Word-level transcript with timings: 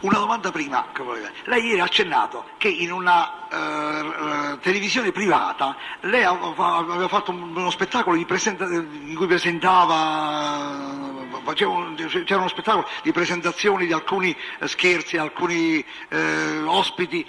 Una 0.00 0.16
domanda 0.18 0.50
prima, 0.50 0.86
lei 1.44 1.62
ieri 1.66 1.80
ha 1.80 1.84
accennato 1.84 2.46
che 2.56 2.68
in 2.68 2.90
una 2.90 3.48
eh, 3.50 4.58
televisione 4.60 5.12
privata 5.12 5.76
lei 6.00 6.24
aveva 6.24 7.06
fatto 7.06 7.32
un- 7.32 7.54
uno 7.54 7.68
spettacolo 7.68 8.16
in 8.16 8.24
cui 9.14 9.26
presentava, 9.26 10.88
eh, 11.44 11.52
c'era 11.52 12.38
uno 12.38 12.48
spettacolo 12.48 12.88
di 13.02 13.12
presentazioni 13.12 13.84
di 13.84 13.92
alcuni 13.92 14.34
eh, 14.58 14.68
scherzi, 14.68 15.18
alcuni 15.18 15.84
eh, 16.08 16.62
ospiti, 16.64 17.26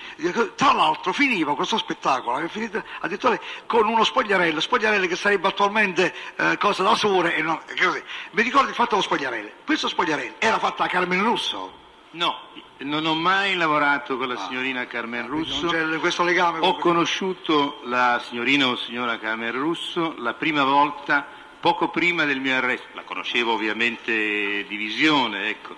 tra 0.56 0.72
l'altro 0.72 1.12
finiva 1.12 1.54
questo 1.56 1.78
spettacolo, 1.78 2.48
finito 2.48 2.82
addirittura 3.02 3.38
con 3.66 3.86
uno 3.86 4.06
spogliarello, 4.06 4.62
spogliarello 4.62 5.08
che 5.08 5.18
sarebbe 5.18 5.50
attualmente 5.50 6.14
eh, 6.38 6.58
cosa 6.58 6.84
da 6.84 6.96
sole 6.96 7.36
e 7.36 7.42
non, 7.42 7.60
e 7.66 7.84
così. 7.84 8.02
Mi 8.32 8.44
ricordo 8.44 8.70
il 8.70 8.76
fatto 8.76 8.92
dello 8.92 9.02
spogliarello, 9.02 9.50
questo 9.66 9.90
spogliarello 9.90 10.36
era 10.40 10.58
fatto 10.58 10.84
da 10.84 10.88
Carmen 10.88 11.22
Russo? 11.22 11.80
No, 12.12 12.38
non 12.80 13.06
ho 13.06 13.14
mai 13.16 13.56
lavorato 13.56 14.18
con 14.18 14.28
la 14.28 14.36
signorina 14.36 14.86
Carmen 14.86 15.28
Russo. 15.28 15.70
Ah, 15.70 15.72
Non 15.82 15.92
c'è 15.92 16.00
questo 16.00 16.24
legame 16.24 16.60
Ho 16.60 16.74
con- 16.74 16.82
conosciuto 16.94 17.80
la 17.86 18.22
signorina 18.28 18.68
o 18.68 18.76
signora 18.76 19.18
Carmen 19.18 19.52
Russo 19.54 20.16
la 20.18 20.34
prima 20.34 20.64
volta 20.64 21.26
poco 21.60 21.88
prima 21.90 22.26
del 22.26 22.42
mio 22.42 22.56
arresto. 22.56 22.88
La 22.94 23.04
conoscevo 23.04 23.54
ovviamente 23.54 24.66
di 24.68 24.76
visione, 24.76 25.48
ecco, 25.50 25.76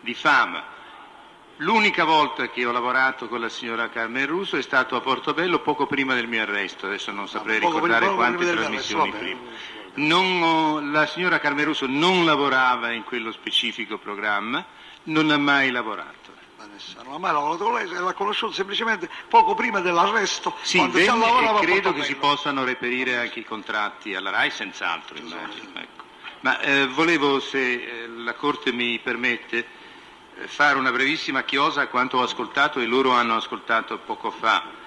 di 0.00 0.14
fama. 0.14 0.62
L'unica 1.56 2.04
volta 2.04 2.48
che 2.48 2.64
ho 2.64 2.72
lavorato 2.72 3.28
con 3.28 3.40
la 3.40 3.48
signora 3.48 3.88
Carmen 3.88 4.26
Russo 4.26 4.56
è 4.56 4.62
stato 4.62 4.94
a 4.94 5.00
Portobello 5.00 5.60
poco 5.60 5.86
prima 5.86 6.14
del 6.14 6.26
mio 6.28 6.42
arresto, 6.42 6.86
adesso 6.86 7.10
non 7.12 7.26
saprei 7.28 7.58
poco 7.58 7.74
ricordare 7.74 8.00
prima- 8.06 8.14
quante 8.14 8.44
prima 8.44 8.52
trasmissioni 8.60 9.10
prima. 9.12 9.40
Non 9.94 10.42
ho- 10.42 10.80
la 10.80 11.06
signora 11.06 11.38
Carmen 11.40 11.64
Russo 11.66 11.86
non 11.88 12.24
lavorava 12.24 12.92
in 12.92 13.02
quello 13.04 13.30
specifico 13.32 13.98
programma, 13.98 14.64
non 15.04 15.30
ha 15.30 15.38
mai 15.38 15.70
lavorato. 15.70 16.30
Vanessa, 16.56 17.02
non 17.02 17.14
ha 17.14 17.18
mai 17.18 17.32
lavorato 17.32 17.64
con 17.64 17.74
lei, 17.74 17.88
l'ha 17.88 18.12
conosciuto 18.12 18.52
semplicemente 18.52 19.08
poco 19.28 19.54
prima 19.54 19.80
dell'arresto, 19.80 20.54
Sì, 20.62 20.78
venne 20.88 21.60
e 21.60 21.60
credo 21.60 21.92
che 21.92 22.04
si 22.04 22.14
possano 22.14 22.64
reperire 22.64 23.16
anche 23.16 23.40
i 23.40 23.44
contratti 23.44 24.14
alla 24.14 24.30
RAI, 24.30 24.50
senz'altro 24.50 25.16
immagino. 25.16 25.70
ecco. 25.74 26.02
Ma 26.40 26.58
eh, 26.60 26.86
volevo, 26.88 27.38
se 27.40 27.72
eh, 27.72 28.08
la 28.08 28.34
Corte 28.34 28.72
mi 28.72 28.98
permette, 28.98 29.66
eh, 30.36 30.48
fare 30.48 30.76
una 30.78 30.90
brevissima 30.90 31.42
chiosa 31.42 31.82
a 31.82 31.86
quanto 31.86 32.18
ho 32.18 32.22
ascoltato 32.22 32.80
e 32.80 32.86
loro 32.86 33.12
hanno 33.12 33.36
ascoltato 33.36 33.98
poco 33.98 34.30
fa. 34.30 34.80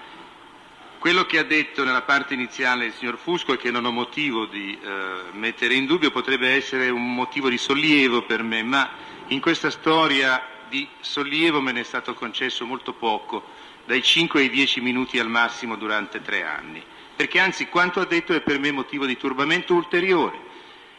Quello 1.00 1.26
che 1.26 1.38
ha 1.38 1.44
detto 1.44 1.84
nella 1.84 2.02
parte 2.02 2.34
iniziale 2.34 2.86
il 2.86 2.94
signor 2.94 3.18
Fusco 3.18 3.54
e 3.54 3.58
che 3.58 3.70
non 3.70 3.86
ho 3.86 3.92
motivo 3.92 4.46
di 4.46 4.78
eh, 4.82 5.32
mettere 5.34 5.76
in 5.76 5.86
dubbio 5.86 6.10
potrebbe 6.10 6.50
essere 6.50 6.90
un 6.90 7.14
motivo 7.14 7.48
di 7.48 7.58
sollievo 7.58 8.24
per 8.24 8.42
me, 8.44 8.64
ma 8.64 8.90
in 9.28 9.40
questa 9.40 9.72
storia 9.72 10.42
di 10.70 10.88
sollievo 11.00 11.62
me 11.62 11.72
ne 11.72 11.82
è 11.82 11.84
stato 11.84 12.14
concesso 12.14 12.66
molto 12.66 12.94
poco, 12.94 13.44
dai 13.86 14.02
5 14.02 14.42
ai 14.42 14.50
10 14.50 14.82
minuti 14.82 15.20
al 15.20 15.30
massimo 15.30 15.76
durante 15.76 16.22
tre 16.22 16.44
anni, 16.44 16.84
perché 17.16 17.40
anzi 17.40 17.68
quanto 17.68 18.00
ha 18.00 18.06
detto 18.06 18.34
è 18.34 18.42
per 18.42 18.60
me 18.60 18.72
motivo 18.72 19.06
di 19.06 19.18
turbamento 19.18 19.74
ulteriore 19.74 20.54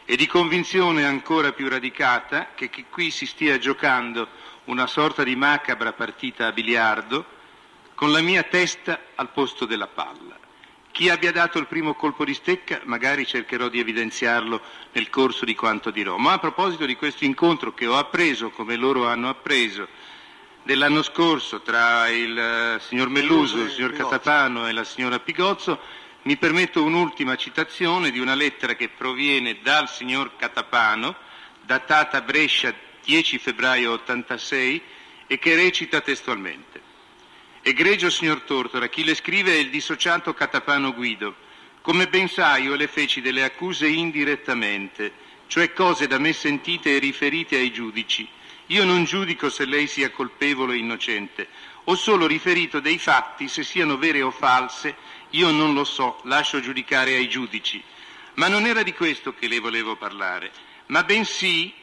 e 0.05 0.15
di 0.15 0.25
convinzione 0.25 1.05
ancora 1.05 1.51
più 1.51 1.67
radicata 1.67 2.49
che, 2.55 2.69
che 2.69 2.85
qui 2.89 3.11
si 3.11 3.25
stia 3.25 3.57
giocando 3.57 4.27
una 4.65 4.87
sorta 4.87 5.23
di 5.23 5.35
macabra 5.35 5.93
partita 5.93 6.47
a 6.47 6.51
biliardo 6.51 7.25
con 7.93 8.11
la 8.11 8.21
mia 8.21 8.43
testa 8.43 8.99
al 9.15 9.31
posto 9.31 9.65
della 9.65 9.87
palla. 9.87 10.46
Chi 10.97 11.09
abbia 11.09 11.31
dato 11.31 11.59
il 11.59 11.67
primo 11.67 11.93
colpo 11.93 12.25
di 12.25 12.33
stecca 12.33 12.81
magari 12.85 13.23
cercherò 13.23 13.67
di 13.67 13.77
evidenziarlo 13.77 14.59
nel 14.93 15.11
corso 15.11 15.45
di 15.45 15.53
quanto 15.53 15.91
dirò. 15.91 16.17
Ma 16.17 16.31
a 16.31 16.39
proposito 16.39 16.87
di 16.87 16.95
questo 16.95 17.23
incontro 17.23 17.71
che 17.75 17.85
ho 17.85 17.99
appreso, 17.99 18.49
come 18.49 18.75
loro 18.77 19.05
hanno 19.05 19.29
appreso, 19.29 19.87
dell'anno 20.63 21.03
scorso 21.03 21.61
tra 21.61 22.09
il 22.09 22.35
eh, 22.35 22.79
signor 22.79 23.09
Melluso, 23.09 23.61
il 23.61 23.69
signor. 23.69 23.93
Catapano 23.93 24.67
e 24.67 24.71
la 24.71 24.83
signora 24.83 25.19
Pigozzo, 25.19 25.79
mi 26.23 26.35
permetto 26.35 26.81
un'ultima 26.81 27.35
citazione 27.35 28.09
di 28.09 28.17
una 28.17 28.33
lettera 28.33 28.73
che 28.73 28.89
proviene 28.89 29.59
dal 29.61 29.87
signor 29.87 30.35
Catapano, 30.35 31.15
datata 31.61 32.21
Brescia 32.21 32.73
10 33.03 33.37
febbraio 33.37 33.91
86 33.91 34.81
e 35.27 35.37
che 35.37 35.53
recita 35.53 36.01
testualmente. 36.01 36.86
Egregio 37.67 38.09
signor 38.09 38.43
Tortora, 38.43 38.87
chi 38.87 39.03
le 39.03 39.13
scrive 39.13 39.51
è 39.51 39.57
il 39.57 39.69
dissociato 39.69 40.33
Catapano 40.33 40.93
Guido. 40.93 41.35
Come 41.81 42.07
ben 42.07 42.29
sai, 42.29 42.63
io 42.63 42.75
le 42.75 42.87
feci 42.87 43.19
delle 43.19 43.43
accuse 43.43 43.89
indirettamente, 43.89 45.11
cioè 45.47 45.73
cose 45.73 46.07
da 46.07 46.17
me 46.17 46.31
sentite 46.31 46.95
e 46.95 46.99
riferite 46.99 47.57
ai 47.57 47.73
giudici. 47.73 48.25
Io 48.67 48.85
non 48.85 49.03
giudico 49.03 49.49
se 49.49 49.65
lei 49.65 49.85
sia 49.87 50.11
colpevole 50.11 50.75
o 50.75 50.75
innocente, 50.77 51.49
ho 51.83 51.95
solo 51.95 52.25
riferito 52.25 52.79
dei 52.79 52.97
fatti, 52.97 53.49
se 53.49 53.63
siano 53.63 53.97
vere 53.97 54.21
o 54.21 54.31
false, 54.31 54.95
io 55.31 55.51
non 55.51 55.73
lo 55.73 55.83
so, 55.83 56.21
lascio 56.23 56.61
giudicare 56.61 57.15
ai 57.15 57.27
giudici. 57.27 57.83
Ma 58.35 58.47
non 58.47 58.65
era 58.65 58.81
di 58.81 58.93
questo 58.93 59.33
che 59.33 59.49
le 59.49 59.59
volevo 59.59 59.97
parlare, 59.97 60.53
ma 60.85 61.03
bensì 61.03 61.73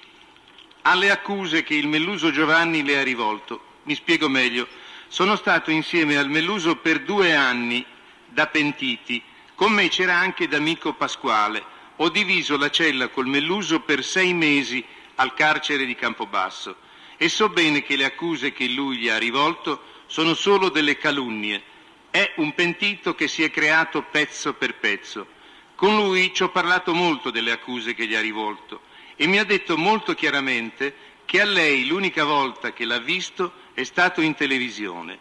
alle 0.80 1.10
accuse 1.10 1.62
che 1.62 1.74
il 1.74 1.88
Melluso 1.88 2.30
Giovanni 2.30 2.82
le 2.82 2.98
ha 2.98 3.02
rivolto. 3.02 3.72
Mi 3.82 3.94
spiego 3.94 4.30
meglio. 4.30 4.66
Sono 5.08 5.36
stato 5.36 5.70
insieme 5.70 6.16
al 6.16 6.28
Melluso 6.28 6.76
per 6.76 7.00
due 7.00 7.34
anni, 7.34 7.84
da 8.26 8.46
pentiti. 8.46 9.22
Con 9.54 9.72
me 9.72 9.88
c'era 9.88 10.16
anche 10.16 10.48
D'Amico 10.48 10.94
Pasquale. 10.94 11.62
Ho 11.96 12.08
diviso 12.08 12.56
la 12.56 12.70
cella 12.70 13.08
col 13.08 13.26
Melluso 13.26 13.80
per 13.80 14.02
sei 14.02 14.34
mesi 14.34 14.84
al 15.16 15.34
carcere 15.34 15.84
di 15.84 15.94
Campobasso 15.94 16.76
e 17.16 17.28
so 17.28 17.48
bene 17.48 17.82
che 17.82 17.96
le 17.96 18.04
accuse 18.04 18.52
che 18.52 18.68
lui 18.68 18.96
gli 18.96 19.08
ha 19.08 19.18
rivolto 19.18 19.82
sono 20.06 20.34
solo 20.34 20.68
delle 20.68 20.96
calunnie. 20.96 21.62
È 22.10 22.32
un 22.36 22.54
pentito 22.54 23.14
che 23.14 23.28
si 23.28 23.42
è 23.42 23.50
creato 23.50 24.02
pezzo 24.02 24.54
per 24.54 24.74
pezzo. 24.76 25.26
Con 25.74 25.96
lui 25.96 26.32
ci 26.34 26.42
ho 26.42 26.50
parlato 26.50 26.94
molto 26.94 27.30
delle 27.30 27.50
accuse 27.50 27.94
che 27.94 28.06
gli 28.06 28.14
ha 28.14 28.20
rivolto 28.20 28.82
e 29.16 29.26
mi 29.26 29.38
ha 29.38 29.44
detto 29.44 29.76
molto 29.76 30.14
chiaramente 30.14 30.94
che 31.24 31.40
a 31.40 31.44
lei 31.44 31.86
l'unica 31.86 32.24
volta 32.24 32.72
che 32.72 32.84
l'ha 32.84 32.98
visto 32.98 33.52
è 33.74 33.82
stato 33.82 34.20
in 34.20 34.34
televisione. 34.34 35.18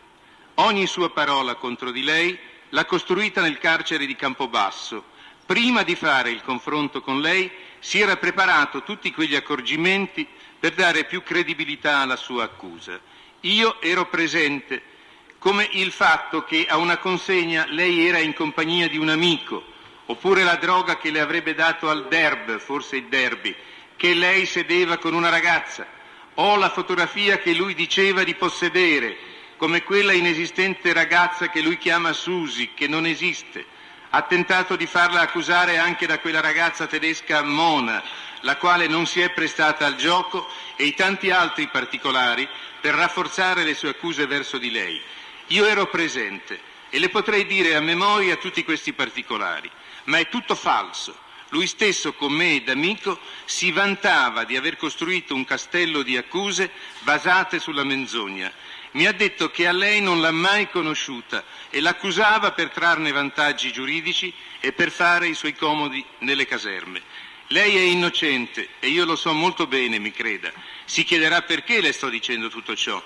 Ogni 0.56 0.86
sua 0.86 1.10
parola 1.10 1.56
contro 1.56 1.92
di 1.92 2.04
lei 2.04 2.38
l'ha 2.70 2.86
costruita 2.86 3.42
nel 3.42 3.58
carcere 3.58 4.06
di 4.06 4.16
Campobasso. 4.16 5.04
Prima 5.46 5.82
di 5.82 5.96
fare 5.96 6.30
il 6.30 6.44
confronto 6.44 7.02
con 7.02 7.20
lei 7.20 7.52
si 7.80 8.00
era 8.00 8.16
preparato 8.16 8.84
tutti 8.84 9.12
quegli 9.12 9.36
accorgimenti 9.36 10.26
per 10.60 10.74
dare 10.74 11.04
più 11.06 11.24
credibilità 11.24 11.98
alla 11.98 12.16
sua 12.16 12.44
accusa. 12.44 13.00
Io 13.42 13.82
ero 13.82 14.06
presente, 14.06 14.82
come 15.40 15.68
il 15.72 15.92
fatto 15.92 16.44
che 16.44 16.66
a 16.70 16.78
una 16.78 16.98
consegna 16.98 17.66
lei 17.68 18.08
era 18.08 18.20
in 18.20 18.34
compagnia 18.34 18.88
di 18.88 18.98
un 18.98 19.10
amico, 19.10 19.62
oppure 20.06 20.44
la 20.44 20.56
droga 20.56 20.98
che 20.98 21.12
le 21.12 21.20
avrebbe 21.20 21.54
dato 21.54 21.90
al 21.90 22.08
derb, 22.08 22.60
forse 22.60 22.98
il 22.98 23.06
derby, 23.06 23.54
che 23.98 24.14
lei 24.14 24.46
sedeva 24.46 24.98
con 24.98 25.14
una 25.14 25.30
ragazza, 25.30 25.86
o 26.36 26.56
la 26.56 26.70
fotografia 26.70 27.40
che 27.40 27.54
lui 27.54 27.74
diceva 27.74 28.24
di 28.24 28.36
possedere, 28.36 29.18
come 29.58 29.84
quella 29.84 30.14
inesistente 30.14 30.94
ragazza 30.94 31.50
che 31.50 31.62
lui 31.62 31.78
chiama 31.78 32.12
Susi, 32.14 32.72
che 32.74 32.88
non 32.88 33.06
esiste. 33.06 33.66
Ha 34.10 34.22
tentato 34.24 34.76
di 34.76 34.86
farla 34.86 35.22
accusare 35.22 35.78
anche 35.78 36.06
da 36.06 36.20
quella 36.20 36.42
ragazza 36.42 36.88
tedesca 36.88 37.44
Mona, 37.44 38.04
la 38.42 38.58
quale 38.58 38.88
non 38.88 39.06
si 39.06 39.22
è 39.22 39.32
prestata 39.32 39.86
al 39.86 39.96
gioco, 39.96 40.48
e 40.76 40.86
i 40.86 40.94
tanti 40.94 41.30
altri 41.30 41.68
particolari 41.68 42.48
per 42.82 42.96
rafforzare 42.96 43.64
le 43.64 43.74
sue 43.74 43.90
accuse 43.90 44.28
verso 44.28 44.58
di 44.58 44.72
lei. 44.72 45.02
Io 45.48 45.66
ero 45.66 45.88
presente 45.88 46.60
e 46.90 47.00
le 47.00 47.10
potrei 47.10 47.46
dire 47.46 47.76
a 47.76 47.80
memoria 47.80 48.36
tutti 48.36 48.64
questi 48.64 48.94
particolari, 48.94 49.70
ma 50.06 50.18
è 50.18 50.28
tutto 50.30 50.56
falso. 50.56 51.23
Lui 51.54 51.68
stesso, 51.68 52.14
con 52.14 52.32
me 52.32 52.56
ed 52.56 52.68
amico, 52.68 53.20
si 53.46 53.72
vantava 53.72 54.44
di 54.44 54.58
aver 54.58 54.76
costruito 54.76 55.36
un 55.36 55.46
castello 55.46 56.02
di 56.02 56.18
accuse 56.18 56.72
basate 57.02 57.60
sulla 57.60 57.84
menzogna. 57.84 58.52
Mi 58.94 59.06
ha 59.06 59.12
detto 59.12 59.52
che 59.52 59.68
a 59.68 59.72
lei 59.72 60.02
non 60.02 60.20
l'ha 60.20 60.32
mai 60.32 60.68
conosciuta 60.72 61.44
e 61.70 61.80
l'accusava 61.80 62.54
per 62.54 62.72
trarne 62.72 63.12
vantaggi 63.12 63.72
giuridici 63.72 64.34
e 64.60 64.74
per 64.74 64.90
fare 64.90 65.28
i 65.28 65.36
suoi 65.36 65.54
comodi 65.54 66.04
nelle 66.20 66.48
caserme. 66.48 67.04
Lei 67.50 67.76
è 67.76 67.82
innocente 67.82 68.70
e 68.80 68.88
io 68.88 69.06
lo 69.06 69.16
so 69.16 69.32
molto 69.32 69.68
bene, 69.68 70.00
mi 70.00 70.12
creda. 70.12 70.52
Si 70.86 71.04
chiederà 71.04 71.44
perché 71.44 71.82
le 71.82 71.92
sto 71.92 72.10
dicendo 72.10 72.50
tutto 72.50 72.76
ciò. 72.76 73.00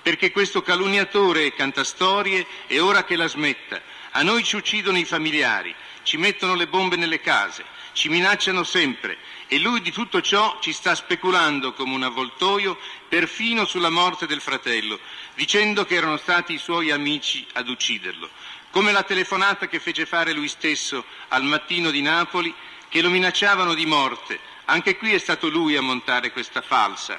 Perché 0.00 0.30
questo 0.30 0.62
calunniatore 0.62 1.52
canta 1.52 1.82
storie 1.82 2.46
e 2.68 2.78
ora 2.78 3.02
che 3.02 3.16
la 3.16 3.26
smetta. 3.26 3.82
A 4.12 4.22
noi 4.22 4.44
ci 4.44 4.54
uccidono 4.54 4.98
i 4.98 5.04
familiari, 5.04 5.74
ci 6.04 6.16
mettono 6.16 6.54
le 6.54 6.68
bombe 6.68 6.94
nelle 6.96 7.20
case, 7.20 7.64
ci 7.98 8.08
minacciano 8.08 8.62
sempre 8.62 9.18
e 9.48 9.58
lui 9.58 9.80
di 9.80 9.90
tutto 9.90 10.20
ciò 10.20 10.58
ci 10.60 10.72
sta 10.72 10.94
speculando 10.94 11.72
come 11.72 11.94
un 11.94 12.04
avvoltoio 12.04 12.78
perfino 13.08 13.64
sulla 13.64 13.90
morte 13.90 14.28
del 14.28 14.40
fratello, 14.40 15.00
dicendo 15.34 15.84
che 15.84 15.96
erano 15.96 16.16
stati 16.16 16.52
i 16.52 16.58
suoi 16.58 16.92
amici 16.92 17.44
ad 17.54 17.68
ucciderlo. 17.68 18.30
Come 18.70 18.92
la 18.92 19.02
telefonata 19.02 19.66
che 19.66 19.80
fece 19.80 20.06
fare 20.06 20.32
lui 20.32 20.46
stesso 20.46 21.04
al 21.28 21.42
mattino 21.42 21.90
di 21.90 22.00
Napoli 22.00 22.54
che 22.88 23.02
lo 23.02 23.10
minacciavano 23.10 23.74
di 23.74 23.84
morte. 23.84 24.38
Anche 24.66 24.96
qui 24.96 25.12
è 25.12 25.18
stato 25.18 25.48
lui 25.48 25.74
a 25.74 25.82
montare 25.82 26.30
questa 26.30 26.62
falsa. 26.62 27.18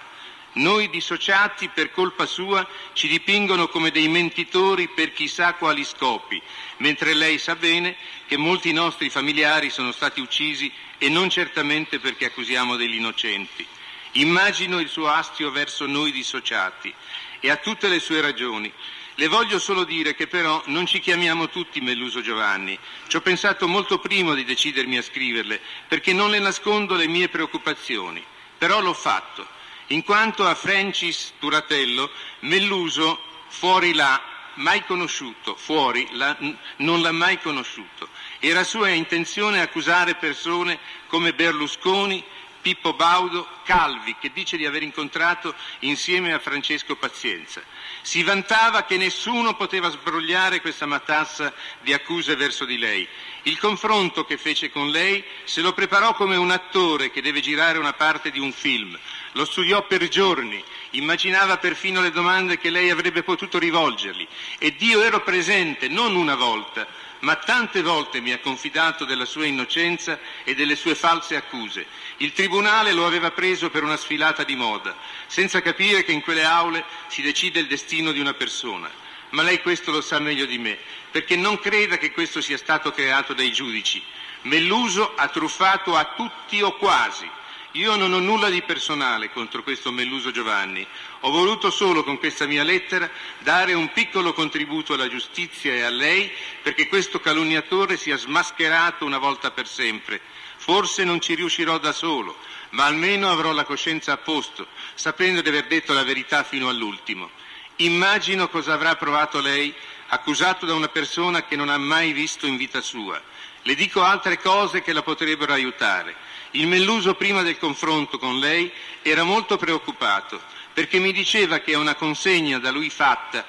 Noi 0.54 0.90
dissociati 0.90 1.70
per 1.70 1.92
colpa 1.92 2.26
sua 2.26 2.68
ci 2.94 3.08
dipingono 3.08 3.68
come 3.68 3.92
dei 3.92 4.08
mentitori 4.08 4.88
per 4.88 5.14
chissà 5.14 5.54
quali 5.54 5.84
scopi, 5.84 6.42
mentre 6.78 7.14
lei 7.14 7.38
sa 7.38 7.56
bene 7.56 7.96
che 8.26 8.36
molti 8.36 8.74
nostri 8.74 9.10
familiari 9.10 9.70
sono 9.70 9.92
stati 9.92 10.20
uccisi 10.20 10.72
e 10.98 11.08
non 11.08 11.30
certamente 11.30 12.00
perché 12.00 12.26
accusiamo 12.26 12.76
degli 12.76 12.96
innocenti. 12.96 13.66
Immagino 14.14 14.80
il 14.80 14.90
suo 14.90 15.08
astio 15.08 15.52
verso 15.52 15.86
noi 15.86 16.12
dissociati 16.12 16.94
e 17.40 17.50
ha 17.50 17.58
tutte 17.58 17.88
le 17.88 18.00
sue 18.00 18.22
ragioni. 18.22 18.72
Le 19.16 19.28
voglio 19.28 19.60
solo 19.60 19.84
dire 19.84 20.16
che 20.16 20.28
però 20.28 20.64
non 20.68 20.88
ci 20.88 21.00
chiamiamo 21.00 21.50
tutti 21.50 21.82
Melluso 21.82 22.22
Giovanni. 22.22 22.78
Ci 23.08 23.18
ho 23.18 23.22
pensato 23.22 23.68
molto 23.68 24.00
prima 24.00 24.34
di 24.34 24.46
decidermi 24.46 24.98
a 24.98 25.02
scriverle, 25.02 25.62
perché 25.88 26.14
non 26.14 26.32
le 26.32 26.40
nascondo 26.40 26.96
le 26.96 27.08
mie 27.08 27.28
preoccupazioni. 27.28 28.24
Però 28.58 28.80
l'ho 28.80 28.94
fatto. 28.94 29.46
In 29.92 30.04
quanto 30.04 30.46
a 30.46 30.54
Francis 30.54 31.34
Turatello, 31.40 32.12
Melluso 32.42 33.20
fuori 33.48 33.96
là, 33.96 34.22
mai 34.56 34.84
conosciuto, 34.86 35.56
fuori 35.56 36.08
là, 36.12 36.38
non 36.78 37.02
l'ha 37.02 37.12
mai 37.12 37.40
conosciuto. 37.40 38.08
Era 38.40 38.64
sua 38.64 38.90
intenzione 38.90 39.62
accusare 39.62 40.14
persone 40.14 40.78
come 41.08 41.34
Berlusconi, 41.34 42.24
Pippo 42.62 42.94
Baudo, 42.94 43.48
Calvi, 43.64 44.16
che 44.20 44.32
dice 44.32 44.58
di 44.58 44.66
aver 44.66 44.84
incontrato 44.84 45.56
insieme 45.80 46.34
a 46.34 46.40
Francesco 46.40 46.96
Pazienza. 46.96 47.62
Si 48.02 48.22
vantava 48.22 48.84
che 48.84 48.98
nessuno 48.98 49.56
poteva 49.56 49.90
sbrogliare 49.90 50.62
questa 50.62 50.86
matassa 50.86 51.54
di 51.82 51.94
accuse 51.94 52.36
verso 52.36 52.66
di 52.66 52.78
lei. 52.78 53.08
Il 53.44 53.58
confronto 53.58 54.26
che 54.26 54.38
fece 54.38 54.70
con 54.70 54.90
lei 54.90 55.24
se 55.46 55.62
lo 55.62 55.74
preparò 55.74 56.14
come 56.14 56.36
un 56.36 56.52
attore 56.52 57.10
che 57.10 57.22
deve 57.22 57.40
girare 57.40 57.80
una 57.80 57.94
parte 57.94 58.30
di 58.30 58.40
un 58.40 58.52
film. 58.52 58.98
Lo 59.34 59.46
studiò 59.46 59.86
per 59.86 60.08
giorni, 60.08 60.64
immaginava 60.92 61.58
perfino 61.58 62.02
le 62.02 62.12
domande 62.12 62.58
che 62.58 62.72
lei 62.72 62.90
avrebbe 62.90 63.22
potuto 63.22 63.60
rivolgergli. 63.60 64.28
Ed 64.58 64.82
io 64.82 65.02
ero 65.02 65.22
presente 65.22 65.88
non 65.88 66.16
una 66.16 66.34
volta, 66.34 66.88
ma 67.20 67.36
tante 67.36 67.84
volte 67.84 68.22
mi 68.22 68.32
ha 68.32 68.40
confidato 68.40 69.06
della 69.06 69.26
sua 69.26 69.46
innocenza 69.46 70.20
e 70.44 70.56
delle 70.56 70.76
sue 70.76 70.96
false 70.96 71.36
accuse. 71.36 71.86
Il 72.18 72.34
tribunale 72.34 72.92
lo 72.92 73.06
aveva 73.06 73.30
preso 73.30 73.70
per 73.70 73.84
una 73.84 73.98
sfilata 73.98 74.44
di 74.44 74.56
moda, 74.56 74.96
senza 75.28 75.62
capire 75.62 76.04
che 76.04 76.12
in 76.12 76.22
quelle 76.22 76.44
aule 76.44 76.84
si 77.08 77.22
decide 77.22 77.60
il 77.60 77.68
destino 77.68 78.12
di 78.12 78.20
una 78.20 78.34
persona. 78.34 78.90
Ma 79.32 79.44
lei 79.44 79.62
questo 79.62 79.92
lo 79.92 80.02
sa 80.02 80.18
meglio 80.18 80.46
di 80.46 80.58
me, 80.58 80.76
perché 81.12 81.36
non 81.36 81.60
creda 81.60 81.98
che 81.98 82.12
questo 82.12 82.42
sia 82.42 82.58
stato 82.58 82.92
creato 82.92 83.34
dai 83.34 83.52
giudici. 83.52 84.02
Melluso 84.44 85.14
ha 85.16 85.28
truffato 85.28 85.96
a 85.96 86.14
tutti 86.16 86.62
o 86.64 86.76
quasi 86.78 87.30
io 87.74 87.96
non 87.96 88.14
ho 88.14 88.20
nulla 88.20 88.50
di 88.50 88.64
personale 88.64 89.32
contro 89.32 89.62
questo 89.62 89.92
Melluso 89.92 90.32
Giovanni, 90.32 90.86
ho 91.22 91.30
voluto 91.30 91.70
solo 91.70 92.04
con 92.04 92.18
questa 92.18 92.48
mia 92.48 92.64
lettera 92.64 93.10
dare 93.40 93.74
un 93.74 93.92
piccolo 93.92 94.34
contributo 94.34 94.94
alla 94.94 95.08
giustizia 95.08 95.74
e 95.74 95.82
a 95.82 95.90
lei 95.90 96.32
perché 96.64 96.88
questo 96.88 97.20
calunniatore 97.20 97.96
sia 97.96 98.18
smascherato 98.18 99.06
una 99.06 99.20
volta 99.20 99.52
per 99.52 99.68
sempre. 99.68 100.20
Forse 100.58 101.04
non 101.04 101.22
ci 101.22 101.36
riuscirò 101.36 101.78
da 101.78 101.92
solo, 101.92 102.38
ma 102.72 102.86
almeno 102.86 103.30
avrò 103.30 103.52
la 103.52 103.64
coscienza 103.64 104.14
a 104.14 104.18
posto, 104.18 104.68
sapendo 104.96 105.42
di 105.42 105.50
aver 105.50 105.68
detto 105.68 105.94
la 105.94 106.04
verità 106.04 106.44
fino 106.44 106.70
all'ultimo. 106.70 107.30
Immagino 107.78 108.50
cosa 108.50 108.74
avrà 108.74 108.96
provato 108.96 109.40
lei, 109.40 109.74
accusato 110.08 110.66
da 110.66 110.74
una 110.74 110.90
persona 110.90 111.44
che 111.44 111.56
non 111.56 111.70
ha 111.70 111.78
mai 111.78 112.14
visto 112.14 112.48
in 112.48 112.58
vita 112.58 112.82
sua. 112.82 113.22
Le 113.62 113.76
dico 113.76 114.02
altre 114.02 114.40
cose 114.40 114.82
che 114.82 114.92
la 114.92 115.04
potrebbero 115.04 115.54
aiutare. 115.54 116.16
Il 116.52 116.66
Melluso 116.66 117.14
prima 117.14 117.44
del 117.44 117.60
confronto 117.60 118.18
con 118.18 118.40
lei 118.40 118.72
era 119.04 119.24
molto 119.24 119.56
preoccupato 119.56 120.42
perché 120.74 120.98
mi 120.98 121.12
diceva 121.12 121.60
che 121.60 121.76
a 121.76 121.78
una 121.78 121.94
consegna 121.94 122.58
da 122.58 122.72
lui 122.72 122.90
fatta, 122.90 123.46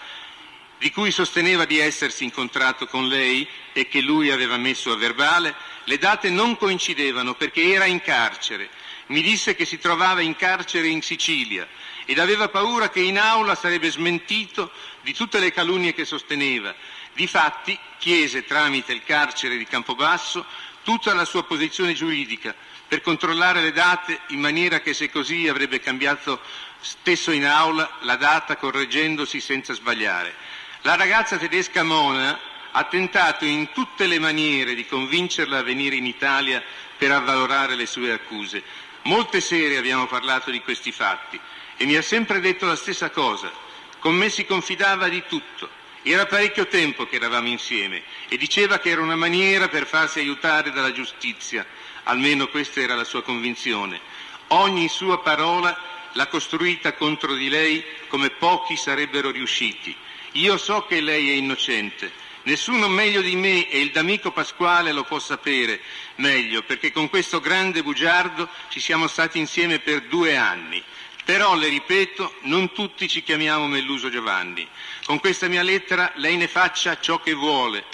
di 0.78 0.90
cui 0.90 1.10
sosteneva 1.10 1.64
di 1.64 1.78
essersi 1.78 2.24
incontrato 2.24 2.86
con 2.86 3.08
lei 3.08 3.48
e 3.72 3.88
che 3.88 4.00
lui 4.00 4.30
aveva 4.30 4.58
messo 4.58 4.92
a 4.92 4.96
verbale, 4.96 5.54
le 5.84 5.96
date 5.96 6.28
non 6.28 6.58
coincidevano 6.58 7.34
perché 7.34 7.72
era 7.72 7.86
in 7.86 8.02
carcere. 8.02 8.68
Mi 9.06 9.22
disse 9.22 9.54
che 9.54 9.64
si 9.64 9.78
trovava 9.78 10.20
in 10.20 10.36
carcere 10.36 10.88
in 10.88 11.00
Sicilia 11.00 11.66
ed 12.04 12.18
aveva 12.18 12.48
paura 12.48 12.90
che 12.90 13.00
in 13.00 13.18
aula 13.18 13.54
sarebbe 13.54 13.90
smentito 13.90 14.72
di 15.02 15.14
tutte 15.14 15.38
le 15.38 15.52
calunnie 15.52 15.94
che 15.94 16.04
sosteneva. 16.04 16.74
Difatti 17.14 17.78
chiese 17.98 18.44
tramite 18.44 18.92
il 18.92 19.04
carcere 19.04 19.56
di 19.56 19.64
Campobasso 19.64 20.44
tutta 20.82 21.14
la 21.14 21.24
sua 21.24 21.44
posizione 21.44 21.94
giuridica 21.94 22.54
per 22.90 23.02
controllare 23.02 23.60
le 23.60 23.70
date 23.70 24.18
in 24.30 24.40
maniera 24.40 24.80
che 24.80 24.94
se 24.94 25.12
così 25.12 25.46
avrebbe 25.46 25.78
cambiato 25.78 26.40
stesso 26.80 27.30
in 27.30 27.46
aula 27.46 27.88
la 28.00 28.16
data 28.16 28.56
correggendosi 28.56 29.40
senza 29.40 29.74
sbagliare. 29.74 30.34
La 30.80 30.96
ragazza 30.96 31.36
tedesca 31.36 31.84
Mona 31.84 32.36
ha 32.72 32.84
tentato 32.86 33.44
in 33.44 33.70
tutte 33.70 34.08
le 34.08 34.18
maniere 34.18 34.74
di 34.74 34.84
convincerla 34.88 35.58
a 35.58 35.62
venire 35.62 35.94
in 35.94 36.04
Italia 36.04 36.60
per 36.98 37.12
avvalorare 37.12 37.76
le 37.76 37.86
sue 37.86 38.10
accuse. 38.10 38.60
Molte 39.02 39.40
sere 39.40 39.76
abbiamo 39.76 40.08
parlato 40.08 40.50
di 40.50 40.60
questi 40.60 40.90
fatti 40.90 41.38
e 41.76 41.84
mi 41.84 41.94
ha 41.94 42.02
sempre 42.02 42.40
detto 42.40 42.66
la 42.66 42.74
stessa 42.74 43.10
cosa. 43.10 43.52
Con 44.00 44.16
me 44.16 44.28
si 44.30 44.44
confidava 44.44 45.06
di 45.08 45.22
tutto 45.28 45.78
Era 46.02 46.24
parecchio 46.24 46.66
tempo 46.66 47.06
che 47.06 47.16
eravamo 47.16 47.48
insieme 47.48 48.02
e 48.28 48.38
diceva 48.38 48.78
che 48.78 48.88
era 48.88 49.02
una 49.02 49.16
maniera 49.16 49.68
per 49.68 49.86
farsi 49.86 50.18
aiutare 50.18 50.72
dalla 50.72 50.92
giustizia, 50.92 51.66
almeno 52.04 52.48
questa 52.48 52.80
era 52.80 52.94
la 52.94 53.04
sua 53.04 53.22
convinzione. 53.22 54.00
Ogni 54.48 54.88
sua 54.88 55.20
parola 55.20 55.76
l'ha 56.12 56.26
costruita 56.26 56.94
contro 56.94 57.34
di 57.34 57.48
lei 57.48 57.84
come 58.08 58.30
pochi 58.30 58.76
sarebbero 58.76 59.30
riusciti. 59.30 59.94
Io 60.32 60.56
so 60.56 60.86
che 60.86 61.00
lei 61.00 61.30
è 61.30 61.34
innocente, 61.34 62.12
nessuno 62.44 62.88
meglio 62.88 63.20
di 63.20 63.36
me 63.36 63.68
e 63.68 63.80
il 63.80 63.90
d'amico 63.90 64.30
Pasquale 64.30 64.92
lo 64.92 65.04
può 65.04 65.18
sapere 65.18 65.80
meglio, 66.16 66.62
perché 66.62 66.92
con 66.92 67.08
questo 67.08 67.40
grande 67.40 67.82
bugiardo 67.82 68.48
ci 68.68 68.80
siamo 68.80 69.06
stati 69.06 69.38
insieme 69.38 69.80
per 69.80 70.02
due 70.02 70.36
anni. 70.36 70.82
Però, 71.24 71.54
le 71.54 71.68
ripeto, 71.68 72.34
non 72.42 72.72
tutti 72.72 73.06
ci 73.06 73.22
chiamiamo 73.22 73.66
Melluso 73.66 74.10
Giovanni. 74.10 74.66
Con 75.04 75.20
questa 75.20 75.48
mia 75.48 75.62
lettera 75.62 76.10
lei 76.16 76.36
ne 76.36 76.48
faccia 76.48 76.98
ciò 76.98 77.20
che 77.20 77.34
vuole. 77.34 77.84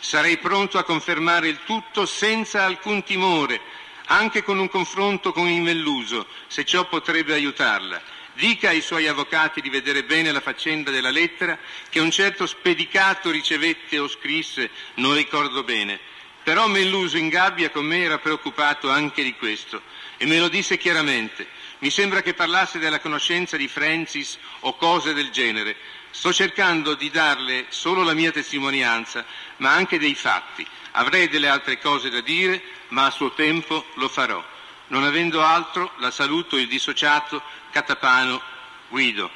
Sarei 0.00 0.38
pronto 0.38 0.78
a 0.78 0.82
confermare 0.82 1.48
il 1.48 1.60
tutto 1.64 2.06
senza 2.06 2.64
alcun 2.64 3.04
timore, 3.04 3.60
anche 4.06 4.42
con 4.42 4.58
un 4.58 4.68
confronto 4.68 5.30
con 5.30 5.46
il 5.46 5.60
Melluso, 5.60 6.26
se 6.46 6.64
ciò 6.64 6.88
potrebbe 6.88 7.34
aiutarla. 7.34 8.02
Dica 8.32 8.70
ai 8.70 8.80
suoi 8.80 9.06
avvocati 9.06 9.60
di 9.60 9.68
vedere 9.68 10.02
bene 10.02 10.32
la 10.32 10.40
faccenda 10.40 10.90
della 10.90 11.10
lettera 11.10 11.58
che 11.90 12.00
un 12.00 12.10
certo 12.10 12.46
spedicato 12.46 13.30
ricevette 13.30 13.98
o 13.98 14.08
scrisse, 14.08 14.70
non 14.94 15.14
ricordo 15.14 15.62
bene. 15.62 16.00
Però 16.42 16.66
Melluso 16.66 17.18
in 17.18 17.28
gabbia 17.28 17.70
con 17.70 17.84
me 17.84 18.00
era 18.00 18.18
preoccupato 18.18 18.88
anche 18.88 19.22
di 19.22 19.34
questo 19.34 19.82
e 20.16 20.24
me 20.24 20.38
lo 20.38 20.48
disse 20.48 20.78
chiaramente. 20.78 21.46
Mi 21.80 21.90
sembra 21.90 22.22
che 22.22 22.34
parlasse 22.34 22.78
della 22.78 23.00
conoscenza 23.00 23.56
di 23.56 23.68
Francis 23.68 24.38
o 24.60 24.74
cose 24.76 25.12
del 25.12 25.30
genere. 25.30 25.76
Sto 26.10 26.32
cercando 26.32 26.94
di 26.94 27.10
darle 27.10 27.66
solo 27.68 28.02
la 28.02 28.14
mia 28.14 28.32
testimonianza, 28.32 29.24
ma 29.60 29.72
anche 29.72 29.98
dei 29.98 30.14
fatti. 30.14 30.66
Avrei 30.92 31.28
delle 31.28 31.48
altre 31.48 31.78
cose 31.78 32.10
da 32.10 32.20
dire, 32.20 32.62
ma 32.88 33.06
a 33.06 33.10
suo 33.10 33.32
tempo 33.32 33.86
lo 33.94 34.08
farò. 34.08 34.44
Non 34.88 35.04
avendo 35.04 35.42
altro, 35.42 35.92
la 35.98 36.10
saluto 36.10 36.56
il 36.56 36.66
dissociato 36.66 37.42
Catapano 37.70 38.42
Guido. 38.88 39.30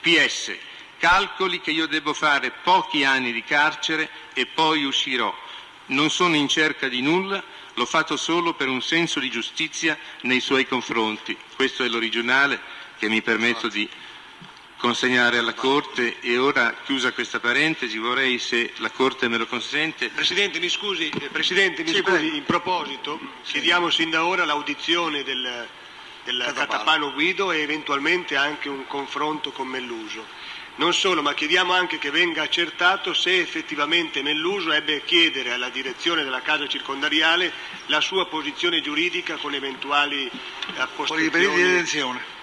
PS. 0.00 0.56
Calcoli 0.98 1.60
che 1.60 1.70
io 1.70 1.86
devo 1.86 2.14
fare 2.14 2.50
pochi 2.50 3.04
anni 3.04 3.32
di 3.32 3.44
carcere 3.44 4.08
e 4.32 4.46
poi 4.46 4.84
uscirò. 4.84 5.34
Non 5.86 6.10
sono 6.10 6.34
in 6.34 6.48
cerca 6.48 6.88
di 6.88 7.02
nulla, 7.02 7.42
l'ho 7.74 7.86
fatto 7.86 8.16
solo 8.16 8.54
per 8.54 8.68
un 8.68 8.80
senso 8.80 9.20
di 9.20 9.30
giustizia 9.30 9.98
nei 10.22 10.40
suoi 10.40 10.66
confronti. 10.66 11.36
Questo 11.54 11.84
è 11.84 11.88
l'originale 11.88 12.60
che 12.98 13.08
mi 13.08 13.20
permetto 13.22 13.68
di 13.68 13.88
consegnare 14.84 15.38
alla 15.38 15.54
Corte 15.54 16.20
e 16.20 16.36
ora, 16.36 16.76
chiusa 16.84 17.12
questa 17.12 17.40
parentesi, 17.40 17.96
vorrei, 17.96 18.38
se 18.38 18.70
la 18.76 18.90
Corte 18.90 19.28
me 19.28 19.38
lo 19.38 19.46
consente... 19.46 20.10
Presidente, 20.10 20.58
mi 20.58 20.68
scusi, 20.68 21.08
eh, 21.08 21.30
Presidente, 21.30 21.82
mi 21.82 21.88
sì, 21.88 22.02
scusi 22.02 22.36
in 22.36 22.44
proposito, 22.44 23.18
sì. 23.40 23.52
chiediamo 23.52 23.88
sin 23.88 24.10
da 24.10 24.26
ora 24.26 24.44
l'audizione 24.44 25.22
del, 25.22 25.66
del 26.24 26.52
Catapano 26.54 27.14
Guido 27.14 27.50
e 27.50 27.60
eventualmente 27.60 28.36
anche 28.36 28.68
un 28.68 28.86
confronto 28.86 29.52
con 29.52 29.68
Melluso. 29.68 30.26
Non 30.74 30.92
solo, 30.92 31.22
ma 31.22 31.32
chiediamo 31.32 31.72
anche 31.72 31.96
che 31.96 32.10
venga 32.10 32.42
accertato 32.42 33.14
se 33.14 33.40
effettivamente 33.40 34.20
Melluso 34.20 34.70
ebbe 34.70 34.96
a 34.96 35.00
chiedere 35.00 35.52
alla 35.52 35.70
direzione 35.70 36.24
della 36.24 36.42
casa 36.42 36.68
circondariale 36.68 37.50
la 37.86 38.02
sua 38.02 38.26
posizione 38.26 38.82
giuridica 38.82 39.36
con 39.36 39.54
eventuali 39.54 40.30
appostazioni. 40.76 41.30
Con 41.30 41.40
i 41.40 41.40
periodi 41.42 41.62
di 41.62 41.72
detenzione. 41.72 42.34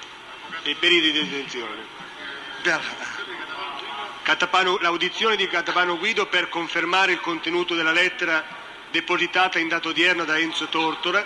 L'audizione 4.81 5.35
di 5.35 5.47
Catapano 5.47 5.97
Guido 5.97 6.27
per 6.27 6.49
confermare 6.49 7.13
il 7.13 7.19
contenuto 7.19 7.73
della 7.75 7.91
lettera 7.91 8.43
depositata 8.91 9.57
in 9.57 9.67
dato 9.67 9.89
odierno 9.89 10.25
da 10.25 10.37
Enzo 10.37 10.67
Tortora, 10.67 11.25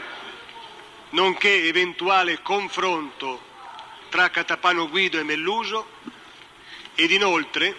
nonché 1.10 1.68
eventuale 1.68 2.42
confronto 2.42 3.54
tra 4.10 4.30
Catapano 4.30 4.88
Guido 4.88 5.20
e 5.20 5.24
Melluso 5.24 5.88
ed 6.96 7.12
inoltre 7.12 7.76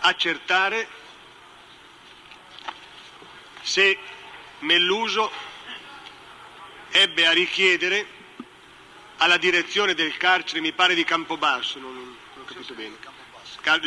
accertare 0.00 0.88
se 3.62 3.98
Melluso 4.60 5.30
ebbe 6.90 7.26
a 7.26 7.32
richiedere 7.32 8.15
alla 9.18 9.36
direzione 9.36 9.94
del 9.94 10.16
carcere, 10.16 10.60
mi 10.60 10.72
pare 10.72 10.94
di 10.94 11.04
Campobasso, 11.04 11.78
non, 11.78 11.94
non 11.94 12.16
ho 12.40 12.44
capito 12.44 12.74
bene, 12.74 12.96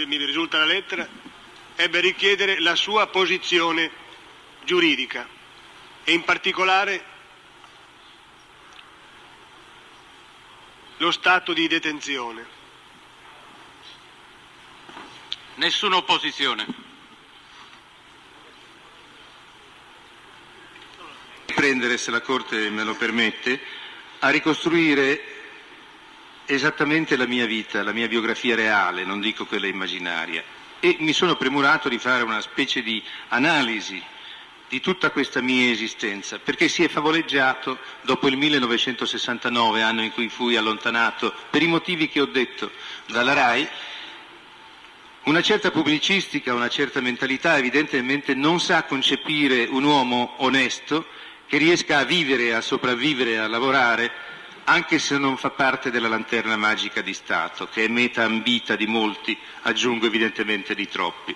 mi 0.06 0.18
risulta 0.18 0.58
la 0.58 0.66
lettera, 0.66 1.08
ebbe 1.76 2.00
a 2.00 2.02
richiedere 2.02 2.60
la 2.60 2.76
sua 2.76 3.08
posizione 3.08 3.92
giuridica 4.64 5.28
e 6.04 6.12
in 6.12 6.24
particolare 6.24 7.06
lo 10.98 11.12
stato 11.12 11.54
di 11.54 11.68
detenzione. 11.68 12.58
Nessuna 15.56 15.98
opposizione. 15.98 16.66
Prendere, 21.46 21.98
se 21.98 22.12
la 22.12 22.22
Corte 22.22 22.70
me 22.70 22.84
lo 22.84 22.96
permette, 22.96 23.62
a 24.20 24.30
ricostruire 24.30 25.22
esattamente 26.46 27.16
la 27.16 27.28
mia 27.28 27.46
vita, 27.46 27.84
la 27.84 27.92
mia 27.92 28.08
biografia 28.08 28.56
reale, 28.56 29.06
non 29.06 29.20
dico 29.20 29.46
quella 29.46 29.68
immaginaria. 29.68 30.44
E 30.80 30.98
mi 31.00 31.14
sono 31.14 31.36
premurato 31.36 31.90
di 31.90 32.00
fare 32.00 32.24
una 32.24 32.42
specie 32.42 32.82
di 32.82 33.04
analisi 33.30 34.02
di 34.68 34.80
tutta 34.82 35.10
questa 35.10 35.42
mia 35.42 35.72
esistenza, 35.72 36.38
perché 36.38 36.68
si 36.68 36.84
è 36.84 36.88
favoleggiato 36.88 37.80
dopo 38.02 38.28
il 38.28 38.38
1969, 38.38 39.82
anno 39.82 40.04
in 40.04 40.12
cui 40.12 40.30
fui 40.30 40.56
allontanato, 40.56 41.34
per 41.50 41.64
i 41.64 41.68
motivi 41.68 42.08
che 42.08 42.22
ho 42.22 42.28
detto, 42.28 42.72
dalla 43.08 43.34
RAI, 43.34 43.68
una 45.24 45.42
certa 45.42 45.72
pubblicistica, 45.72 46.54
una 46.54 46.70
certa 46.70 47.02
mentalità 47.02 47.58
evidentemente 47.58 48.34
non 48.34 48.60
sa 48.60 48.84
concepire 48.84 49.66
un 49.70 49.84
uomo 49.84 50.36
onesto 50.38 51.06
che 51.50 51.58
riesca 51.58 51.98
a 51.98 52.04
vivere, 52.04 52.54
a 52.54 52.62
sopravvivere, 52.62 53.40
a 53.40 53.48
lavorare, 53.48 54.12
anche 54.66 55.00
se 55.00 55.18
non 55.18 55.36
fa 55.36 55.50
parte 55.50 55.90
della 55.90 56.08
lanterna 56.08 56.56
magica 56.56 57.02
di 57.02 57.12
Stato, 57.12 57.68
che 57.68 57.86
è 57.86 57.88
meta 57.88 58.24
ambita 58.24 58.76
di 58.76 58.86
molti, 58.86 59.36
aggiungo 59.64 60.06
evidentemente 60.06 60.76
di 60.76 60.88
troppi. 60.88 61.36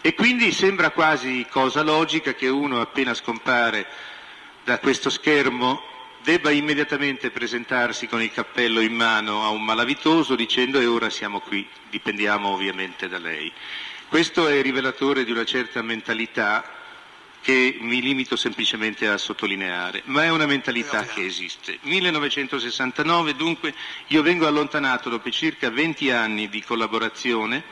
E 0.00 0.14
quindi 0.14 0.52
sembra 0.52 0.88
quasi 0.88 1.46
cosa 1.50 1.82
logica 1.82 2.32
che 2.32 2.48
uno 2.48 2.80
appena 2.80 3.12
scompare 3.12 3.86
da 4.64 4.78
questo 4.78 5.10
schermo 5.10 5.82
debba 6.22 6.50
immediatamente 6.50 7.30
presentarsi 7.30 8.06
con 8.06 8.22
il 8.22 8.32
cappello 8.32 8.80
in 8.80 8.94
mano 8.94 9.44
a 9.44 9.50
un 9.50 9.62
malavitoso 9.62 10.34
dicendo 10.34 10.80
e 10.80 10.86
ora 10.86 11.10
siamo 11.10 11.40
qui, 11.40 11.68
dipendiamo 11.90 12.48
ovviamente 12.48 13.06
da 13.06 13.18
lei. 13.18 13.52
Questo 14.08 14.48
è 14.48 14.62
rivelatore 14.62 15.24
di 15.24 15.30
una 15.30 15.44
certa 15.44 15.82
mentalità 15.82 16.75
che 17.46 17.76
mi 17.78 18.02
limito 18.02 18.34
semplicemente 18.34 19.06
a 19.06 19.16
sottolineare, 19.16 20.02
ma 20.06 20.24
è 20.24 20.30
una 20.30 20.46
mentalità 20.46 21.04
che 21.04 21.24
esiste. 21.24 21.78
1969 21.82 23.36
dunque 23.36 23.72
io 24.08 24.20
vengo 24.22 24.48
allontanato 24.48 25.08
dopo 25.08 25.30
circa 25.30 25.70
20 25.70 26.10
anni 26.10 26.48
di 26.48 26.60
collaborazione 26.64 27.62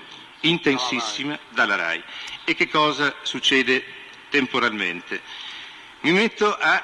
intensissima 0.42 1.36
dalla 1.48 1.74
RAI. 1.74 2.04
E 2.44 2.54
che 2.54 2.68
cosa 2.68 3.16
succede 3.22 3.84
temporalmente? 4.28 5.20
Mi 6.02 6.12
metto 6.12 6.56
a, 6.56 6.80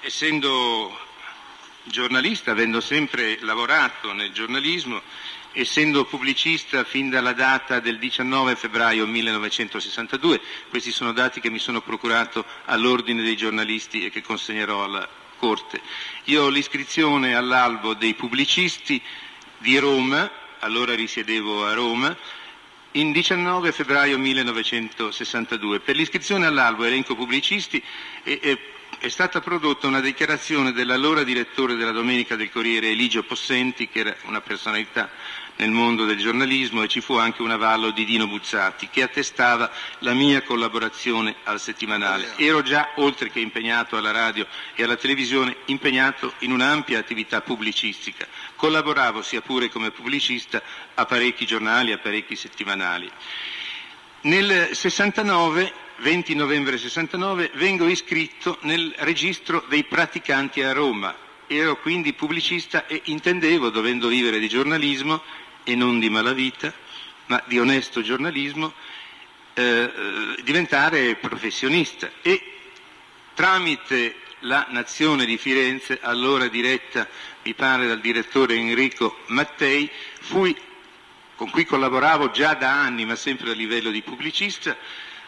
essendo 0.00 0.98
giornalista, 1.82 2.52
avendo 2.52 2.80
sempre 2.80 3.36
lavorato 3.42 4.14
nel 4.14 4.32
giornalismo, 4.32 5.02
essendo 5.56 6.04
pubblicista 6.04 6.84
fin 6.84 7.08
dalla 7.08 7.32
data 7.32 7.80
del 7.80 7.98
19 7.98 8.56
febbraio 8.56 9.06
1962, 9.06 10.40
questi 10.68 10.90
sono 10.92 11.12
dati 11.12 11.40
che 11.40 11.48
mi 11.48 11.58
sono 11.58 11.80
procurato 11.80 12.44
all'ordine 12.66 13.22
dei 13.22 13.36
giornalisti 13.36 14.04
e 14.04 14.10
che 14.10 14.20
consegnerò 14.20 14.84
alla 14.84 15.08
Corte. 15.38 15.80
Io 16.24 16.44
ho 16.44 16.48
l'iscrizione 16.48 17.34
all'albo 17.34 17.94
dei 17.94 18.14
pubblicisti 18.14 19.00
di 19.58 19.78
Roma, 19.78 20.30
allora 20.60 20.94
risiedevo 20.94 21.64
a 21.64 21.72
Roma, 21.72 22.16
in 22.92 23.12
19 23.12 23.72
febbraio 23.72 24.18
1962 24.18 25.80
per 25.80 25.96
l'iscrizione 25.96 26.46
all'albo 26.46 26.84
elenco 26.84 27.14
pubblicisti 27.14 27.82
e, 28.22 28.40
e 28.42 28.58
è 28.98 29.08
stata 29.08 29.40
prodotta 29.40 29.86
una 29.86 30.00
dichiarazione 30.00 30.72
dell'allora 30.72 31.22
direttore 31.22 31.74
della 31.74 31.92
Domenica 31.92 32.34
del 32.34 32.50
Corriere 32.50 32.90
Eligio 32.90 33.22
Possenti, 33.22 33.88
che 33.88 34.00
era 34.00 34.16
una 34.24 34.40
personalità 34.40 35.10
nel 35.56 35.70
mondo 35.70 36.04
del 36.04 36.18
giornalismo, 36.18 36.82
e 36.82 36.88
ci 36.88 37.00
fu 37.00 37.14
anche 37.14 37.42
un 37.42 37.50
avallo 37.50 37.90
di 37.90 38.04
Dino 38.04 38.26
Buzzati, 38.26 38.88
che 38.90 39.02
attestava 39.02 39.70
la 40.00 40.12
mia 40.12 40.42
collaborazione 40.42 41.36
al 41.44 41.60
settimanale. 41.60 42.34
Ero 42.36 42.62
già, 42.62 42.90
oltre 42.96 43.30
che 43.30 43.40
impegnato 43.40 43.96
alla 43.96 44.10
radio 44.10 44.46
e 44.74 44.82
alla 44.82 44.96
televisione, 44.96 45.56
impegnato 45.66 46.34
in 46.40 46.52
un'ampia 46.52 46.98
attività 46.98 47.40
pubblicistica. 47.40 48.26
Collaboravo, 48.56 49.22
sia 49.22 49.40
pure 49.40 49.68
come 49.68 49.90
pubblicista, 49.90 50.62
a 50.94 51.04
parecchi 51.04 51.46
giornali, 51.46 51.92
a 51.92 51.98
parecchi 51.98 52.36
settimanali. 52.36 53.10
Nel 54.22 54.70
69, 54.72 55.84
20 55.98 56.34
novembre 56.34 56.76
69, 56.76 57.52
vengo 57.54 57.88
iscritto 57.88 58.58
nel 58.62 58.94
registro 58.98 59.64
dei 59.68 59.84
praticanti 59.84 60.62
a 60.62 60.72
Roma. 60.72 61.14
Ero 61.46 61.80
quindi 61.80 62.12
pubblicista 62.12 62.86
e 62.86 63.00
intendevo, 63.04 63.70
dovendo 63.70 64.08
vivere 64.08 64.38
di 64.38 64.48
giornalismo 64.48 65.22
e 65.64 65.74
non 65.74 65.98
di 65.98 66.10
malavita, 66.10 66.72
ma 67.26 67.42
di 67.46 67.58
onesto 67.58 68.02
giornalismo, 68.02 68.72
eh, 69.54 69.62
eh 69.62 70.42
diventare 70.42 71.14
professionista. 71.16 72.10
E 72.20 72.42
tramite 73.34 74.16
la 74.40 74.66
Nazione 74.70 75.24
di 75.24 75.38
Firenze, 75.38 75.98
allora 76.02 76.48
diretta, 76.48 77.08
mi 77.42 77.54
pare, 77.54 77.86
dal 77.86 78.00
direttore 78.00 78.54
Enrico 78.54 79.18
Mattei, 79.28 79.90
fui 80.20 80.54
con 81.36 81.50
cui 81.50 81.64
collaboravo 81.64 82.30
già 82.30 82.54
da 82.54 82.72
anni, 82.72 83.04
ma 83.04 83.14
sempre 83.14 83.50
a 83.50 83.54
livello 83.54 83.90
di 83.90 84.02
pubblicista, 84.02 84.76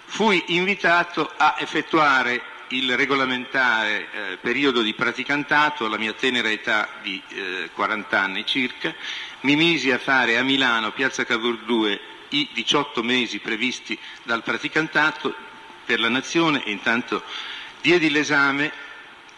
fui 0.08 0.42
invitato 0.48 1.30
a 1.36 1.56
effettuare 1.58 2.42
il 2.68 2.96
regolamentare 2.96 4.08
eh, 4.10 4.36
periodo 4.38 4.82
di 4.82 4.94
praticantato 4.94 5.84
alla 5.84 5.98
mia 5.98 6.12
tenera 6.12 6.50
età 6.50 6.88
di 7.02 7.22
eh, 7.28 7.70
40 7.72 8.20
anni 8.20 8.44
circa, 8.44 8.94
mi 9.42 9.54
misi 9.54 9.90
a 9.90 9.98
fare 9.98 10.36
a 10.36 10.42
Milano, 10.42 10.92
Piazza 10.92 11.24
Cavour 11.24 11.58
2, 11.58 12.00
i 12.30 12.48
18 12.52 13.02
mesi 13.02 13.38
previsti 13.38 13.98
dal 14.22 14.42
praticantato 14.42 15.34
per 15.84 16.00
la 16.00 16.08
Nazione 16.08 16.64
e 16.64 16.70
intanto 16.70 17.22
diedi 17.80 18.10
l'esame 18.10 18.72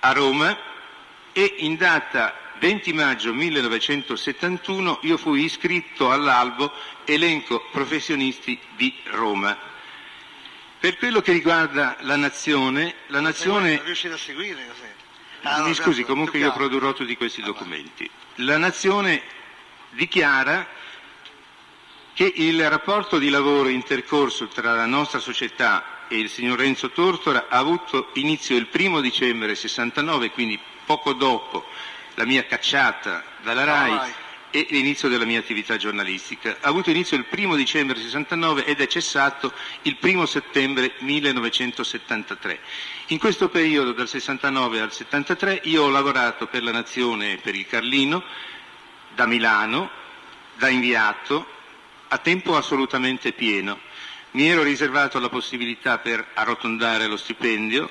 a 0.01 0.13
Roma 0.13 0.57
e 1.33 1.55
in 1.59 1.77
data 1.77 2.35
20 2.59 2.93
maggio 2.93 3.35
1971 3.35 5.01
io 5.03 5.17
fui 5.17 5.45
iscritto 5.45 6.11
all'albo 6.11 6.73
elenco 7.05 7.65
professionisti 7.71 8.59
di 8.77 8.95
Roma. 9.05 9.70
Per 10.81 10.97
quello 10.97 11.21
che 11.21 11.33
riguarda 11.33 11.99
la 12.01 12.17
nazione, 12.17 12.95
la 13.09 13.21
nazione... 13.21 13.77
Non 13.77 13.85
riuscite 13.85 14.15
a 14.15 14.17
seguire? 14.17 14.67
Ah, 15.43 15.63
Mi 15.63 15.75
scusi, 15.75 16.05
comunque 16.05 16.39
io 16.39 16.53
produrrò 16.53 16.95
tutti 16.95 17.15
questi 17.19 17.43
documenti. 17.43 18.11
La 18.37 18.57
nazione 18.57 19.21
dichiara 19.91 20.67
che 22.15 22.33
il 22.35 22.67
rapporto 22.71 23.19
di 23.19 23.29
lavoro 23.29 23.69
intercorso 23.69 24.49
tra 24.49 24.73
la 24.73 24.87
nostra 24.87 25.19
società 25.19 26.07
e 26.09 26.19
il 26.19 26.31
signor 26.31 26.59
Renzo 26.59 26.89
Tortora 26.91 27.49
ha 27.51 27.59
avuto 27.59 28.09
inizio 28.15 28.57
il 28.57 28.67
primo 28.67 29.03
dicembre 29.03 29.55
69, 29.55 30.31
quindi 30.31 30.59
poco 30.87 31.13
dopo 31.13 31.67
la 32.15 32.25
mia 32.25 32.47
cacciata 32.47 33.23
dalla 33.43 33.65
RAI 33.65 33.93
oh, 33.93 34.20
e 34.51 34.67
l'inizio 34.71 35.09
della 35.09 35.25
mia 35.25 35.39
attività 35.39 35.77
giornalistica. 35.77 36.57
Ha 36.61 36.69
avuto 36.69 36.91
inizio 36.91 37.17
il 37.17 37.27
1 37.31 37.55
dicembre 37.55 37.99
69 37.99 38.65
ed 38.65 38.81
è 38.81 38.87
cessato 38.87 39.53
il 39.83 39.97
1 40.01 40.27
settembre 40.27 40.95
1973. 40.99 42.61
In 43.09 43.19
questo 43.19 43.49
periodo, 43.49 43.93
dal 43.93 44.09
69 44.09 44.81
al 44.81 44.93
73, 44.93 45.61
io 45.65 45.85
ho 45.85 45.89
lavorato 45.89 46.47
per 46.47 46.63
la 46.63 46.73
Nazione 46.73 47.33
e 47.33 47.37
per 47.37 47.55
il 47.55 47.67
Carlino, 47.67 48.23
da 49.15 49.27
Milano, 49.27 49.91
da 50.57 50.69
inviato, 50.69 51.47
a 52.09 52.19
tempo 52.19 52.57
assolutamente 52.57 53.33
pieno. 53.33 53.79
Mi 54.33 54.49
ero 54.49 54.63
riservato 54.63 55.19
la 55.19 55.29
possibilità 55.29 55.99
per 55.99 56.25
arrotondare 56.35 57.07
lo 57.07 57.17
stipendio 57.17 57.91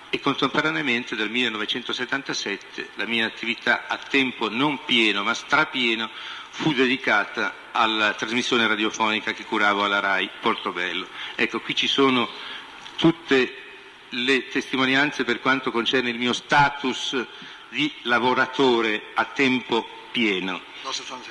E 0.09 0.21
contemporaneamente 0.21 1.15
dal 1.15 1.29
1977 1.29 2.91
la 2.95 3.07
mia 3.07 3.27
attività 3.27 3.87
a 3.87 3.97
tempo 3.97 4.49
non 4.49 4.85
pieno 4.85 5.25
ma 5.25 5.35
strapieno 5.35 6.09
fu 6.57 6.73
dedicata 6.73 7.55
alla 7.73 8.15
trasmissione 8.15 8.67
radiofonica 8.67 9.33
che 9.33 9.45
curavo 9.45 9.85
alla 9.85 10.01
RAI 10.01 10.31
Portobello. 10.41 11.07
Ecco, 11.35 11.61
qui 11.61 11.75
ci 11.75 11.87
sono 11.87 12.29
tutte 12.97 13.55
le 14.09 14.49
testimonianze 14.49 15.25
per 15.25 15.41
quanto 15.41 15.71
concerne 15.71 16.09
il 16.09 16.19
mio 16.19 16.33
status 16.33 17.25
di 17.69 17.93
lavoratore 18.03 19.11
a 19.15 19.27
tempo 19.27 19.87
pieno, 20.11 20.63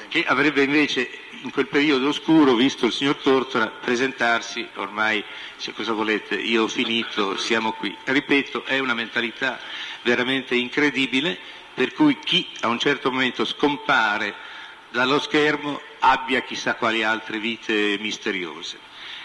che 0.09 0.25
avrebbe 0.27 0.61
invece 0.61 1.09
in 1.41 1.49
quel 1.49 1.67
periodo 1.67 2.09
oscuro 2.09 2.53
visto 2.53 2.85
il 2.85 2.91
signor 2.91 3.15
Tortora 3.15 3.67
presentarsi, 3.67 4.67
ormai 4.75 5.23
se 5.55 5.73
cosa 5.73 5.93
volete, 5.93 6.35
io 6.35 6.63
ho 6.63 6.67
finito, 6.67 7.35
siamo 7.37 7.71
qui. 7.71 7.95
Ripeto, 8.03 8.63
è 8.65 8.77
una 8.77 8.93
mentalità 8.93 9.59
veramente 10.03 10.53
incredibile, 10.53 11.35
per 11.73 11.93
cui 11.93 12.19
chi 12.19 12.47
a 12.61 12.67
un 12.67 12.77
certo 12.77 13.09
momento 13.09 13.43
scompare 13.43 14.53
dallo 14.95 15.19
schermo 15.19 15.81
abbia 15.99 16.41
chissà 16.43 16.75
quali 16.75 17.03
altre 17.03 17.37
vite 17.37 17.97
misteriose. 17.99 18.79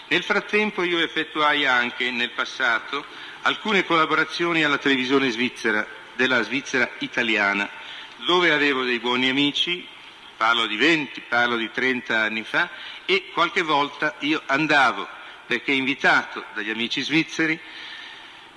Nel 0.09 0.21
frattempo 0.21 0.83
io 0.83 0.99
effettuai 0.99 1.65
anche 1.65 2.11
nel 2.11 2.31
passato 2.31 3.05
alcune 3.43 3.85
collaborazioni 3.85 4.65
alla 4.65 4.77
televisione 4.77 5.29
svizzera, 5.29 5.87
della 6.13 6.41
Svizzera 6.41 6.91
italiana, 6.99 7.69
dove 8.25 8.51
avevo 8.51 8.83
dei 8.83 8.99
buoni 8.99 9.29
amici, 9.29 9.87
parlo 10.35 10.65
di 10.65 10.75
20, 10.75 11.21
parlo 11.29 11.55
di 11.55 11.71
30 11.71 12.19
anni 12.19 12.43
fa, 12.43 12.69
e 13.05 13.29
qualche 13.31 13.61
volta 13.61 14.15
io 14.19 14.41
andavo, 14.47 15.07
perché 15.45 15.71
invitato 15.71 16.43
dagli 16.53 16.69
amici 16.69 16.99
svizzeri, 16.99 17.57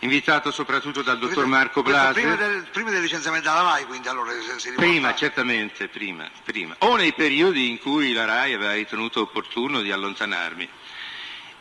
invitato 0.04 0.50
soprattutto 0.50 1.02
dal 1.02 1.18
dottor 1.18 1.46
Marco 1.46 1.82
Blasi. 1.82 2.20
Prima 2.20 2.36
del, 2.36 2.66
prima 2.70 2.90
del 2.90 3.00
licenziamento 3.00 3.48
dalla 3.48 3.62
RAI, 3.62 3.84
quindi 3.86 4.06
allora 4.08 4.32
si 4.58 4.72
Prima, 4.74 5.14
certamente, 5.14 5.88
prima, 5.88 6.30
prima. 6.44 6.76
O 6.80 6.96
nei 6.96 7.14
periodi 7.14 7.70
in 7.70 7.78
cui 7.78 8.12
la 8.12 8.26
RAI 8.26 8.52
aveva 8.52 8.74
ritenuto 8.74 9.22
opportuno 9.22 9.80
di 9.80 9.90
allontanarmi. 9.90 10.68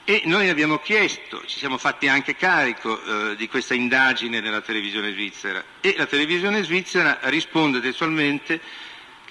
E 0.05 0.23
noi 0.25 0.49
abbiamo 0.49 0.79
chiesto, 0.79 1.41
ci 1.45 1.57
siamo 1.57 1.77
fatti 1.77 2.09
anche 2.09 2.35
carico 2.35 3.01
eh, 3.31 3.35
di 3.37 3.47
questa 3.47 3.73
indagine 3.73 4.41
nella 4.41 4.59
televisione 4.59 5.13
svizzera 5.13 5.63
e 5.79 5.95
la 5.97 6.05
televisione 6.05 6.61
svizzera 6.61 7.19
risponde 7.23 7.79
testualmente 7.79 8.59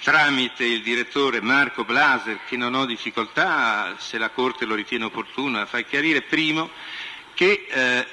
tramite 0.03 0.65
il 0.65 0.81
direttore 0.81 1.43
Marco 1.43 1.85
Blaser, 1.85 2.41
che 2.49 2.57
non 2.57 2.73
ho 2.73 2.87
difficoltà, 2.87 3.95
se 3.99 4.17
la 4.17 4.31
Corte 4.31 4.65
lo 4.65 4.75
ritiene 4.75 5.05
opportuno, 5.05 5.61
a 5.61 5.67
far 5.67 5.85
chiarire, 5.85 6.23
primo, 6.23 6.71
che 7.35 7.67
eh, 7.69 8.07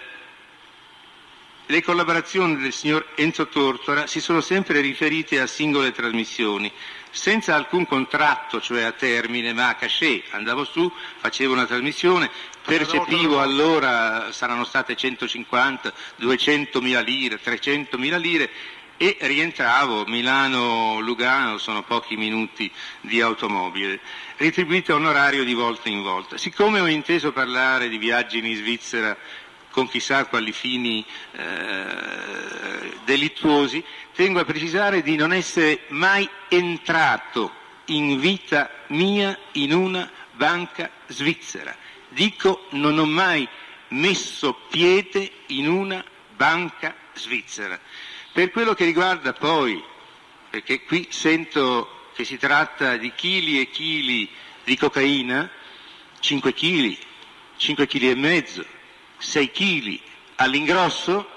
le 1.70 1.84
collaborazioni 1.84 2.58
del 2.58 2.74
signor 2.74 3.10
Enzo 3.14 3.48
Tortora 3.48 4.08
si 4.08 4.20
sono 4.20 4.42
sempre 4.42 4.82
riferite 4.82 5.40
a 5.40 5.46
singole 5.46 5.92
trasmissioni, 5.92 6.72
senza 7.12 7.54
alcun 7.54 7.86
contratto, 7.86 8.60
cioè 8.60 8.82
a 8.82 8.92
termine, 8.92 9.54
ma 9.54 9.70
a 9.70 9.76
cachet. 9.76 10.24
Andavo 10.32 10.64
su, 10.64 10.92
facevo 11.20 11.54
una 11.54 11.68
trasmissione, 11.68 12.32
percepivo 12.66 13.40
allora, 13.40 14.32
saranno 14.32 14.64
state 14.64 14.96
150, 14.96 15.94
200 16.16 16.82
mila 16.82 17.02
lire, 17.02 17.40
300 17.40 18.00
mila 18.00 18.18
lire 18.18 18.50
e 18.98 19.18
rientravo, 19.22 20.06
Milano-Lugano 20.08 21.60
sono 21.60 21.84
pochi 21.84 22.18
minuti 22.18 22.70
di 23.02 23.22
automobile, 23.22 24.00
retribuito 24.38 24.94
a 24.94 24.96
un 24.96 25.06
orario 25.06 25.44
di 25.44 25.54
volta 25.54 25.88
in 25.88 26.02
volta. 26.02 26.36
Siccome 26.36 26.80
ho 26.80 26.88
inteso 26.88 27.32
parlare 27.32 27.90
di 27.90 28.00
viaggi 28.00 28.40
in 28.40 28.56
Svizzera 28.56 29.16
con 29.72 29.88
chissà 29.88 30.26
quali 30.26 30.52
fini 30.52 31.06
eh, 31.32 32.98
delittuosi, 33.06 33.84
tengo 34.16 34.40
a 34.40 34.46
precisare 34.46 35.02
di 35.02 35.16
non 35.16 35.34
essere 35.34 35.82
mai 35.90 36.28
entrato 36.48 37.54
in 37.86 38.20
vita 38.20 38.70
mia 38.88 39.38
in 39.54 39.74
una 39.74 40.10
banca 40.34 40.90
svizzera. 41.08 41.76
Dico 42.10 42.68
non 42.72 42.98
ho 42.98 43.06
mai 43.06 43.48
messo 43.90 44.54
piede 44.70 45.32
in 45.48 45.68
una 45.68 46.04
banca 46.36 46.96
svizzera. 47.14 47.80
Per 48.32 48.52
quello 48.52 48.74
che 48.74 48.86
riguarda 48.86 49.34
poi, 49.34 49.84
perché 50.50 50.84
qui 50.84 51.08
sento 51.10 52.08
che 52.14 52.24
si 52.24 52.38
tratta 52.38 52.98
di 52.98 53.12
chili 53.16 53.60
e 53.60 53.70
chili 53.70 54.30
di 54.64 54.78
cocaina, 54.78 55.50
5 56.20 56.54
chili, 56.54 56.98
5 57.58 57.88
chili 57.88 58.10
e 58.10 58.16
mezzo, 58.16 58.66
6 59.20 59.52
chili 59.52 60.02
all'ingrosso, 60.36 61.30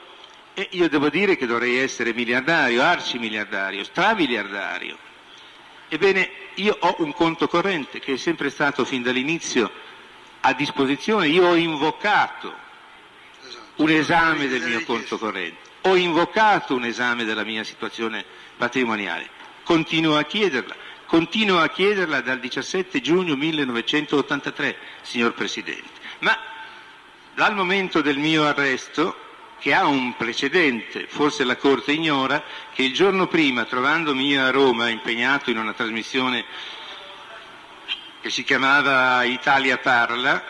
e 0.54 0.68
io 0.72 0.88
devo 0.88 1.08
dire 1.08 1.36
che 1.36 1.46
dovrei 1.46 1.78
essere 1.78 2.12
miliardario, 2.14 2.82
arcimiliardario, 2.82 3.84
stramiliardario. 3.84 4.96
Ebbene, 5.88 6.30
io 6.54 6.76
ho 6.78 6.96
un 6.98 7.12
conto 7.12 7.48
corrente 7.48 7.98
che 7.98 8.14
è 8.14 8.16
sempre 8.16 8.48
stato 8.50 8.84
fin 8.84 9.02
dall'inizio 9.02 9.70
a 10.40 10.52
disposizione, 10.54 11.28
io 11.28 11.46
ho 11.46 11.54
invocato 11.54 12.54
un 13.76 13.90
esame 13.90 14.48
del 14.48 14.62
mio 14.62 14.84
conto 14.84 15.18
corrente. 15.18 15.70
Ho 15.82 15.96
invocato 15.96 16.74
un 16.74 16.84
esame 16.84 17.24
della 17.24 17.44
mia 17.44 17.64
situazione 17.64 18.24
patrimoniale, 18.56 19.28
continuo 19.64 20.16
a 20.16 20.22
chiederla, 20.22 20.74
continuo 21.06 21.58
a 21.58 21.68
chiederla 21.68 22.20
dal 22.20 22.38
17 22.38 23.00
giugno 23.00 23.34
1983, 23.34 24.76
signor 25.02 25.34
Presidente. 25.34 25.90
Ma 26.20 26.38
dal 27.34 27.54
momento 27.54 28.00
del 28.00 28.18
mio 28.18 28.44
arresto, 28.44 29.16
che 29.58 29.72
ha 29.72 29.86
un 29.86 30.16
precedente, 30.16 31.06
forse 31.06 31.44
la 31.44 31.56
Corte 31.56 31.92
ignora, 31.92 32.42
che 32.72 32.82
il 32.82 32.92
giorno 32.92 33.28
prima, 33.28 33.64
trovandomi 33.64 34.36
a 34.36 34.50
Roma 34.50 34.88
impegnato 34.88 35.50
in 35.50 35.58
una 35.58 35.72
trasmissione 35.72 36.44
che 38.20 38.30
si 38.30 38.42
chiamava 38.42 39.22
Italia 39.24 39.78
Parla, 39.78 40.42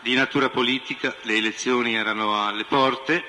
di 0.00 0.14
natura 0.14 0.48
politica, 0.48 1.14
le 1.22 1.36
elezioni 1.36 1.94
erano 1.94 2.44
alle 2.44 2.64
porte, 2.64 3.24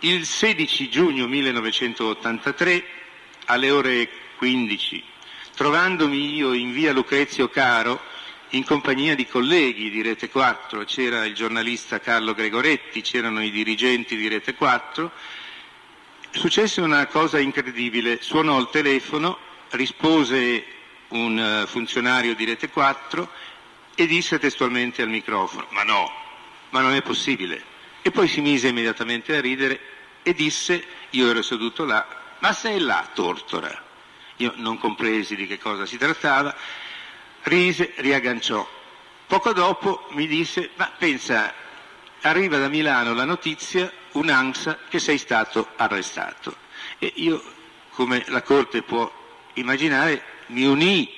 il 0.00 0.24
16 0.24 0.88
giugno 0.88 1.26
1983, 1.26 2.84
alle 3.46 3.70
ore 3.70 4.08
15, 4.36 5.02
trovandomi 5.54 6.34
io 6.34 6.52
in 6.52 6.72
via 6.72 6.92
Lucrezio 6.92 7.48
Caro, 7.48 8.00
in 8.54 8.64
compagnia 8.64 9.14
di 9.14 9.26
colleghi 9.26 9.88
di 9.88 10.02
Rete 10.02 10.28
4, 10.28 10.84
c'era 10.84 11.24
il 11.24 11.34
giornalista 11.34 12.00
Carlo 12.00 12.34
Gregoretti, 12.34 13.00
c'erano 13.00 13.42
i 13.42 13.50
dirigenti 13.50 14.14
di 14.14 14.28
Rete 14.28 14.54
4, 14.54 15.10
successe 16.30 16.82
una 16.82 17.06
cosa 17.06 17.38
incredibile, 17.38 18.20
suonò 18.20 18.58
il 18.60 18.68
telefono, 18.70 19.38
rispose 19.70 20.64
un 21.08 21.38
eh, 21.38 21.66
funzionario 21.66 22.34
di 22.34 22.44
Rete 22.44 22.68
4 22.68 23.30
e 23.94 24.06
disse 24.06 24.38
testualmente 24.38 25.00
al 25.00 25.08
microfono, 25.08 25.66
ma 25.70 25.82
no, 25.82 26.10
ma 26.70 26.80
non 26.80 26.92
è 26.92 27.00
possibile. 27.00 27.70
E 28.02 28.10
poi 28.10 28.28
si 28.28 28.42
mise 28.42 28.68
immediatamente 28.68 29.34
a 29.34 29.40
ridere 29.40 29.80
e 30.22 30.34
disse, 30.34 30.84
io 31.10 31.30
ero 31.30 31.40
seduto 31.40 31.86
là, 31.86 32.06
ma 32.40 32.52
sei 32.52 32.80
là, 32.80 33.08
Tortora? 33.14 33.82
Io 34.36 34.52
non 34.56 34.76
compresi 34.76 35.36
di 35.36 35.46
che 35.46 35.58
cosa 35.58 35.86
si 35.86 35.96
trattava, 35.96 36.54
rise, 37.44 37.92
riagganciò. 37.96 38.66
Poco 39.26 39.52
dopo 39.52 40.06
mi 40.10 40.26
disse, 40.26 40.70
ma 40.76 40.90
pensa, 40.96 41.52
arriva 42.22 42.58
da 42.58 42.68
Milano 42.68 43.14
la 43.14 43.24
notizia, 43.24 43.90
un'ansa, 44.12 44.78
che 44.88 44.98
sei 44.98 45.18
stato 45.18 45.68
arrestato. 45.76 46.56
E 46.98 47.12
io, 47.16 47.42
come 47.90 48.24
la 48.28 48.42
Corte 48.42 48.82
può 48.82 49.10
immaginare, 49.54 50.22
mi 50.46 50.64
unì 50.64 51.10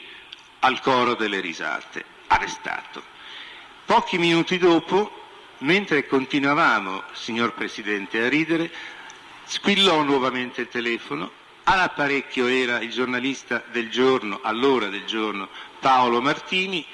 al 0.60 0.80
coro 0.80 1.14
delle 1.14 1.40
risate, 1.40 2.04
arrestato. 2.28 3.02
Pochi 3.84 4.18
minuti 4.18 4.58
dopo, 4.58 5.22
mentre 5.58 6.06
continuavamo, 6.06 7.02
signor 7.12 7.52
Presidente, 7.54 8.22
a 8.22 8.28
ridere, 8.28 8.70
Squillò 9.46 10.02
nuovamente 10.02 10.62
il 10.62 10.68
telefono, 10.68 11.30
all'apparecchio 11.64 12.46
era 12.46 12.81
il 12.81 12.90
giornalista 12.90 13.62
del 13.70 13.90
giorno, 13.90 14.40
all'ora 14.42 14.87
del 14.88 15.05
giorno, 15.05 15.48
Paolo 15.81 16.20
Martini, 16.20 16.85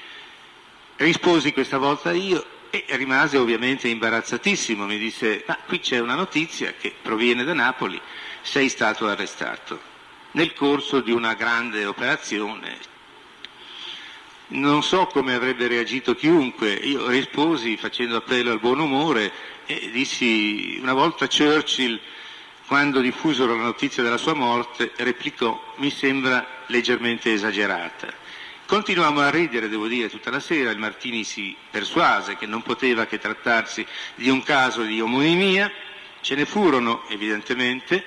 risposi 0.97 1.53
questa 1.53 1.79
volta 1.79 2.13
io 2.13 2.45
e 2.71 2.85
rimase 2.91 3.37
ovviamente 3.37 3.89
imbarazzatissimo, 3.89 4.87
mi 4.87 4.99
disse 4.99 5.45
ma 5.47 5.59
qui 5.67 5.81
c'è 5.81 5.99
una 5.99 6.15
notizia 6.15 6.75
che 6.79 6.95
proviene 7.01 7.43
da 7.43 7.53
Napoli, 7.53 8.01
sei 8.43 8.69
stato 8.69 9.09
arrestato 9.09 9.89
nel 10.33 10.55
corso 10.55 11.01
di 11.01 11.11
una 11.11 11.35
grande 11.35 11.85
operazione. 11.85 12.79
Non 14.49 14.83
so 14.83 15.07
come 15.07 15.35
avrebbe 15.35 15.69
reagito 15.69 16.15
chiunque, 16.15 16.73
io 16.73 17.09
risposi 17.09 17.77
facendo 17.77 18.17
appello 18.17 18.51
al 18.51 18.61
buon 18.61 18.81
umore 18.81 19.33
e 19.67 19.91
dissi 19.93 20.79
una 20.81 20.93
volta 20.93 21.29
Churchill 21.29 22.01
quando 22.71 23.01
diffusero 23.01 23.57
la 23.57 23.65
notizia 23.65 24.01
della 24.01 24.17
sua 24.17 24.35
morte, 24.35 24.93
replicò 24.99 25.61
mi 25.79 25.91
sembra 25.91 26.47
leggermente 26.67 27.33
esagerata. 27.33 28.07
Continuammo 28.65 29.19
a 29.19 29.29
ridere, 29.29 29.69
devo 29.69 29.89
dire, 29.89 30.09
tutta 30.09 30.31
la 30.31 30.39
sera, 30.39 30.71
il 30.71 30.79
Martini 30.79 31.25
si 31.25 31.57
persuase 31.69 32.37
che 32.37 32.47
non 32.47 32.63
poteva 32.63 33.07
che 33.07 33.19
trattarsi 33.19 33.85
di 34.15 34.29
un 34.29 34.45
caso 34.45 34.83
di 34.83 35.01
omonimia, 35.01 35.69
ce 36.21 36.37
ne 36.37 36.45
furono 36.45 37.03
evidentemente, 37.09 38.05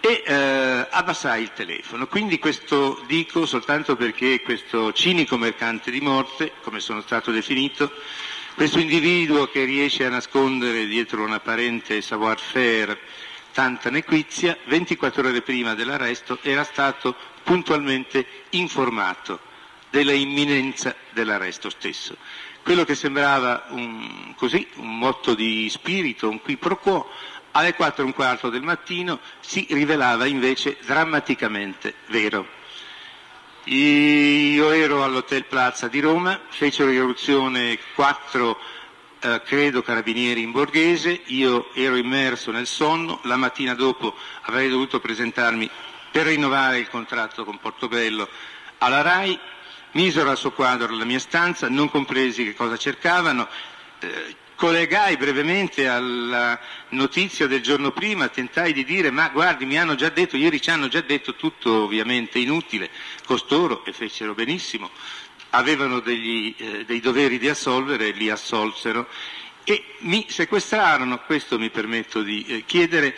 e 0.00 0.22
eh, 0.22 0.86
abbassai 0.90 1.40
il 1.40 1.54
telefono. 1.54 2.06
Quindi 2.08 2.38
questo 2.38 3.02
dico 3.06 3.46
soltanto 3.46 3.96
perché 3.96 4.42
questo 4.42 4.92
cinico 4.92 5.38
mercante 5.38 5.90
di 5.90 6.02
morte, 6.02 6.52
come 6.60 6.80
sono 6.80 7.00
stato 7.00 7.30
definito, 7.30 7.90
questo 8.54 8.80
individuo 8.80 9.48
che 9.48 9.64
riesce 9.64 10.04
a 10.04 10.10
nascondere 10.10 10.84
dietro 10.84 11.24
un 11.24 11.32
apparente 11.32 12.02
savoir-faire 12.02 12.98
tanta 13.58 13.90
nequizia, 13.90 14.56
24 14.66 15.30
ore 15.30 15.42
prima 15.42 15.74
dell'arresto 15.74 16.38
era 16.42 16.62
stato 16.62 17.16
puntualmente 17.42 18.24
informato 18.50 19.40
della 19.90 20.12
imminenza 20.12 20.94
dell'arresto 21.10 21.68
stesso. 21.68 22.16
Quello 22.62 22.84
che 22.84 22.94
sembrava 22.94 23.64
un, 23.70 24.32
così, 24.36 24.64
un 24.76 24.96
motto 24.96 25.34
di 25.34 25.68
spirito, 25.70 26.28
un 26.28 26.40
qui 26.40 26.56
pro 26.56 26.78
quo, 26.78 27.10
alle 27.50 27.74
4 27.74 28.04
e 28.04 28.06
un 28.06 28.12
quarto 28.12 28.48
del 28.48 28.62
mattino 28.62 29.18
si 29.40 29.66
rivelava 29.70 30.26
invece 30.26 30.76
drammaticamente 30.86 31.94
vero. 32.06 32.46
Io 33.64 34.70
ero 34.70 35.02
all'Hotel 35.02 35.46
Plaza 35.46 35.88
di 35.88 35.98
Roma, 35.98 36.42
fecero 36.48 36.92
irruzione 36.92 37.76
quattro 37.96 38.56
eh, 39.20 39.42
credo 39.44 39.82
carabinieri 39.82 40.42
in 40.42 40.52
borghese, 40.52 41.22
io 41.26 41.72
ero 41.74 41.96
immerso 41.96 42.50
nel 42.50 42.66
sonno, 42.66 43.20
la 43.24 43.36
mattina 43.36 43.74
dopo 43.74 44.14
avrei 44.42 44.68
dovuto 44.68 45.00
presentarmi 45.00 45.68
per 46.10 46.26
rinnovare 46.26 46.78
il 46.78 46.88
contratto 46.88 47.44
con 47.44 47.58
Portobello 47.58 48.28
alla 48.78 49.02
RAI, 49.02 49.38
misero 49.92 50.30
al 50.30 50.36
suo 50.36 50.52
quadro 50.52 50.94
la 50.94 51.04
mia 51.04 51.18
stanza, 51.18 51.68
non 51.68 51.90
compresi 51.90 52.44
che 52.44 52.54
cosa 52.54 52.76
cercavano, 52.76 53.48
eh, 54.00 54.36
collegai 54.54 55.16
brevemente 55.16 55.86
alla 55.86 56.58
notizia 56.90 57.46
del 57.46 57.60
giorno 57.60 57.92
prima, 57.92 58.28
tentai 58.28 58.72
di 58.72 58.84
dire 58.84 59.10
ma 59.10 59.28
guardi 59.28 59.64
mi 59.64 59.78
hanno 59.78 59.94
già 59.94 60.08
detto, 60.08 60.36
ieri 60.36 60.60
ci 60.60 60.70
hanno 60.70 60.88
già 60.88 61.00
detto 61.00 61.34
tutto 61.34 61.84
ovviamente 61.84 62.38
inutile, 62.38 62.90
costoro 63.24 63.84
e 63.84 63.92
fecero 63.92 64.34
benissimo, 64.34 64.90
avevano 65.50 66.00
degli, 66.00 66.54
eh, 66.56 66.84
dei 66.84 67.00
doveri 67.00 67.38
di 67.38 67.48
assolvere, 67.48 68.10
li 68.10 68.30
assolsero. 68.30 69.08
E 69.64 69.84
mi 70.00 70.26
sequestrarono, 70.28 71.20
questo 71.20 71.58
mi 71.58 71.70
permetto 71.70 72.22
di 72.22 72.44
eh, 72.46 72.64
chiedere, 72.64 73.14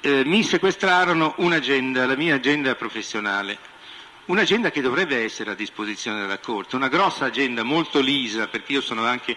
eh, 0.00 0.24
mi 0.24 0.42
sequestrarono 0.42 1.34
un'agenda, 1.38 2.06
la 2.06 2.16
mia 2.16 2.34
agenda 2.34 2.74
professionale, 2.74 3.58
un'agenda 4.26 4.70
che 4.70 4.82
dovrebbe 4.82 5.22
essere 5.22 5.52
a 5.52 5.54
disposizione 5.54 6.20
della 6.20 6.38
Corte, 6.38 6.76
una 6.76 6.88
grossa 6.88 7.26
agenda 7.26 7.62
molto 7.62 8.00
lisa, 8.00 8.48
perché 8.48 8.72
io 8.72 8.80
sono 8.82 9.04
anche 9.06 9.36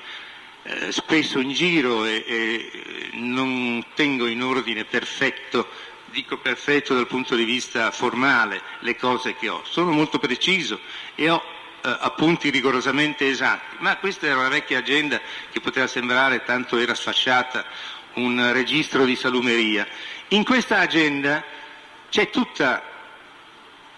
eh, 0.63 0.91
spesso 0.91 1.39
in 1.39 1.51
giro 1.51 2.03
e, 2.03 2.23
e 2.27 3.09
non 3.13 3.85
tengo 3.95 4.27
in 4.27 4.43
ordine 4.43 4.83
perfetto 4.83 5.67
dico 6.11 6.37
perfetto 6.37 6.95
dal 6.95 7.07
punto 7.07 7.35
di 7.35 7.43
vista 7.43 7.91
formale 7.91 8.61
le 8.79 8.95
cose 8.95 9.35
che 9.35 9.47
ho, 9.47 9.61
sono 9.63 9.91
molto 9.91 10.17
preciso 10.17 10.79
e 11.15 11.29
ho 11.29 11.41
appunti 11.81 12.49
rigorosamente 12.49 13.27
esatti, 13.27 13.77
ma 13.79 13.97
questa 13.97 14.27
era 14.27 14.39
una 14.39 14.49
vecchia 14.49 14.79
agenda 14.79 15.19
che 15.51 15.59
poteva 15.59 15.87
sembrare 15.87 16.43
tanto 16.43 16.77
era 16.77 16.93
sfasciata 16.93 17.65
un 18.13 18.51
registro 18.53 19.05
di 19.05 19.15
salumeria. 19.15 19.87
In 20.29 20.43
questa 20.43 20.79
agenda 20.79 21.43
c'è 22.09 22.29
tutta 22.29 22.83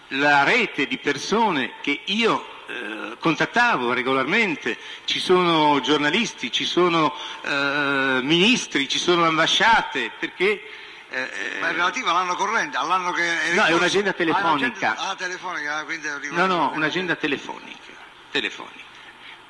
la 0.09 0.43
rete 0.43 0.87
di 0.87 0.97
persone 0.97 1.73
che 1.81 2.01
io 2.05 2.45
eh, 2.67 3.17
contattavo 3.19 3.93
regolarmente, 3.93 4.77
ci 5.05 5.19
sono 5.19 5.79
giornalisti, 5.81 6.51
ci 6.51 6.65
sono 6.65 7.13
eh, 7.43 8.19
ministri, 8.21 8.87
ci 8.87 8.99
sono 8.99 9.25
ambasciate, 9.25 10.11
perché 10.19 10.63
eh, 11.12 11.60
Ma 11.60 11.69
è 11.69 11.71
relativa 11.74 12.12
all'anno 12.12 12.36
corrente, 12.36 12.78
all'anno 12.78 13.12
che 13.12 13.41
è 13.41 13.54
No, 13.54 13.65
è 13.65 13.74
un'agenda 13.74 14.13
telefonica. 14.13 14.95
Ah, 14.95 15.15
telefonica, 15.15 15.84
quindi 15.84 16.08
No, 16.32 16.45
no, 16.45 16.71
un'agenda 16.74 17.15
telefonica. 17.15 17.91
telefonica. 18.32 18.89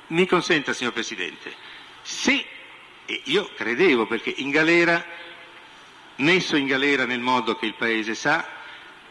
Mi 0.08 0.26
consenta, 0.26 0.72
signor 0.72 0.92
Presidente, 0.92 1.54
se 2.02 2.44
e 3.06 3.20
io 3.24 3.50
credevo 3.56 4.06
perché 4.06 4.32
in 4.36 4.50
galera, 4.50 5.04
messo 6.16 6.56
in 6.56 6.66
galera 6.66 7.04
nel 7.04 7.20
modo 7.20 7.56
che 7.56 7.66
il 7.66 7.74
Paese 7.74 8.14
sa, 8.14 8.46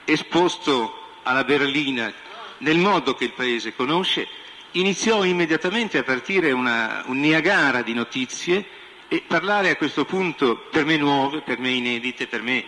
esposto 0.05 1.19
alla 1.23 1.43
berlina 1.43 2.13
nel 2.59 2.77
modo 2.77 3.15
che 3.15 3.25
il 3.25 3.33
Paese 3.33 3.75
conosce, 3.75 4.27
iniziò 4.71 5.23
immediatamente 5.23 5.97
a 5.97 6.03
partire 6.03 6.51
una, 6.51 7.03
un 7.07 7.19
Niagara 7.19 7.81
di 7.81 7.93
notizie 7.93 8.65
e 9.13 9.21
parlare 9.27 9.71
a 9.71 9.75
questo 9.75 10.05
punto 10.05 10.55
per 10.71 10.85
me 10.85 10.95
nuove, 10.95 11.41
per 11.41 11.59
me 11.59 11.71
inedite, 11.71 12.27
per 12.27 12.41
me 12.41 12.63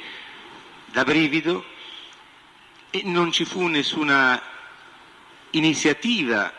da 0.88 1.06
brivido 1.06 1.64
e 2.90 3.04
non 3.06 3.32
ci 3.32 3.46
fu 3.46 3.66
nessuna 3.68 4.42
iniziativa, 5.52 6.52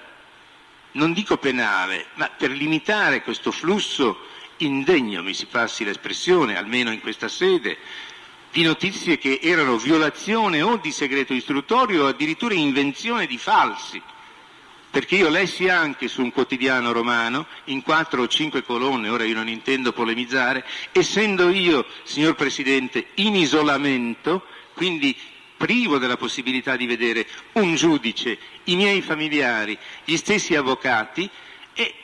non 0.93 1.13
dico 1.13 1.37
penale, 1.37 2.07
ma 2.15 2.31
per 2.31 2.51
limitare 2.53 3.21
questo 3.21 3.51
flusso 3.51 4.21
indegno, 4.57 5.23
mi 5.23 5.35
si 5.35 5.45
passi 5.45 5.85
l'espressione, 5.85 6.57
almeno 6.57 6.91
in 6.91 7.03
questa 7.03 7.29
sede, 7.29 7.77
di 8.53 8.63
notizie 8.63 9.19
che 9.19 9.39
erano 9.43 9.77
violazione 9.77 10.63
o 10.63 10.79
di 10.79 10.93
segreto 10.93 11.35
istruttorio 11.35 12.05
o 12.05 12.07
addirittura 12.07 12.55
invenzione 12.55 13.27
di 13.27 13.37
falsi 13.37 14.01
perché 14.95 15.17
io 15.17 15.29
lessi 15.29 15.69
anche 15.69 16.07
su 16.07 16.23
un 16.23 16.31
quotidiano 16.31 16.93
romano, 16.93 17.49
in 17.65 17.83
quattro 17.83 18.23
o 18.23 18.29
cinque 18.29 18.63
colonne, 18.63 19.09
ora 19.09 19.25
io 19.25 19.35
non 19.35 19.49
intendo 19.49 19.93
polemizzare, 19.93 20.65
essendo 20.93 21.49
io, 21.51 21.85
signor 22.05 22.37
Presidente, 22.37 23.07
in 23.15 23.35
isolamento, 23.35 24.47
quindi 24.73 25.17
privo 25.57 25.99
della 25.99 26.17
possibilità 26.17 26.77
di 26.77 26.87
vedere 26.87 27.27
un 27.55 27.75
giudice, 27.75 28.39
i 28.65 28.77
miei 28.77 29.03
familiari, 29.03 29.77
gli 30.05 30.17
stessi 30.17 30.55
avvocati, 30.55 31.29
e 31.73 31.95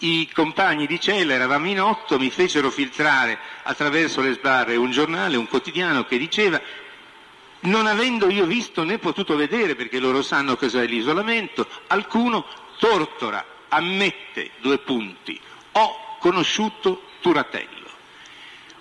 i 0.00 0.28
compagni 0.30 0.86
di 0.86 1.00
cella, 1.00 1.32
eravamo 1.32 1.66
in 1.66 1.80
otto, 1.80 2.18
mi 2.18 2.28
fecero 2.28 2.70
filtrare 2.70 3.38
attraverso 3.62 4.20
le 4.20 4.34
sbarre 4.34 4.76
un 4.76 4.90
giornale, 4.90 5.38
un 5.38 5.48
quotidiano 5.48 6.04
che 6.04 6.18
diceva 6.18 6.60
non 7.60 7.86
avendo 7.86 8.28
io 8.30 8.46
visto 8.46 8.84
né 8.84 8.98
potuto 8.98 9.36
vedere, 9.36 9.74
perché 9.74 9.98
loro 9.98 10.22
sanno 10.22 10.56
cos'è 10.56 10.86
l'isolamento, 10.86 11.66
alcuno 11.88 12.46
tortora, 12.78 13.44
ammette 13.68 14.52
due 14.60 14.78
punti, 14.78 15.38
ho 15.72 16.16
conosciuto 16.18 17.02
Turatello. 17.20 17.88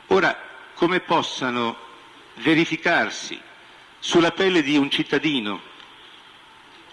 Ora, 0.07 0.39
come 0.75 0.99
possano 0.99 1.75
verificarsi 2.35 3.39
sulla 3.99 4.31
pelle 4.31 4.61
di 4.61 4.77
un 4.77 4.89
cittadino 4.91 5.59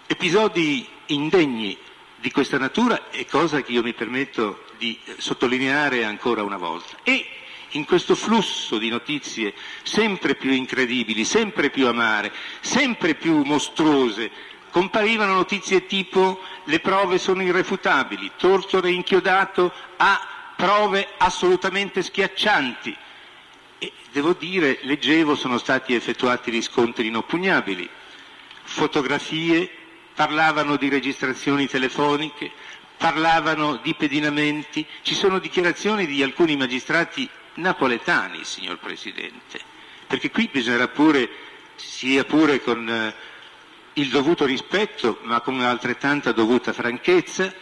episodi 0.07 0.87
indegni 1.07 1.77
di 2.15 2.31
questa 2.31 2.57
natura 2.57 3.09
è 3.09 3.25
cosa 3.25 3.61
che 3.61 3.71
io 3.71 3.83
mi 3.83 3.93
permetto 3.93 4.65
di 4.77 4.99
sottolineare 5.17 6.03
ancora 6.03 6.43
una 6.43 6.57
volta. 6.57 6.97
E 7.03 7.27
in 7.75 7.85
questo 7.85 8.15
flusso 8.15 8.77
di 8.77 8.89
notizie 8.89 9.53
sempre 9.83 10.35
più 10.35 10.51
incredibili, 10.51 11.23
sempre 11.23 11.69
più 11.69 11.87
amare, 11.87 12.31
sempre 12.61 13.15
più 13.15 13.43
mostruose, 13.43 14.31
comparivano 14.71 15.33
notizie 15.33 15.85
tipo 15.85 16.41
le 16.65 16.79
prove 16.79 17.17
sono 17.17 17.43
irrefutabili, 17.43 18.31
Tortore 18.37 18.91
inchiodato 18.91 19.71
a 19.97 20.53
prove 20.55 21.07
assolutamente 21.17 22.01
schiaccianti. 22.01 22.95
E 23.77 23.91
devo 24.11 24.33
dire, 24.33 24.79
leggevo, 24.81 25.35
sono 25.35 25.57
stati 25.57 25.93
effettuati 25.93 26.49
riscontri 26.49 27.07
inoppugnabili, 27.07 27.89
fotografie, 28.63 29.69
parlavano 30.13 30.77
di 30.77 30.87
registrazioni 30.87 31.67
telefoniche, 31.67 32.51
parlavano 32.97 33.77
di 33.77 33.93
pedinamenti, 33.95 34.85
ci 35.01 35.13
sono 35.13 35.39
dichiarazioni 35.39 36.05
di 36.05 36.23
alcuni 36.23 36.55
magistrati 36.55 37.29
napoletani, 37.55 38.43
signor 38.43 38.77
Presidente, 38.77 39.59
perché 40.07 40.31
qui 40.31 40.49
bisognerà 40.51 40.87
pure, 40.87 41.29
sia 41.75 42.23
pure 42.23 42.61
con 42.61 42.87
eh, 42.87 43.15
il 43.93 44.09
dovuto 44.09 44.45
rispetto, 44.45 45.19
ma 45.23 45.41
con 45.41 45.59
altrettanta 45.61 46.31
dovuta 46.31 46.73
franchezza, 46.73 47.53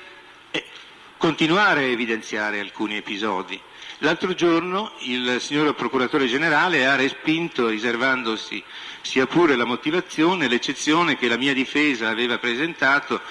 continuare 1.23 1.83
a 1.83 1.87
evidenziare 1.87 2.59
alcuni 2.59 2.97
episodi. 2.97 3.57
L'altro 3.99 4.33
giorno 4.33 4.91
il 5.03 5.37
signor 5.39 5.73
Procuratore 5.73 6.27
Generale 6.27 6.85
ha 6.85 6.97
respinto, 6.97 7.69
riservandosi 7.69 8.61
sia 8.99 9.25
pure 9.25 9.55
la 9.55 9.63
motivazione, 9.63 10.49
l'eccezione 10.49 11.15
che 11.15 11.29
la 11.29 11.37
mia 11.37 11.53
difesa 11.53 12.09
aveva 12.09 12.39
presentato 12.39 13.21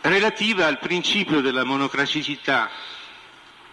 relativa 0.00 0.66
al 0.66 0.80
principio 0.80 1.40
della 1.40 1.62
monocraticità 1.62 2.68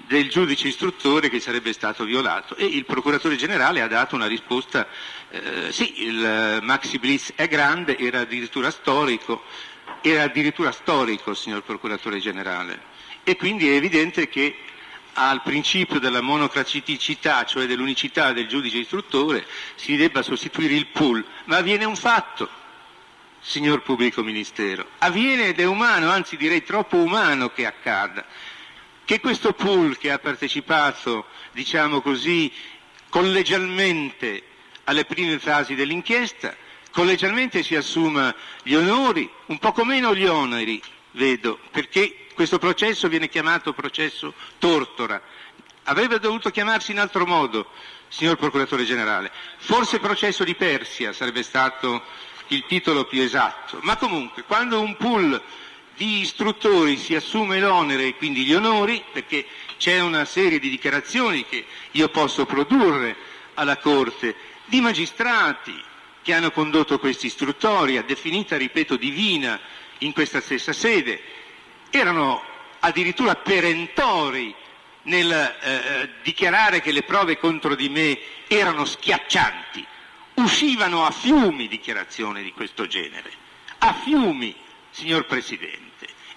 del 0.09 0.27
giudice 0.27 0.69
istruttore 0.69 1.29
che 1.29 1.39
sarebbe 1.39 1.71
stato 1.71 2.03
violato 2.03 2.55
e 2.55 2.65
il 2.65 2.83
procuratore 2.83 3.35
generale 3.35 3.81
ha 3.81 3.87
dato 3.87 4.15
una 4.15 4.25
risposta, 4.25 4.87
eh, 5.29 5.71
sì, 5.71 6.01
il 6.01 6.25
eh, 6.25 6.59
maxi 6.63 6.97
blitz 6.97 7.33
è 7.35 7.47
grande, 7.47 7.95
era 7.95 8.21
addirittura 8.21 8.71
storico, 8.71 9.43
era 10.01 10.23
addirittura 10.23 10.71
storico, 10.71 11.35
signor 11.35 11.61
procuratore 11.61 12.17
generale, 12.17 12.81
e 13.23 13.35
quindi 13.35 13.69
è 13.69 13.73
evidente 13.73 14.27
che 14.29 14.57
al 15.13 15.43
principio 15.43 15.99
della 15.99 16.21
monocraticità, 16.21 17.45
cioè 17.45 17.67
dell'unicità 17.67 18.33
del 18.33 18.47
giudice 18.47 18.79
istruttore, 18.79 19.45
si 19.75 19.95
debba 19.95 20.23
sostituire 20.23 20.73
il 20.73 20.87
pool, 20.87 21.23
ma 21.45 21.57
avviene 21.57 21.85
un 21.85 21.95
fatto, 21.95 22.49
signor 23.41 23.83
pubblico 23.83 24.23
ministero, 24.23 24.87
avviene 24.97 25.49
ed 25.49 25.59
è 25.59 25.65
umano, 25.65 26.09
anzi 26.09 26.35
direi 26.35 26.63
troppo 26.63 26.97
umano 26.97 27.49
che 27.49 27.67
accada 27.67 28.25
che 29.09 29.19
questo 29.19 29.53
pool 29.53 29.97
che 29.97 30.11
ha 30.11 30.19
partecipato, 30.19 31.25
diciamo 31.53 31.99
così, 31.99 32.53
collegialmente 33.09 34.43
alle 34.83 35.03
prime 35.03 35.39
fasi 35.39 35.73
dell'inchiesta, 35.73 36.55
collegialmente 36.91 37.63
si 37.63 37.75
assuma 37.75 38.31
gli 38.61 38.75
onori, 38.75 39.27
un 39.47 39.57
poco 39.57 39.83
meno 39.83 40.13
gli 40.13 40.27
oneri, 40.27 40.79
vedo, 41.13 41.57
perché 41.71 42.27
questo 42.35 42.59
processo 42.59 43.07
viene 43.07 43.29
chiamato 43.29 43.73
processo 43.73 44.35
tortora. 44.59 45.19
Avrebbe 45.85 46.19
dovuto 46.19 46.51
chiamarsi 46.51 46.91
in 46.91 46.99
altro 46.99 47.25
modo, 47.25 47.71
signor 48.09 48.37
Procuratore 48.37 48.85
Generale. 48.85 49.31
Forse 49.57 49.97
processo 49.97 50.43
di 50.43 50.53
Persia 50.53 51.13
sarebbe 51.13 51.41
stato 51.41 52.03
il 52.49 52.63
titolo 52.67 53.05
più 53.05 53.23
esatto, 53.23 53.79
ma 53.81 53.97
comunque 53.97 54.43
quando 54.43 54.79
un 54.79 54.95
pool 54.97 55.41
di 55.99 56.21
istruttori 56.21 56.95
si 56.95 57.13
assume 57.13 57.59
l'onere 57.59 58.07
e 58.07 58.15
quindi 58.15 58.45
gli 58.45 58.53
onori, 58.53 59.03
perché 59.11 59.45
c'è 59.75 59.99
una 59.99 60.23
serie 60.23 60.57
di 60.57 60.69
dichiarazioni 60.69 61.45
che 61.45 61.65
io 61.91 62.07
posso 62.07 62.45
produrre 62.45 63.17
alla 63.55 63.75
Corte, 63.75 64.33
di 64.63 64.79
magistrati 64.79 65.77
che 66.21 66.33
hanno 66.33 66.51
condotto 66.51 66.99
questa 66.99 67.25
istruttoria, 67.25 68.01
definita, 68.03 68.55
ripeto, 68.55 68.95
divina 68.95 69.59
in 69.97 70.13
questa 70.13 70.39
stessa 70.39 70.71
sede, 70.71 71.21
erano 71.89 72.41
addirittura 72.79 73.35
perentori 73.35 74.55
nel 75.01 75.29
eh, 75.33 76.09
dichiarare 76.23 76.79
che 76.79 76.93
le 76.93 77.03
prove 77.03 77.37
contro 77.37 77.75
di 77.75 77.89
me 77.89 78.17
erano 78.47 78.85
schiaccianti. 78.85 79.85
Uscivano 80.35 81.05
a 81.05 81.11
fiumi 81.11 81.67
dichiarazioni 81.67 82.41
di 82.41 82.53
questo 82.53 82.87
genere, 82.87 83.29
a 83.79 83.91
fiumi, 83.91 84.55
signor 84.91 85.25
Presidente. 85.25 85.88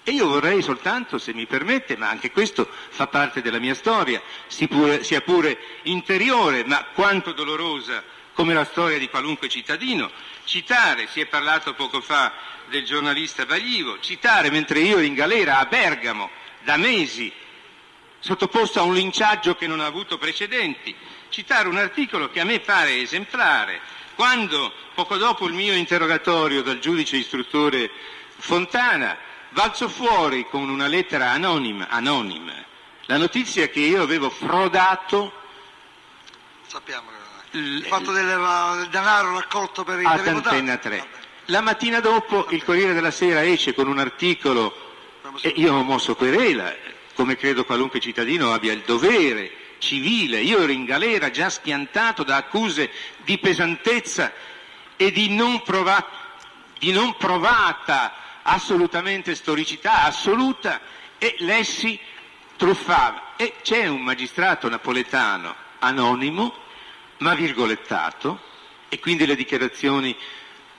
E 0.04 0.10
io 0.10 0.26
vorrei 0.26 0.62
soltanto, 0.62 1.18
se 1.18 1.32
mi 1.32 1.46
permette, 1.46 1.96
ma 1.96 2.08
anche 2.08 2.32
questo 2.32 2.68
fa 2.88 3.06
parte 3.06 3.40
della 3.40 3.60
mia 3.60 3.74
storia, 3.74 4.20
sia 4.48 5.20
pure 5.20 5.58
interiore, 5.82 6.64
ma 6.64 6.86
quanto 6.92 7.32
dolorosa 7.32 8.02
come 8.32 8.52
la 8.52 8.64
storia 8.64 8.98
di 8.98 9.08
qualunque 9.08 9.48
cittadino, 9.48 10.10
citare, 10.44 11.06
si 11.06 11.20
è 11.20 11.26
parlato 11.26 11.74
poco 11.74 12.00
fa 12.00 12.32
del 12.68 12.84
giornalista 12.84 13.46
Baglivo, 13.46 14.00
citare 14.00 14.50
mentre 14.50 14.80
io 14.80 14.96
ero 14.96 15.06
in 15.06 15.14
galera 15.14 15.58
a 15.58 15.66
Bergamo 15.66 16.30
da 16.62 16.76
mesi, 16.76 17.32
sottoposto 18.18 18.80
a 18.80 18.84
un 18.84 18.94
linciaggio 18.94 19.54
che 19.54 19.68
non 19.68 19.78
ha 19.78 19.86
avuto 19.86 20.18
precedenti, 20.18 20.94
citare 21.28 21.68
un 21.68 21.76
articolo 21.76 22.28
che 22.28 22.40
a 22.40 22.44
me 22.44 22.58
pare 22.58 23.00
esemplare, 23.00 23.80
quando 24.16 24.72
poco 24.94 25.16
dopo 25.16 25.46
il 25.46 25.54
mio 25.54 25.74
interrogatorio 25.74 26.62
dal 26.62 26.80
giudice 26.80 27.16
istruttore 27.16 27.88
Fontana 28.38 29.30
valso 29.52 29.88
fuori 29.88 30.46
con 30.48 30.68
una 30.68 30.86
lettera 30.86 31.30
anonima, 31.30 31.88
anonima 31.88 32.52
la 33.06 33.16
notizia 33.16 33.68
che 33.68 33.80
io 33.80 34.02
avevo 34.02 34.30
frodato 34.30 35.32
Sappiamo 36.66 37.10
il 37.52 37.84
fatto 37.86 38.12
del, 38.12 38.24
del 38.26 38.88
denaro 38.88 39.34
raccolto 39.34 39.84
per 39.84 40.00
i 40.00 40.04
ad 40.06 40.26
Antenna 40.26 40.78
3. 40.78 41.06
La 41.46 41.60
mattina 41.60 42.00
dopo 42.00 42.46
il 42.50 42.64
Corriere 42.64 42.94
della 42.94 43.10
Sera 43.10 43.44
esce 43.44 43.74
con 43.74 43.88
un 43.88 43.98
articolo 43.98 44.74
e 45.42 45.48
io 45.56 45.74
ho 45.74 45.82
mosso 45.82 46.14
querela, 46.14 46.74
come 47.14 47.36
credo 47.36 47.64
qualunque 47.64 48.00
cittadino 48.00 48.54
abbia 48.54 48.72
il 48.72 48.82
dovere 48.86 49.50
civile. 49.78 50.40
Io 50.40 50.60
ero 50.60 50.72
in 50.72 50.86
galera 50.86 51.30
già 51.30 51.50
schiantato 51.50 52.22
da 52.22 52.36
accuse 52.36 52.90
di 53.18 53.36
pesantezza 53.36 54.32
e 54.96 55.10
di 55.10 55.34
non, 55.34 55.62
prova- 55.62 56.08
di 56.78 56.92
non 56.92 57.14
provata 57.16 58.14
assolutamente 58.42 59.34
storicità 59.34 60.04
assoluta 60.04 60.80
e 61.18 61.36
lessi 61.38 61.98
truffava. 62.56 63.34
E 63.36 63.54
c'è 63.62 63.86
un 63.86 64.02
magistrato 64.02 64.68
napoletano 64.68 65.54
anonimo 65.80 66.54
ma 67.18 67.34
virgolettato, 67.34 68.40
e 68.88 68.98
quindi 68.98 69.26
le 69.26 69.36
dichiarazioni 69.36 70.16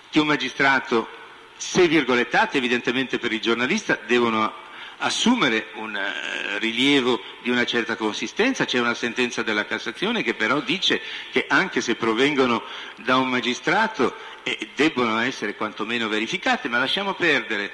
che 0.09 0.19
un 0.19 0.27
magistrato, 0.27 1.07
se 1.55 1.87
virgolettate 1.87 2.57
evidentemente 2.57 3.17
per 3.17 3.31
il 3.31 3.39
giornalista, 3.39 3.97
devono 4.05 4.53
assumere 5.03 5.67
un 5.75 5.93
uh, 5.93 6.57
rilievo 6.59 7.21
di 7.41 7.49
una 7.49 7.65
certa 7.65 7.95
consistenza. 7.95 8.65
C'è 8.65 8.79
una 8.79 8.93
sentenza 8.93 9.43
della 9.43 9.65
Cassazione 9.65 10.23
che 10.23 10.33
però 10.33 10.61
dice 10.61 11.01
che 11.31 11.45
anche 11.47 11.81
se 11.81 11.95
provengono 11.95 12.63
da 12.97 13.17
un 13.17 13.29
magistrato 13.29 14.15
eh, 14.43 14.69
debbono 14.75 15.19
essere 15.19 15.55
quantomeno 15.55 16.07
verificate, 16.07 16.69
ma 16.69 16.79
lasciamo 16.79 17.13
perdere 17.13 17.71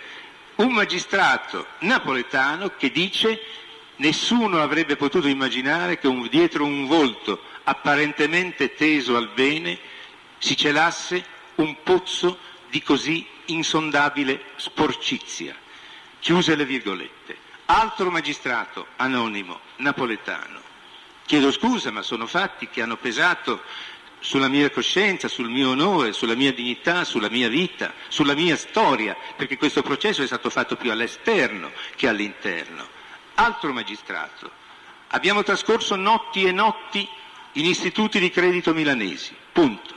un 0.55 0.71
magistrato 0.73 1.67
napoletano 1.79 2.73
che 2.77 2.91
dice 2.91 3.41
nessuno 3.97 4.61
avrebbe 4.61 4.95
potuto 4.95 5.27
immaginare 5.27 5.99
che 5.99 6.07
un, 6.07 6.27
dietro 6.29 6.65
un 6.65 6.85
volto 6.85 7.41
apparentemente 7.63 8.73
teso 8.73 9.15
al 9.15 9.29
bene, 9.33 9.77
si 10.37 10.57
celasse 10.57 11.23
un 11.55 11.75
pozzo 11.83 12.39
di 12.69 12.81
così 12.81 13.25
insondabile 13.45 14.41
sporcizia. 14.55 15.55
Chiuse 16.19 16.55
le 16.55 16.65
virgolette. 16.65 17.37
Altro 17.65 18.09
magistrato 18.09 18.87
anonimo 18.97 19.59
napoletano. 19.77 20.59
Chiedo 21.25 21.51
scusa, 21.51 21.91
ma 21.91 22.01
sono 22.01 22.25
fatti 22.25 22.67
che 22.67 22.81
hanno 22.81 22.97
pesato 22.97 23.61
sulla 24.19 24.47
mia 24.47 24.69
coscienza, 24.69 25.27
sul 25.27 25.49
mio 25.49 25.69
onore, 25.69 26.11
sulla 26.11 26.35
mia 26.35 26.51
dignità, 26.51 27.03
sulla 27.03 27.29
mia 27.29 27.47
vita, 27.47 27.93
sulla 28.07 28.33
mia 28.33 28.57
storia, 28.57 29.15
perché 29.35 29.57
questo 29.57 29.81
processo 29.81 30.23
è 30.23 30.25
stato 30.25 30.49
fatto 30.49 30.75
più 30.75 30.91
all'esterno 30.91 31.71
che 31.95 32.07
all'interno. 32.07 32.87
Altro 33.35 33.71
magistrato. 33.71 34.51
Abbiamo 35.09 35.43
trascorso 35.43 35.95
notti 35.95 36.43
e 36.43 36.51
notti 36.51 37.07
in 37.53 37.65
istituti 37.65 38.19
di 38.19 38.29
credito 38.29 38.73
milanesi. 38.73 39.35
Punto. 39.51 39.95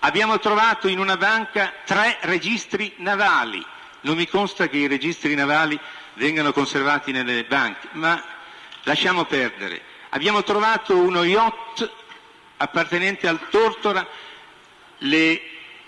Abbiamo 0.00 0.38
trovato 0.38 0.88
in 0.88 0.98
una 0.98 1.16
banca 1.16 1.72
tre 1.84 2.18
registri 2.22 2.94
navali. 2.96 3.64
Non 4.02 4.16
mi 4.16 4.26
consta 4.26 4.68
che 4.68 4.78
i 4.78 4.86
registri 4.86 5.34
navali 5.34 5.78
vengano 6.14 6.52
conservati 6.52 7.12
nelle 7.12 7.44
banche, 7.44 7.88
ma 7.92 8.22
lasciamo 8.84 9.24
perdere. 9.24 9.82
Abbiamo 10.10 10.42
trovato 10.42 10.96
uno 10.96 11.22
yacht 11.22 11.90
appartenente 12.56 13.28
al 13.28 13.48
Tortora. 13.48 14.06
Le 14.98 15.40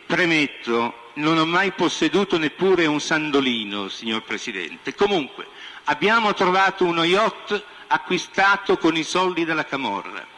premetto, 0.06 1.10
non 1.14 1.38
ho 1.38 1.44
mai 1.44 1.72
posseduto 1.72 2.38
neppure 2.38 2.86
un 2.86 3.00
sandolino, 3.00 3.88
signor 3.88 4.22
Presidente. 4.22 4.94
Comunque, 4.94 5.46
abbiamo 5.84 6.32
trovato 6.34 6.84
uno 6.84 7.04
yacht 7.04 7.62
acquistato 7.88 8.78
con 8.78 8.96
i 8.96 9.02
soldi 9.02 9.44
della 9.44 9.64
Camorra. 9.64 10.31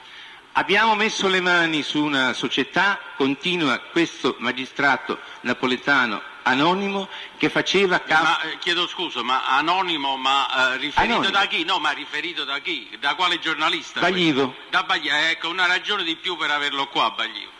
Abbiamo 0.56 0.94
messo 0.94 1.26
le 1.26 1.40
mani 1.40 1.82
su 1.82 2.00
una 2.00 2.32
società, 2.32 3.00
continua 3.16 3.76
questo 3.90 4.36
magistrato 4.38 5.18
napoletano 5.40 6.22
anonimo 6.42 7.08
che 7.36 7.48
faceva 7.48 8.00
capo... 8.00 8.22
Ma, 8.22 8.40
eh, 8.42 8.58
chiedo 8.58 8.86
scusa, 8.86 9.22
ma 9.24 9.44
anonimo, 9.56 10.16
ma 10.16 10.74
eh, 10.74 10.76
riferito 10.76 11.14
Anonimo. 11.14 11.32
da 11.32 11.46
chi? 11.46 11.64
No, 11.64 11.80
ma 11.80 11.90
riferito 11.90 12.44
da 12.44 12.60
chi? 12.60 12.88
Da 13.00 13.16
quale 13.16 13.40
giornalista? 13.40 13.98
Baglivo. 13.98 14.54
Da 14.70 14.84
Baglivo, 14.84 15.16
ecco, 15.16 15.48
una 15.48 15.66
ragione 15.66 16.04
di 16.04 16.14
più 16.14 16.36
per 16.36 16.52
averlo 16.52 16.86
qua, 16.86 17.10
Baglivo. 17.10 17.50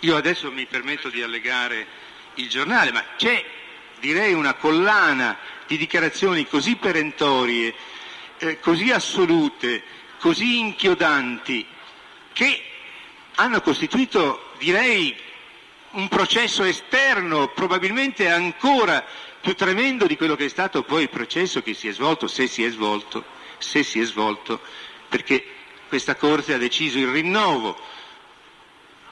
Io 0.00 0.14
adesso 0.14 0.52
mi 0.52 0.66
permetto 0.66 1.08
di 1.08 1.22
allegare 1.22 1.86
il 2.34 2.50
giornale, 2.50 2.92
ma 2.92 3.02
c'è, 3.16 3.42
direi, 3.98 4.34
una 4.34 4.52
collana 4.52 5.38
di 5.66 5.78
dichiarazioni 5.78 6.46
così 6.46 6.76
perentorie, 6.76 7.74
eh, 8.36 8.60
così 8.60 8.90
assolute, 8.90 9.82
così 10.18 10.58
inchiodanti, 10.58 11.66
che 12.36 12.62
hanno 13.36 13.62
costituito, 13.62 14.50
direi, 14.58 15.16
un 15.92 16.06
processo 16.08 16.64
esterno, 16.64 17.48
probabilmente 17.48 18.28
ancora 18.28 19.02
più 19.40 19.54
tremendo 19.54 20.06
di 20.06 20.18
quello 20.18 20.36
che 20.36 20.44
è 20.44 20.48
stato 20.48 20.82
poi 20.82 21.04
il 21.04 21.08
processo 21.08 21.62
che 21.62 21.72
si 21.72 21.88
è 21.88 21.92
svolto, 21.92 22.26
se 22.26 22.46
si 22.46 22.62
è 22.62 22.68
svolto, 22.68 23.24
se 23.56 23.82
si 23.82 24.00
è 24.00 24.04
svolto, 24.04 24.60
perché 25.08 25.42
questa 25.88 26.14
Corte 26.16 26.52
ha 26.52 26.58
deciso 26.58 26.98
il 26.98 27.08
rinnovo 27.08 27.74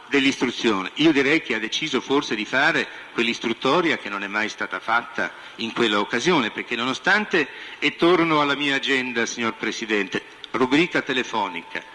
dell'istruzione. 0.09 0.91
Io 0.97 1.11
direi 1.11 1.41
che 1.41 1.55
ha 1.55 1.59
deciso 1.59 2.03
forse 2.03 2.35
di 2.35 2.45
fare 2.45 2.87
quell'istruttoria 3.15 3.97
che 3.97 4.11
non 4.11 4.23
è 4.23 4.27
mai 4.27 4.51
stata 4.51 4.81
fatta 4.81 5.33
in 5.57 5.73
quella 5.73 5.99
occasione, 5.99 6.51
perché 6.51 6.77
nonostante, 6.77 7.49
e 7.79 7.97
torno 7.97 8.43
alla 8.43 8.55
mia 8.55 8.75
agenda, 8.75 9.25
signor 9.25 9.55
Presidente, 9.55 10.23
rubrica 10.51 11.01
telefonica, 11.01 11.94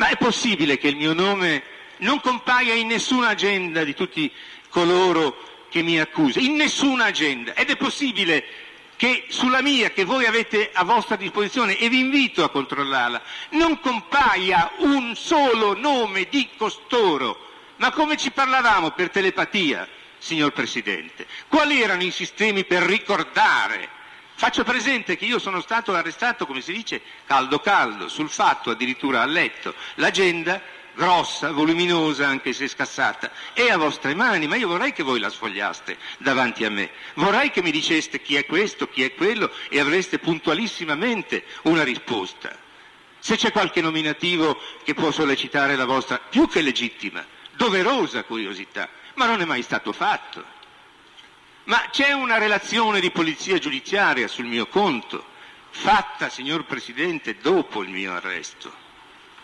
ma 0.00 0.08
è 0.08 0.16
possibile 0.16 0.78
che 0.78 0.88
il 0.88 0.96
mio 0.96 1.12
nome 1.12 1.62
non 1.98 2.22
compaia 2.22 2.72
in 2.72 2.86
nessuna 2.86 3.28
agenda 3.28 3.84
di 3.84 3.94
tutti 3.94 4.32
coloro 4.70 5.66
che 5.68 5.82
mi 5.82 6.00
accusano, 6.00 6.46
in 6.46 6.54
nessuna 6.54 7.04
agenda, 7.04 7.52
ed 7.52 7.68
è 7.68 7.76
possibile 7.76 8.42
che 8.96 9.26
sulla 9.28 9.60
mia, 9.60 9.90
che 9.90 10.04
voi 10.04 10.24
avete 10.24 10.70
a 10.72 10.84
vostra 10.84 11.16
disposizione, 11.16 11.76
e 11.76 11.90
vi 11.90 11.98
invito 11.98 12.42
a 12.42 12.48
controllarla, 12.48 13.20
non 13.50 13.78
compaia 13.80 14.72
un 14.78 15.14
solo 15.16 15.78
nome 15.78 16.28
di 16.30 16.48
costoro. 16.56 17.48
Ma 17.76 17.90
come 17.90 18.16
ci 18.16 18.30
parlavamo 18.30 18.92
per 18.92 19.10
telepatia, 19.10 19.86
signor 20.16 20.52
Presidente? 20.52 21.26
Quali 21.46 21.82
erano 21.82 22.02
i 22.04 22.10
sistemi 22.10 22.64
per 22.64 22.84
ricordare? 22.84 23.99
Faccio 24.40 24.64
presente 24.64 25.18
che 25.18 25.26
io 25.26 25.38
sono 25.38 25.60
stato 25.60 25.92
arrestato, 25.92 26.46
come 26.46 26.62
si 26.62 26.72
dice, 26.72 27.02
caldo 27.26 27.58
caldo, 27.58 28.08
sul 28.08 28.30
fatto 28.30 28.70
addirittura 28.70 29.20
a 29.20 29.26
letto. 29.26 29.74
L'agenda 29.96 30.62
grossa, 30.94 31.52
voluminosa, 31.52 32.26
anche 32.26 32.54
se 32.54 32.66
scassata, 32.66 33.30
è 33.52 33.68
a 33.68 33.76
vostre 33.76 34.14
mani, 34.14 34.46
ma 34.46 34.56
io 34.56 34.68
vorrei 34.68 34.94
che 34.94 35.02
voi 35.02 35.20
la 35.20 35.28
sfogliaste 35.28 35.98
davanti 36.16 36.64
a 36.64 36.70
me. 36.70 36.88
Vorrei 37.16 37.50
che 37.50 37.60
mi 37.60 37.70
diceste 37.70 38.22
chi 38.22 38.36
è 38.36 38.46
questo, 38.46 38.88
chi 38.88 39.02
è 39.02 39.12
quello 39.12 39.52
e 39.68 39.78
avreste 39.78 40.18
puntualissimamente 40.18 41.44
una 41.64 41.84
risposta. 41.84 42.56
Se 43.18 43.36
c'è 43.36 43.52
qualche 43.52 43.82
nominativo 43.82 44.58
che 44.84 44.94
può 44.94 45.10
sollecitare 45.10 45.76
la 45.76 45.84
vostra 45.84 46.16
più 46.16 46.48
che 46.48 46.62
legittima, 46.62 47.22
doverosa 47.56 48.24
curiosità, 48.24 48.88
ma 49.16 49.26
non 49.26 49.42
è 49.42 49.44
mai 49.44 49.60
stato 49.60 49.92
fatto. 49.92 50.59
Ma 51.64 51.88
c'è 51.90 52.12
una 52.12 52.38
relazione 52.38 53.00
di 53.00 53.10
polizia 53.10 53.58
giudiziaria 53.58 54.28
sul 54.28 54.46
mio 54.46 54.66
conto, 54.66 55.24
fatta, 55.70 56.28
signor 56.28 56.64
Presidente, 56.64 57.36
dopo 57.40 57.82
il 57.82 57.90
mio 57.90 58.12
arresto. 58.12 58.72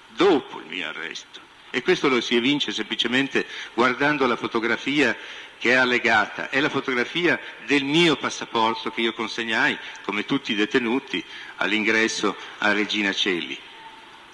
Dopo 0.09 0.61
il 0.61 0.67
mio 0.67 0.89
arresto. 0.89 1.41
E 1.71 1.83
questo 1.83 2.09
lo 2.09 2.21
si 2.21 2.35
evince 2.35 2.73
semplicemente 2.73 3.47
guardando 3.75 4.27
la 4.27 4.37
fotografia 4.37 5.17
che 5.59 5.71
è 5.71 5.75
allegata. 5.75 6.49
È 6.49 6.61
la 6.61 6.69
fotografia 6.69 7.39
del 7.67 7.85
mio 7.85 8.17
passaporto 8.17 8.91
che 8.91 9.03
io 9.03 9.13
consegnai, 9.13 9.79
come 10.03 10.25
tutti 10.25 10.53
i 10.53 10.55
detenuti, 10.55 11.23
all'ingresso 11.57 12.37
a 12.59 12.73
Regina 12.73 13.13
Celli. 13.13 13.59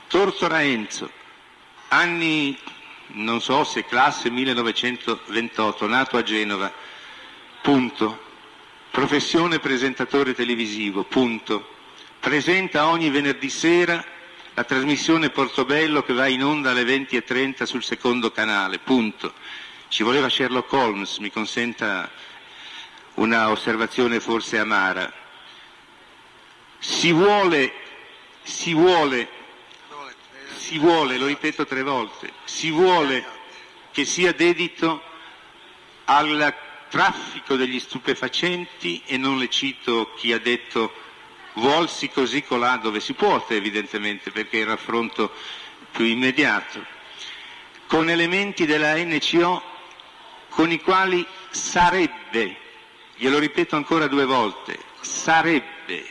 Tortora 0.07 0.63
Enzo, 0.63 1.11
anni, 1.89 2.59
non 3.09 3.41
so 3.41 3.65
se 3.65 3.85
classe 3.85 4.31
1928, 4.31 5.87
nato 5.87 6.17
a 6.17 6.23
Genova, 6.23 6.73
punto. 7.63 8.31
Professione 8.91 9.59
presentatore 9.59 10.35
televisivo, 10.35 11.05
punto. 11.05 11.67
Presenta 12.21 12.89
ogni 12.89 13.09
venerdì 13.09 13.49
sera 13.49 14.05
la 14.55 14.65
trasmissione 14.65 15.31
Portobello 15.31 16.03
che 16.03 16.13
va 16.13 16.27
in 16.27 16.45
onda 16.45 16.71
alle 16.73 16.83
20.30 16.83 17.63
sul 17.63 17.83
secondo 17.83 18.31
canale, 18.31 18.79
punto. 18.79 19.33
Ci 19.89 20.03
voleva 20.03 20.29
Sherlock 20.29 20.71
Holmes, 20.73 21.19
mi 21.19 21.31
consenta 21.31 22.11
una 23.15 23.51
osservazione 23.51 24.21
forse 24.21 24.59
amara. 24.59 25.11
Si 26.79 27.13
vuole, 27.13 27.73
si 28.43 28.75
vuole, 28.75 29.29
si 30.57 30.79
vuole, 30.79 31.17
lo 31.17 31.27
ripeto 31.27 31.67
tre 31.67 31.83
volte, 31.83 32.33
si 32.45 32.71
vuole 32.71 33.25
che 33.93 34.05
sia 34.05 34.33
dedito 34.33 35.03
al 36.05 36.55
traffico 36.93 37.57
degli 37.57 37.81
stupefacenti 37.81 39.01
e 39.07 39.17
non 39.17 39.39
le 39.39 39.49
cito 39.49 40.13
chi 40.15 40.31
ha 40.35 40.39
detto 40.39 40.93
vuolsi 41.55 42.11
così 42.11 42.43
colà 42.43 42.77
dove 42.77 43.01
si 43.01 43.15
può, 43.15 43.43
evidentemente, 43.49 44.31
perché 44.31 44.59
è 44.59 44.61
il 44.61 44.67
raffronto 44.67 45.33
più 45.91 46.05
immediato, 46.05 46.85
con 47.87 48.11
elementi 48.11 48.67
della 48.67 48.95
NCO 48.97 49.63
con 50.51 50.71
i 50.71 50.83
quali 50.83 51.27
sarebbe, 51.49 52.57
glielo 53.17 53.39
ripeto 53.39 53.75
ancora 53.75 54.07
due 54.07 54.27
volte, 54.27 54.79
sarebbe, 55.01 56.11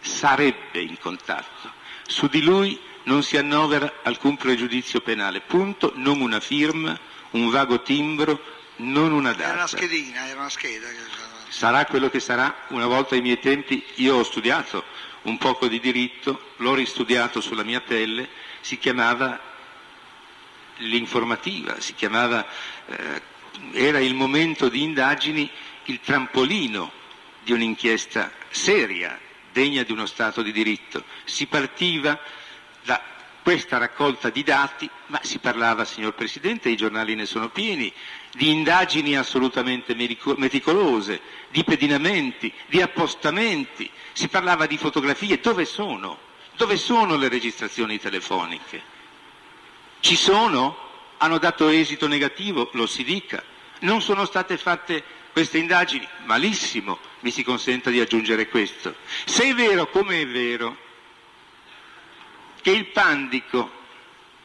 sarebbe 0.00 0.80
in 0.80 0.98
contatto. 0.98 1.70
Su 2.04 2.26
di 2.26 2.42
lui 2.42 2.76
non 3.04 3.22
si 3.22 3.36
annovera 3.36 4.00
alcun 4.02 4.36
pregiudizio 4.36 5.00
penale, 5.02 5.40
punto, 5.40 5.92
non 5.94 6.20
una 6.20 6.40
firma, 6.40 6.98
un 7.30 7.48
vago 7.48 7.80
timbro, 7.82 8.54
non 8.76 9.12
una 9.12 9.32
data. 9.32 9.44
Era 9.44 9.52
una 9.54 9.66
schedina, 9.66 10.26
era 10.28 10.40
una 10.40 10.48
scheda. 10.48 10.88
Sarà 11.48 11.86
quello 11.86 12.10
che 12.10 12.20
sarà, 12.20 12.54
una 12.68 12.86
volta 12.86 13.14
ai 13.14 13.20
miei 13.20 13.38
tempi 13.38 13.84
io 13.96 14.16
ho 14.16 14.22
studiato 14.22 14.84
un 15.22 15.38
poco 15.38 15.66
di 15.66 15.80
diritto, 15.80 16.52
l'ho 16.56 16.74
ristudiato 16.74 17.40
sulla 17.40 17.64
mia 17.64 17.80
pelle, 17.80 18.28
si 18.60 18.78
chiamava 18.78 19.40
l'informativa, 20.78 21.80
si 21.80 21.94
chiamava, 21.94 22.46
eh, 22.86 23.22
era 23.72 23.98
il 23.98 24.14
momento 24.14 24.68
di 24.68 24.82
indagini, 24.82 25.50
il 25.84 26.00
trampolino 26.00 26.92
di 27.42 27.52
un'inchiesta 27.52 28.32
seria, 28.50 29.18
degna 29.52 29.82
di 29.82 29.92
uno 29.92 30.06
Stato 30.06 30.42
di 30.42 30.52
diritto. 30.52 31.04
Si 31.24 31.46
partiva 31.46 32.18
da 32.84 33.00
questa 33.42 33.78
raccolta 33.78 34.30
di 34.30 34.42
dati, 34.42 34.88
ma 35.06 35.20
si 35.22 35.38
parlava, 35.38 35.84
signor 35.84 36.14
Presidente, 36.14 36.68
i 36.68 36.76
giornali 36.76 37.14
ne 37.14 37.26
sono 37.26 37.48
pieni, 37.48 37.92
di 38.36 38.50
indagini 38.50 39.16
assolutamente 39.16 39.94
meticolose, 39.94 41.20
di 41.48 41.64
pedinamenti, 41.64 42.52
di 42.66 42.82
appostamenti, 42.82 43.90
si 44.12 44.28
parlava 44.28 44.66
di 44.66 44.76
fotografie, 44.76 45.40
dove 45.40 45.64
sono? 45.64 46.18
Dove 46.54 46.76
sono 46.76 47.16
le 47.16 47.28
registrazioni 47.28 47.98
telefoniche? 47.98 48.82
Ci 50.00 50.16
sono? 50.16 50.76
Hanno 51.16 51.38
dato 51.38 51.68
esito 51.68 52.06
negativo? 52.06 52.68
Lo 52.72 52.86
si 52.86 53.04
dica. 53.04 53.42
Non 53.80 54.02
sono 54.02 54.26
state 54.26 54.58
fatte 54.58 55.02
queste 55.32 55.56
indagini? 55.56 56.06
Malissimo, 56.26 56.98
mi 57.20 57.30
si 57.30 57.42
consenta 57.42 57.88
di 57.88 58.00
aggiungere 58.00 58.48
questo. 58.48 58.96
Se 59.24 59.44
è 59.44 59.54
vero, 59.54 59.88
come 59.88 60.20
è 60.20 60.26
vero, 60.26 60.76
che 62.60 62.70
il 62.70 62.86
Pandico 62.88 63.70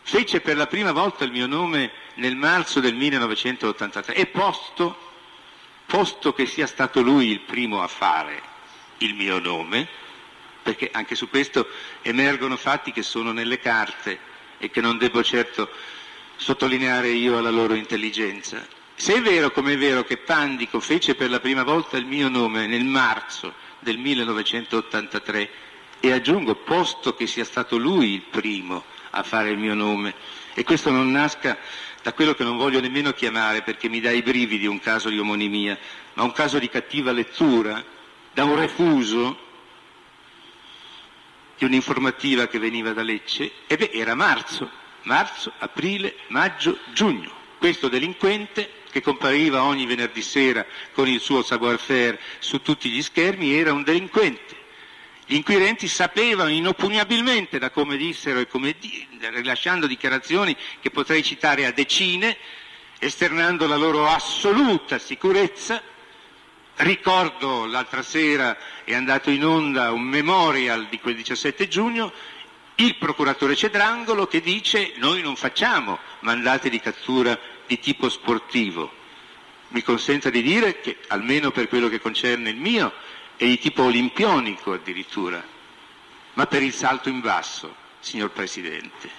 fece 0.04 0.42
per 0.42 0.58
la 0.58 0.68
prima 0.68 0.92
volta 0.92 1.24
il 1.24 1.32
mio 1.32 1.48
nome 1.48 1.92
nel 2.16 2.36
marzo 2.36 2.80
del 2.80 2.96
1983 2.96 4.14
e 4.16 4.26
posto, 4.28 4.98
posto 5.86 6.34
che 6.34 6.46
sia 6.46 6.68
stato 6.68 7.02
lui 7.02 7.28
il 7.30 7.42
primo 7.42 7.82
a 7.82 7.88
fare 7.88 8.42
il 9.00 9.14
mio 9.16 9.40
nome, 9.40 9.88
perché 10.62 10.90
anche 10.92 11.16
su 11.16 11.30
questo 11.30 11.68
emergono 12.02 12.56
fatti 12.56 12.92
che 12.92 13.02
sono 13.02 13.32
nelle 13.32 13.60
carte 13.60 14.20
e 14.58 14.70
che 14.70 14.82
non 14.82 14.98
devo 14.98 15.24
certo 15.24 15.70
sottolineare 16.36 17.10
io 17.10 17.38
alla 17.38 17.50
loro 17.50 17.74
intelligenza. 17.74 18.66
Se 18.96 19.16
è 19.16 19.22
vero 19.22 19.52
come 19.52 19.74
è 19.74 19.78
vero 19.78 20.04
che 20.04 20.18
Pandico 20.18 20.80
fece 20.80 21.16
per 21.16 21.30
la 21.30 21.40
prima 21.40 21.64
volta 21.64 21.98
il 21.98 22.06
mio 22.06 22.30
nome 22.30 22.68
nel 22.68 22.86
marzo 22.86 23.54
del 23.80 23.98
1983 23.98 25.50
e 26.00 26.12
aggiungo, 26.12 26.56
posto 26.56 27.16
che 27.16 27.26
sia 27.26 27.46
stato 27.46 27.78
lui 27.78 28.14
il 28.14 28.22
primo 28.22 28.84
a 29.12 29.24
fare 29.24 29.52
il 29.52 29.58
mio 29.58 29.74
nome, 29.74 30.14
e 30.54 30.64
questo 30.64 30.90
non 30.90 31.12
nasca 31.12 31.58
da 32.02 32.14
quello 32.14 32.34
che 32.34 32.44
non 32.44 32.58
voglio 32.58 32.80
nemmeno 32.80 33.12
chiamare 33.12 33.62
perché 33.62 33.88
mi 33.88 34.00
dà 34.00 34.12
i 34.12 34.22
brividi 34.22 34.66
un 34.66 34.80
caso 34.80 35.10
di 35.10 35.20
omonimia, 35.20 35.78
ma 36.14 36.24
un 36.24 36.32
caso 36.32 36.60
di 36.60 36.70
cattiva 36.70 37.12
lettura, 37.12 37.84
da 38.34 38.44
un 38.44 38.56
refuso 38.56 39.50
di 41.58 41.66
un'informativa 41.66 42.48
che 42.48 42.58
veniva 42.58 42.92
da 42.92 43.04
Lecce, 43.04 43.52
e 43.68 43.78
beh, 43.78 43.92
era 43.94 44.16
marzo, 44.16 44.70
marzo, 45.04 45.54
aprile, 45.60 46.16
maggio, 46.28 46.80
giugno. 46.94 47.32
Questo 47.60 47.88
delinquente 47.88 48.80
che 48.90 49.02
compariva 49.02 49.64
ogni 49.64 49.86
venerdì 49.86 50.22
sera 50.22 50.66
con 50.94 51.08
il 51.08 51.20
suo 51.20 51.44
savoir-faire 51.44 52.20
su 52.40 52.62
tutti 52.62 52.90
gli 52.90 53.02
schermi 53.02 53.54
era 53.54 53.72
un 53.72 53.84
delinquente 53.84 54.61
gli 55.32 55.36
inquirenti 55.36 55.88
sapevano 55.88 56.50
inoppugnabilmente, 56.50 57.58
da 57.58 57.70
come 57.70 57.96
dissero 57.96 58.40
e 58.40 58.48
come 58.48 58.76
di, 58.78 59.08
rilasciando 59.18 59.88
dichiarazioni 59.88 60.54
che 60.82 60.90
potrei 60.90 61.24
citare 61.24 61.66
a 61.66 61.72
decine, 61.72 62.36
esternando 63.00 63.66
la 63.66 63.78
loro 63.78 64.06
assoluta 64.08 65.00
sicurezza. 65.00 65.82
Ricordo 66.76 67.66
l'altra 67.66 68.02
sera 68.02 68.58
è 68.84 68.94
andato 68.94 69.30
in 69.30 69.46
onda 69.46 69.94
un 69.94 70.02
memorial 70.02 70.88
di 70.90 71.00
quel 71.00 71.16
17 71.16 71.70
giugno, 71.70 72.12
il 72.76 72.98
procuratore 72.98 73.56
Cedrangolo 73.56 74.28
che 74.28 74.42
dice 74.42 74.92
noi 74.98 75.22
non 75.22 75.38
facciamo 75.38 75.98
mandati 76.22 76.70
di 76.70 76.82
cattura 76.82 77.40
di 77.66 77.80
tipo 77.80 78.10
sportivo. 78.10 78.92
Mi 79.70 79.82
consenta 79.82 80.30
di 80.30 80.42
dire 80.42 80.82
che, 80.82 80.98
almeno 81.08 81.52
per 81.52 81.70
quello 81.70 81.88
che 81.88 82.02
concerne 82.02 82.50
il 82.50 82.58
mio, 82.58 82.92
e 83.42 83.48
di 83.48 83.58
tipo 83.58 83.86
olimpionico 83.86 84.74
addirittura, 84.74 85.44
ma 86.34 86.46
per 86.46 86.62
il 86.62 86.76
salto 86.76 87.10
in 87.10 87.22
basso, 87.22 87.76
signor 88.00 88.30
Presidente. 88.30 89.10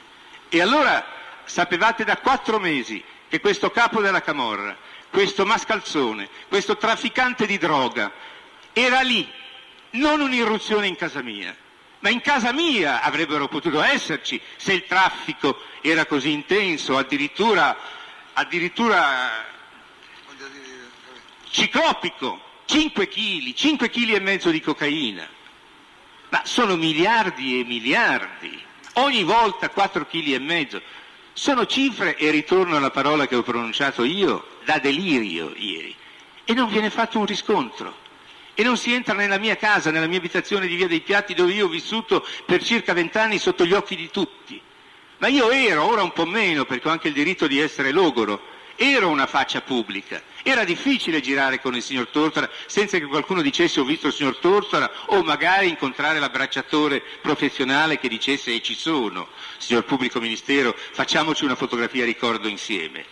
E 0.48 0.60
allora 0.60 1.04
sapevate 1.42 2.04
da 2.04 2.16
quattro 2.18 2.60
mesi 2.60 3.02
che 3.28 3.40
questo 3.40 3.72
capo 3.72 4.00
della 4.00 4.22
Camorra, 4.22 4.76
questo 5.10 5.44
mascalzone, 5.44 6.28
questo 6.46 6.76
trafficante 6.76 7.46
di 7.46 7.58
droga, 7.58 8.12
era 8.72 9.00
lì, 9.00 9.28
non 9.90 10.20
un'irruzione 10.20 10.86
in 10.86 10.94
casa 10.94 11.20
mia, 11.20 11.52
ma 11.98 12.08
in 12.08 12.20
casa 12.20 12.52
mia 12.52 13.02
avrebbero 13.02 13.48
potuto 13.48 13.82
esserci 13.82 14.40
se 14.54 14.72
il 14.72 14.86
traffico 14.86 15.60
era 15.80 16.06
così 16.06 16.30
intenso, 16.30 16.96
addirittura, 16.96 17.76
addirittura 18.34 19.46
ciclopico. 21.50 22.50
5 22.72 23.06
kg, 23.06 23.52
5 23.52 23.90
kg 23.90 24.14
e 24.14 24.20
mezzo 24.20 24.50
di 24.50 24.62
cocaina, 24.62 25.28
ma 26.30 26.40
sono 26.46 26.74
miliardi 26.76 27.60
e 27.60 27.64
miliardi, 27.64 28.58
ogni 28.94 29.24
volta 29.24 29.68
4 29.68 30.06
kg 30.06 30.28
e 30.28 30.38
mezzo. 30.38 30.80
Sono 31.34 31.66
cifre, 31.66 32.16
e 32.16 32.30
ritorno 32.30 32.74
alla 32.74 32.90
parola 32.90 33.26
che 33.26 33.36
ho 33.36 33.42
pronunciato 33.42 34.04
io, 34.04 34.56
da 34.64 34.78
delirio 34.78 35.52
ieri, 35.54 35.94
e 36.46 36.54
non 36.54 36.70
viene 36.70 36.88
fatto 36.88 37.18
un 37.18 37.26
riscontro. 37.26 37.94
E 38.54 38.62
non 38.62 38.78
si 38.78 38.94
entra 38.94 39.12
nella 39.12 39.36
mia 39.36 39.56
casa, 39.56 39.90
nella 39.90 40.06
mia 40.06 40.16
abitazione 40.16 40.66
di 40.66 40.74
Via 40.74 40.88
dei 40.88 41.02
Piatti, 41.02 41.34
dove 41.34 41.52
io 41.52 41.66
ho 41.66 41.68
vissuto 41.68 42.26
per 42.46 42.64
circa 42.64 42.94
vent'anni 42.94 43.36
sotto 43.36 43.66
gli 43.66 43.74
occhi 43.74 43.96
di 43.96 44.08
tutti. 44.10 44.58
Ma 45.18 45.28
io 45.28 45.50
ero, 45.50 45.84
ora 45.84 46.02
un 46.02 46.12
po' 46.12 46.24
meno, 46.24 46.64
perché 46.64 46.88
ho 46.88 46.90
anche 46.90 47.08
il 47.08 47.14
diritto 47.14 47.46
di 47.46 47.58
essere 47.58 47.90
logoro, 47.90 48.51
ero 48.82 49.08
una 49.08 49.26
faccia 49.26 49.60
pubblica. 49.60 50.20
Era 50.42 50.64
difficile 50.64 51.20
girare 51.20 51.60
con 51.60 51.76
il 51.76 51.82
signor 51.82 52.08
Tortora 52.08 52.50
senza 52.66 52.98
che 52.98 53.06
qualcuno 53.06 53.40
dicesse 53.40 53.78
ho 53.78 53.84
visto 53.84 54.08
il 54.08 54.12
signor 54.12 54.38
Tortora 54.38 54.90
o 55.06 55.22
magari 55.22 55.68
incontrare 55.68 56.18
l'abbracciatore 56.18 57.00
professionale 57.20 58.00
che 58.00 58.08
dicesse 58.08 58.52
e 58.52 58.60
ci 58.60 58.74
sono, 58.74 59.28
signor 59.58 59.84
pubblico 59.84 60.18
ministero, 60.18 60.74
facciamoci 60.76 61.44
una 61.44 61.54
fotografia 61.54 62.04
ricordo 62.04 62.48
insieme. 62.48 63.04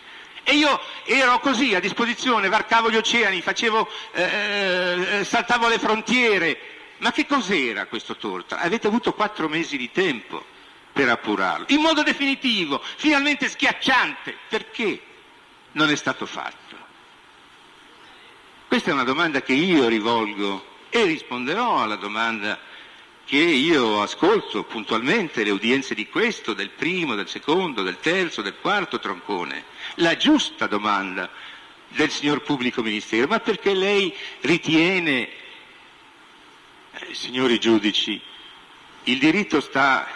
E 0.43 0.55
io 0.55 0.77
ero 1.05 1.39
così 1.39 1.73
a 1.73 1.79
disposizione, 1.79 2.49
varcavo 2.49 2.91
gli 2.91 2.97
oceani, 2.97 3.41
facevo, 3.41 3.87
eh, 4.11 5.19
eh 5.19 5.23
saltavo 5.23 5.69
le 5.69 5.79
frontiere. 5.79 6.59
Ma 6.97 7.11
che 7.11 7.25
cos'era 7.25 7.85
questo 7.85 8.17
Tortora? 8.17 8.61
Avete 8.61 8.87
avuto 8.87 9.13
quattro 9.13 9.47
mesi 9.47 9.77
di 9.77 9.89
tempo 9.91 10.43
per 10.91 11.07
appurarlo, 11.07 11.67
in 11.69 11.79
modo 11.79 12.03
definitivo, 12.03 12.81
finalmente 12.97 13.47
schiacciante. 13.47 14.35
Perché? 14.49 15.01
Non 15.73 15.89
è 15.89 15.95
stato 15.95 16.25
fatto? 16.25 16.75
Questa 18.67 18.89
è 18.89 18.93
una 18.93 19.03
domanda 19.03 19.41
che 19.41 19.53
io 19.53 19.87
rivolgo 19.87 20.65
e 20.89 21.03
risponderò 21.03 21.81
alla 21.81 21.95
domanda 21.95 22.59
che 23.25 23.37
io 23.37 24.01
ascolto 24.01 24.63
puntualmente 24.63 25.43
le 25.43 25.51
udienze 25.51 25.93
di 25.93 26.07
questo, 26.09 26.53
del 26.53 26.69
primo, 26.69 27.15
del 27.15 27.29
secondo, 27.29 27.81
del 27.81 27.99
terzo, 27.99 28.41
del 28.41 28.55
quarto 28.59 28.99
troncone. 28.99 29.65
La 29.95 30.17
giusta 30.17 30.67
domanda 30.67 31.29
del 31.87 32.09
signor 32.09 32.41
pubblico 32.41 32.81
ministero, 32.81 33.27
ma 33.27 33.39
perché 33.39 33.73
lei 33.73 34.13
ritiene, 34.41 35.29
eh, 36.91 37.13
signori 37.13 37.59
giudici, 37.59 38.21
il 39.03 39.19
diritto 39.19 39.61
sta 39.61 40.07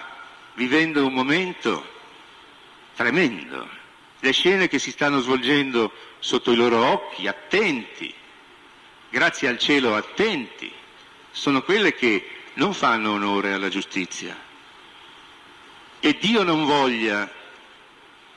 vivendo 0.55 1.05
un 1.05 1.13
momento 1.13 1.85
tremendo. 2.95 3.83
Le 4.19 4.31
scene 4.31 4.67
che 4.67 4.79
si 4.79 4.91
stanno 4.91 5.19
svolgendo 5.19 5.91
sotto 6.19 6.51
i 6.51 6.55
loro 6.55 6.83
occhi, 6.85 7.27
attenti, 7.27 8.13
grazie 9.09 9.47
al 9.47 9.59
cielo 9.59 9.95
attenti, 9.95 10.71
sono 11.31 11.61
quelle 11.61 11.93
che 11.93 12.27
non 12.53 12.73
fanno 12.73 13.11
onore 13.11 13.53
alla 13.53 13.69
giustizia. 13.69 14.35
E 15.99 16.17
Dio 16.19 16.43
non 16.43 16.65
voglia 16.65 17.31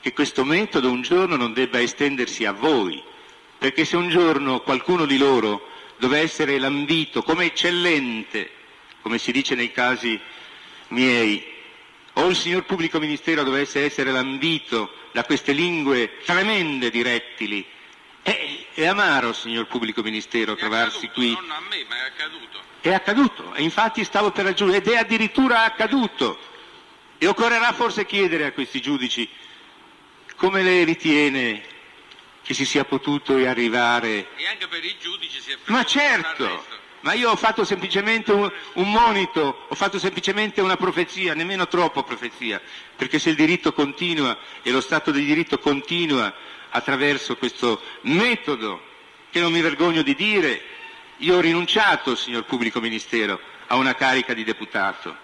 che 0.01 0.13
questo 0.13 0.43
metodo 0.43 0.91
un 0.91 1.01
giorno 1.01 1.35
non 1.35 1.53
debba 1.53 1.81
estendersi 1.81 2.45
a 2.45 2.51
voi, 2.51 3.01
perché 3.57 3.85
se 3.85 3.95
un 3.95 4.09
giorno 4.09 4.61
qualcuno 4.61 5.05
di 5.05 5.17
loro 5.17 5.67
doveva 5.97 6.23
essere 6.23 6.57
lambito 6.57 7.21
come 7.23 7.45
eccellente, 7.45 8.49
come 9.01 9.17
si 9.17 9.31
dice 9.31 9.55
nei 9.55 9.71
casi 9.71 10.19
miei, 10.89 11.43
o 12.13 12.27
il 12.27 12.35
signor 12.35 12.63
pubblico 12.63 12.99
ministero 12.99 13.43
dovesse 13.43 13.83
essere 13.83 14.11
lambito 14.11 14.91
da 15.11 15.23
queste 15.23 15.51
lingue 15.51 16.17
tremende 16.23 16.89
di 16.89 17.01
rettili, 17.01 17.65
è, 18.21 18.65
è 18.73 18.85
amaro, 18.85 19.33
signor 19.33 19.67
pubblico 19.67 20.01
ministero, 20.01 20.53
È 20.53 20.57
trovarsi 20.57 21.05
accaduto, 21.05 21.13
qui. 21.13 21.31
Non 21.33 21.51
a 21.51 21.59
me, 21.69 21.85
ma 21.87 21.95
è 21.95 22.07
accaduto. 22.07 22.59
È 22.81 22.93
accaduto, 22.93 23.53
e 23.53 23.63
infatti 23.63 24.03
stavo 24.03 24.31
per 24.31 24.45
aggiungere, 24.45 24.77
ed 24.79 24.87
è 24.87 24.97
addirittura 24.97 25.63
accaduto. 25.63 26.39
E 27.17 27.27
occorrerà 27.27 27.73
forse 27.73 28.05
chiedere 28.05 28.45
a 28.45 28.51
questi 28.53 28.79
giudici 28.79 29.27
come 30.35 30.63
lei 30.63 30.85
ritiene 30.85 31.61
che 32.41 32.53
si 32.53 32.65
sia 32.65 32.85
potuto 32.85 33.35
arrivare. 33.35 34.29
E 34.37 34.47
anche 34.47 34.67
per 34.67 34.83
i 34.83 34.95
giudici 34.99 35.41
si 35.41 35.51
è 35.51 35.57
Ma 35.65 35.83
preso 35.83 35.99
un 35.99 36.03
certo. 36.03 36.65
Ma 37.01 37.13
io 37.13 37.31
ho 37.31 37.35
fatto 37.35 37.63
semplicemente 37.63 38.31
un, 38.31 38.51
un 38.73 38.91
monito, 38.91 39.65
ho 39.67 39.75
fatto 39.75 39.99
semplicemente 39.99 40.61
una 40.61 40.77
profezia, 40.77 41.33
nemmeno 41.33 41.67
troppo 41.67 42.03
profezia, 42.03 42.61
perché 42.95 43.19
se 43.19 43.29
il 43.29 43.35
diritto 43.35 43.73
continua 43.73 44.37
e 44.61 44.71
lo 44.71 44.81
Stato 44.81 45.11
di 45.11 45.23
diritto 45.23 45.59
continua 45.59 46.33
attraverso 46.69 47.37
questo 47.37 47.81
metodo, 48.01 48.81
che 49.29 49.39
non 49.39 49.51
mi 49.51 49.61
vergogno 49.61 50.01
di 50.01 50.15
dire, 50.15 50.61
io 51.17 51.37
ho 51.37 51.41
rinunciato, 51.41 52.15
signor 52.15 52.45
pubblico 52.45 52.79
ministero, 52.79 53.39
a 53.67 53.75
una 53.75 53.95
carica 53.95 54.33
di 54.33 54.43
deputato. 54.43 55.15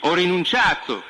Ho 0.00 0.14
rinunciato, 0.14 1.02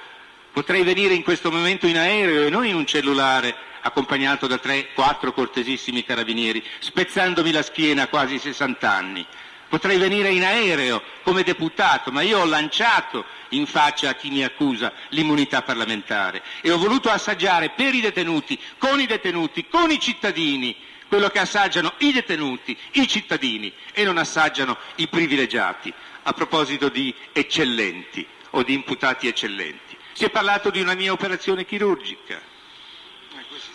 potrei 0.53 0.83
venire 0.83 1.15
in 1.15 1.23
questo 1.23 1.51
momento 1.51 1.87
in 1.87 1.99
aereo 1.99 2.47
e 2.47 2.51
non 2.51 2.67
in 2.67 2.75
un 2.75 2.87
cellulare 2.87 3.55
accompagnato 3.83 4.47
da 4.47 4.59
tre, 4.59 4.93
quattro 4.95 5.33
cortesissimi 5.33 6.05
carabinieri, 6.05 6.65
spezzandomi 6.79 7.51
la 7.51 7.63
schiena 7.63 8.03
a 8.03 8.09
quasi 8.09 8.39
60 8.39 8.91
anni. 8.91 9.27
Potrei 9.73 9.97
venire 9.97 10.29
in 10.29 10.45
aereo 10.45 11.03
come 11.23 11.43
deputato, 11.43 12.13
ma 12.13 12.21
io 12.21 12.41
ho 12.41 12.45
lanciato 12.45 13.25
in 13.53 13.65
faccia 13.65 14.11
a 14.11 14.15
chi 14.15 14.29
mi 14.29 14.45
accusa 14.45 14.93
l'immunità 15.09 15.63
parlamentare 15.63 16.43
e 16.61 16.71
ho 16.71 16.77
voluto 16.77 17.09
assaggiare 17.09 17.71
per 17.71 17.95
i 17.95 18.03
detenuti, 18.03 18.61
con 18.77 19.01
i 19.01 19.07
detenuti, 19.07 19.67
con 19.69 19.91
i 19.91 19.99
cittadini, 19.99 20.77
quello 21.09 21.31
che 21.31 21.39
assaggiano 21.39 21.95
i 22.01 22.13
detenuti, 22.13 22.77
i 22.91 23.09
cittadini 23.09 23.73
e 23.95 24.05
non 24.05 24.19
assaggiano 24.19 24.77
i 24.97 25.09
privilegiati. 25.09 25.91
A 26.25 26.35
proposito 26.35 26.91
di 26.91 27.15
eccellenti 27.33 28.27
o 28.51 28.63
di 28.63 28.75
imputati 28.75 29.27
eccellenti. 29.27 29.97
Si 30.13 30.27
è 30.27 30.29
parlato 30.29 30.69
di 30.69 30.83
una 30.83 30.93
mia 30.93 31.13
operazione 31.13 31.65
chirurgica 31.65 32.39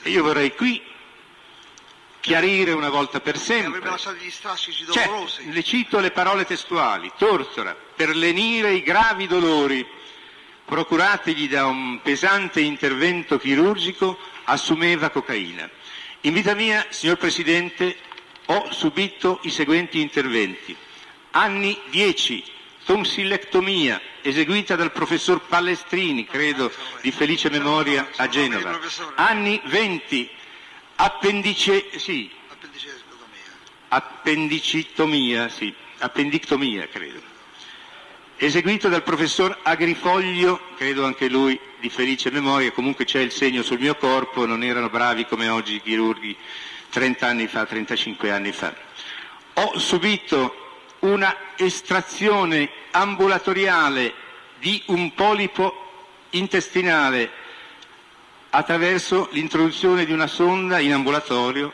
e 0.04 0.10
io 0.12 0.22
vorrei 0.22 0.54
qui 0.54 0.80
chiarire 2.28 2.74
una 2.74 2.90
volta 2.90 3.22
per 3.22 3.38
sempre. 3.38 3.80
Certo, 3.82 5.10
dolorosi. 5.10 5.50
le 5.50 5.64
cito 5.64 6.00
le 6.00 6.12
parole 6.12 6.46
testuali. 6.46 7.10
Tortora, 7.18 7.74
per 7.96 8.14
lenire 8.14 8.74
i 8.74 8.82
gravi 8.82 9.28
dolori 9.28 9.88
procuratigli 10.66 11.48
da 11.48 11.66
un 11.68 12.02
pesante 12.02 12.60
intervento 12.60 13.38
chirurgico, 13.38 14.20
assumeva 14.44 15.10
cocaina. 15.10 15.70
In 16.22 16.34
vita 16.34 16.54
mia, 16.54 16.86
signor 16.90 17.18
Presidente, 17.18 17.96
ho 18.48 18.68
subito 18.72 19.40
i 19.44 19.50
seguenti 19.50 20.02
interventi. 20.02 20.76
Anni 21.32 21.80
10, 21.90 22.44
tonsillectomia, 22.84 24.02
eseguita 24.22 24.76
dal 24.76 24.92
professor 24.92 25.40
Pallestrini, 25.40 26.26
credo 26.26 26.70
di 27.02 27.12
felice 27.12 27.50
memoria, 27.50 28.10
a 28.18 28.28
Genova. 28.28 28.78
Anni 29.16 29.62
20, 29.64 30.30
appendice, 30.98 31.90
sì, 31.98 32.30
Appendicectomia. 32.50 33.88
appendicitomia, 33.90 35.50
sì, 35.50 35.74
appendictomia 36.00 36.88
credo, 36.88 37.22
eseguito 38.38 38.90
dal 38.90 39.04
professor 39.04 39.60
Agrifoglio, 39.64 40.60
credo 40.76 41.06
anche 41.06 41.30
lui 41.30 41.60
di 41.80 41.90
felice 41.90 42.32
memoria, 42.32 42.72
comunque 42.72 43.06
c'è 43.06 43.20
il 43.20 43.32
segno 43.32 43.62
sul 43.62 43.80
mio 43.80 43.96
corpo, 43.96 44.46
non 44.46 44.64
erano 44.64 44.90
bravi 44.90 45.26
come 45.26 45.48
oggi 45.50 45.76
i 45.76 45.82
chirurghi 45.82 46.36
30 46.90 47.28
anni 47.28 47.48
fa, 47.48 47.66
35 47.66 48.32
anni 48.32 48.52
fa. 48.52 48.74
Ho 49.54 49.78
subito 49.80 50.66
una 51.00 51.36
estrazione 51.56 52.70
ambulatoriale 52.92 54.14
di 54.60 54.82
un 54.88 55.14
polipo 55.14 55.86
intestinale 56.32 57.37
attraverso 58.50 59.30
l'introduzione 59.32 60.06
di 60.06 60.12
una 60.12 60.28
sonda 60.28 60.80
in 60.80 60.94
ambulatorio, 60.94 61.74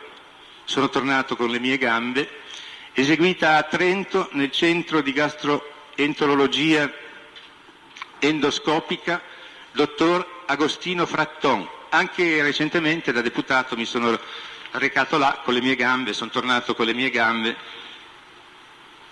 sono 0.65 0.89
tornato 0.89 1.35
con 1.35 1.49
le 1.49 1.59
mie 1.59 1.77
gambe, 1.77 2.29
eseguita 2.93 3.57
a 3.57 3.63
Trento 3.63 4.29
nel 4.31 4.51
centro 4.51 5.01
di 5.01 5.11
gastroenterologia 5.11 6.91
endoscopica, 8.19 9.21
dottor 9.71 10.43
Agostino 10.45 11.05
Fratton. 11.05 11.67
Anche 11.89 12.41
recentemente 12.41 13.11
da 13.11 13.21
deputato 13.21 13.75
mi 13.75 13.85
sono 13.85 14.17
recato 14.71 15.17
là 15.17 15.41
con 15.43 15.53
le 15.53 15.61
mie 15.61 15.75
gambe, 15.75 16.13
sono 16.13 16.31
tornato 16.31 16.73
con 16.73 16.85
le 16.85 16.93
mie 16.93 17.09
gambe, 17.09 17.55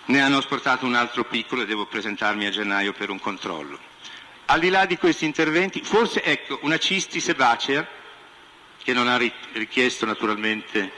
ne 0.05 0.22
hanno 0.22 0.38
asportato 0.38 0.86
un 0.86 0.95
altro 0.95 1.26
piccolo 1.26 1.62
e 1.62 1.66
devo 1.66 1.86
presentarmi 1.86 2.45
a 2.45 2.49
gennaio 2.49 2.93
per 2.93 3.09
un 3.09 3.20
controllo. 3.20 3.90
Al 4.51 4.59
di 4.59 4.67
là 4.67 4.85
di 4.85 4.97
questi 4.97 5.23
interventi, 5.23 5.81
forse 5.81 6.21
ecco 6.21 6.59
una 6.63 6.77
cisti 6.77 7.21
sebacea, 7.21 7.87
che 8.83 8.91
non 8.91 9.07
ha 9.07 9.15
ri- 9.15 9.31
richiesto 9.53 10.05
naturalmente 10.05 10.91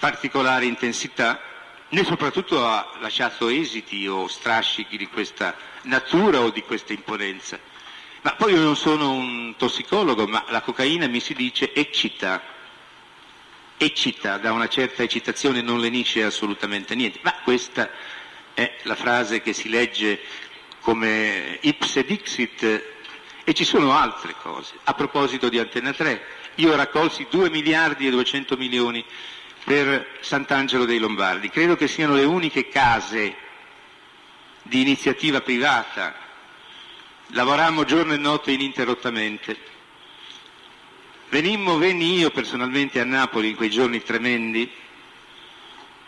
particolare 0.00 0.64
intensità, 0.64 1.40
né 1.90 2.02
soprattutto 2.02 2.66
ha 2.66 2.94
lasciato 2.98 3.48
esiti 3.48 4.04
o 4.08 4.26
strascichi 4.26 4.96
di 4.96 5.06
questa 5.06 5.54
natura 5.82 6.40
o 6.40 6.50
di 6.50 6.62
questa 6.62 6.92
imponenza. 6.92 7.56
Ma 8.22 8.34
poi 8.34 8.54
io 8.54 8.62
non 8.62 8.74
sono 8.74 9.12
un 9.12 9.54
tossicologo, 9.56 10.26
ma 10.26 10.44
la 10.48 10.60
cocaina 10.60 11.06
mi 11.06 11.20
si 11.20 11.34
dice 11.34 11.72
eccita, 11.72 12.42
eccita, 13.76 14.38
da 14.38 14.50
una 14.50 14.68
certa 14.68 15.04
eccitazione 15.04 15.62
non 15.62 15.78
lenisce 15.78 16.24
assolutamente 16.24 16.96
niente. 16.96 17.20
Ma 17.22 17.32
questa 17.44 17.88
è 18.54 18.78
la 18.82 18.96
frase 18.96 19.40
che 19.40 19.52
si 19.52 19.68
legge 19.68 20.48
come 20.80 21.58
ipse 21.62 22.04
dixit 22.04 22.82
e 23.44 23.54
ci 23.54 23.64
sono 23.64 23.92
altre 23.92 24.34
cose. 24.40 24.74
A 24.84 24.94
proposito 24.94 25.48
di 25.48 25.58
Antenna 25.58 25.92
3, 25.92 26.22
io 26.56 26.74
raccolsi 26.76 27.26
2 27.30 27.50
miliardi 27.50 28.06
e 28.06 28.10
200 28.10 28.56
milioni 28.56 29.04
per 29.64 30.18
Sant'Angelo 30.20 30.84
dei 30.84 30.98
Lombardi. 30.98 31.50
Credo 31.50 31.76
che 31.76 31.88
siano 31.88 32.14
le 32.14 32.24
uniche 32.24 32.68
case 32.68 33.34
di 34.62 34.80
iniziativa 34.80 35.40
privata. 35.40 36.14
Lavorammo 37.28 37.84
giorno 37.84 38.12
e 38.12 38.18
notte 38.18 38.52
ininterrottamente. 38.52 39.68
Venimmo, 41.28 41.78
venni 41.78 42.18
io 42.18 42.30
personalmente 42.30 42.98
a 42.98 43.04
Napoli 43.04 43.50
in 43.50 43.56
quei 43.56 43.70
giorni 43.70 44.02
tremendi 44.02 44.70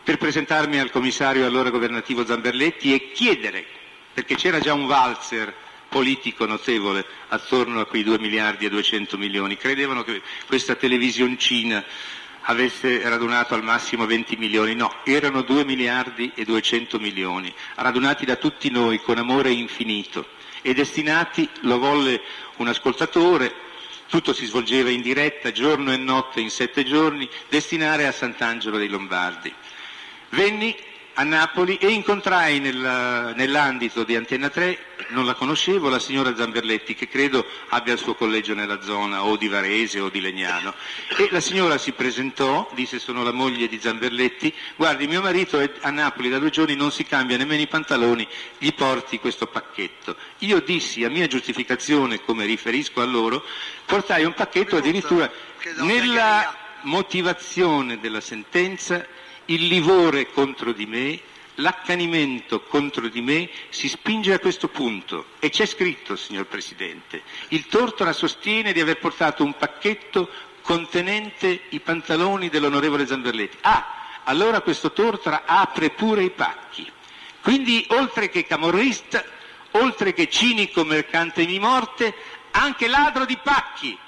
per 0.02 0.18
presentarmi 0.18 0.80
al 0.80 0.90
commissario 0.90 1.46
allora 1.46 1.70
governativo 1.70 2.26
Zamberletti 2.26 2.92
e 2.92 3.12
chiedere, 3.12 3.64
perché 4.12 4.34
c'era 4.34 4.60
già 4.60 4.74
un 4.74 4.86
valzer 4.86 5.54
politico 5.88 6.46
notevole 6.46 7.04
attorno 7.28 7.80
a 7.80 7.86
quei 7.86 8.02
2 8.02 8.18
miliardi 8.18 8.64
e 8.64 8.70
200 8.70 9.18
milioni, 9.18 9.56
credevano 9.56 10.02
che 10.02 10.22
questa 10.46 10.74
televisioncina 10.74 11.84
avesse 12.42 13.06
radunato 13.08 13.54
al 13.54 13.62
massimo 13.62 14.06
20 14.06 14.36
milioni, 14.36 14.74
no, 14.74 14.92
erano 15.04 15.42
2 15.42 15.64
miliardi 15.64 16.32
e 16.34 16.44
200 16.44 16.98
milioni, 16.98 17.52
radunati 17.76 18.24
da 18.24 18.36
tutti 18.36 18.70
noi 18.70 19.00
con 19.00 19.18
amore 19.18 19.50
infinito 19.50 20.26
e 20.62 20.74
destinati, 20.74 21.48
lo 21.60 21.78
volle 21.78 22.20
un 22.56 22.68
ascoltatore, 22.68 23.54
tutto 24.08 24.32
si 24.32 24.46
svolgeva 24.46 24.90
in 24.90 25.02
diretta, 25.02 25.52
giorno 25.52 25.92
e 25.92 25.96
notte 25.96 26.40
in 26.40 26.50
sette 26.50 26.84
giorni, 26.84 27.28
destinare 27.48 28.06
a 28.06 28.12
Sant'Angelo 28.12 28.78
dei 28.78 28.88
Lombardi. 28.88 29.52
Venni 30.30 30.74
a 31.14 31.24
Napoli 31.24 31.76
e 31.76 31.88
incontrai 31.88 32.58
nel, 32.58 33.34
nell'ambito 33.36 34.04
di 34.04 34.16
Antenna 34.16 34.48
3, 34.48 34.78
non 35.08 35.26
la 35.26 35.34
conoscevo, 35.34 35.88
la 35.88 35.98
signora 35.98 36.34
Zamberletti 36.34 36.94
che 36.94 37.08
credo 37.08 37.44
abbia 37.68 37.92
il 37.92 37.98
suo 37.98 38.14
collegio 38.14 38.54
nella 38.54 38.80
zona 38.80 39.24
o 39.24 39.36
di 39.36 39.48
Varese 39.48 40.00
o 40.00 40.08
di 40.08 40.20
Legnano. 40.20 40.74
E 41.18 41.28
la 41.30 41.40
signora 41.40 41.76
si 41.76 41.92
presentò, 41.92 42.70
disse 42.74 42.98
sono 42.98 43.22
la 43.22 43.32
moglie 43.32 43.68
di 43.68 43.78
Zamberletti, 43.78 44.54
guardi 44.76 45.06
mio 45.06 45.20
marito 45.20 45.60
è 45.60 45.70
a 45.80 45.90
Napoli 45.90 46.30
da 46.30 46.38
due 46.38 46.50
giorni, 46.50 46.74
non 46.74 46.90
si 46.90 47.04
cambia 47.04 47.36
nemmeno 47.36 47.60
i 47.60 47.66
pantaloni, 47.68 48.26
gli 48.56 48.72
porti 48.72 49.18
questo 49.18 49.46
pacchetto. 49.46 50.16
Io 50.38 50.60
dissi 50.60 51.04
a 51.04 51.10
mia 51.10 51.26
giustificazione, 51.26 52.22
come 52.22 52.46
riferisco 52.46 53.02
a 53.02 53.04
loro, 53.04 53.44
portai 53.84 54.24
un 54.24 54.32
pacchetto 54.32 54.76
addirittura 54.76 55.30
nella 55.76 56.56
motivazione 56.82 58.00
della 58.00 58.20
sentenza 58.20 59.06
il 59.46 59.66
livore 59.66 60.30
contro 60.30 60.72
di 60.72 60.86
me, 60.86 61.20
l'accanimento 61.56 62.62
contro 62.62 63.08
di 63.08 63.20
me 63.20 63.50
si 63.68 63.88
spinge 63.88 64.32
a 64.32 64.38
questo 64.38 64.68
punto 64.68 65.26
e 65.38 65.50
c'è 65.50 65.66
scritto, 65.66 66.16
signor 66.16 66.46
Presidente, 66.46 67.22
il 67.48 67.66
Tortora 67.66 68.12
sostiene 68.12 68.72
di 68.72 68.80
aver 68.80 68.98
portato 68.98 69.44
un 69.44 69.54
pacchetto 69.56 70.28
contenente 70.62 71.62
i 71.70 71.80
pantaloni 71.80 72.48
dell'onorevole 72.48 73.06
Zamberletti. 73.06 73.58
Ah, 73.62 74.20
allora 74.24 74.60
questo 74.60 74.92
Tortora 74.92 75.42
apre 75.44 75.90
pure 75.90 76.22
i 76.22 76.30
pacchi. 76.30 76.90
Quindi, 77.42 77.84
oltre 77.90 78.28
che 78.28 78.46
camorrista, 78.46 79.24
oltre 79.72 80.12
che 80.12 80.28
cinico 80.28 80.84
mercante 80.84 81.44
di 81.44 81.58
morte, 81.58 82.14
anche 82.52 82.86
ladro 82.86 83.24
di 83.24 83.36
pacchi, 83.42 83.98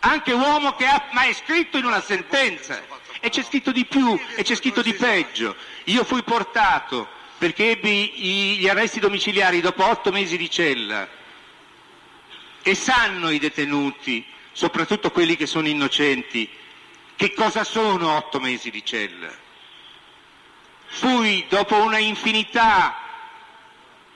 anche 0.00 0.32
uomo 0.32 0.74
che 0.74 0.86
ha, 0.86 1.08
ma 1.12 1.24
è 1.24 1.32
scritto 1.34 1.76
in 1.76 1.84
una 1.84 2.00
sentenza, 2.00 2.82
e 3.24 3.30
c'è 3.30 3.42
scritto 3.42 3.72
di 3.72 3.86
più 3.86 4.20
e 4.36 4.42
c'è 4.42 4.54
scritto 4.54 4.82
di 4.82 4.92
peggio. 4.92 5.56
Io 5.84 6.04
fui 6.04 6.22
portato 6.22 7.08
perché 7.38 7.70
ebbi 7.70 8.12
gli 8.58 8.68
arresti 8.68 9.00
domiciliari 9.00 9.62
dopo 9.62 9.82
otto 9.82 10.12
mesi 10.12 10.36
di 10.36 10.50
cella 10.50 11.08
e 12.60 12.74
sanno 12.74 13.30
i 13.30 13.38
detenuti, 13.38 14.26
soprattutto 14.52 15.10
quelli 15.10 15.36
che 15.36 15.46
sono 15.46 15.68
innocenti, 15.68 16.50
che 17.16 17.32
cosa 17.32 17.64
sono 17.64 18.14
otto 18.14 18.40
mesi 18.40 18.70
di 18.70 18.84
cella. 18.84 19.32
Fui 20.84 21.46
dopo 21.48 21.76
una 21.76 21.96
infinità 21.96 22.94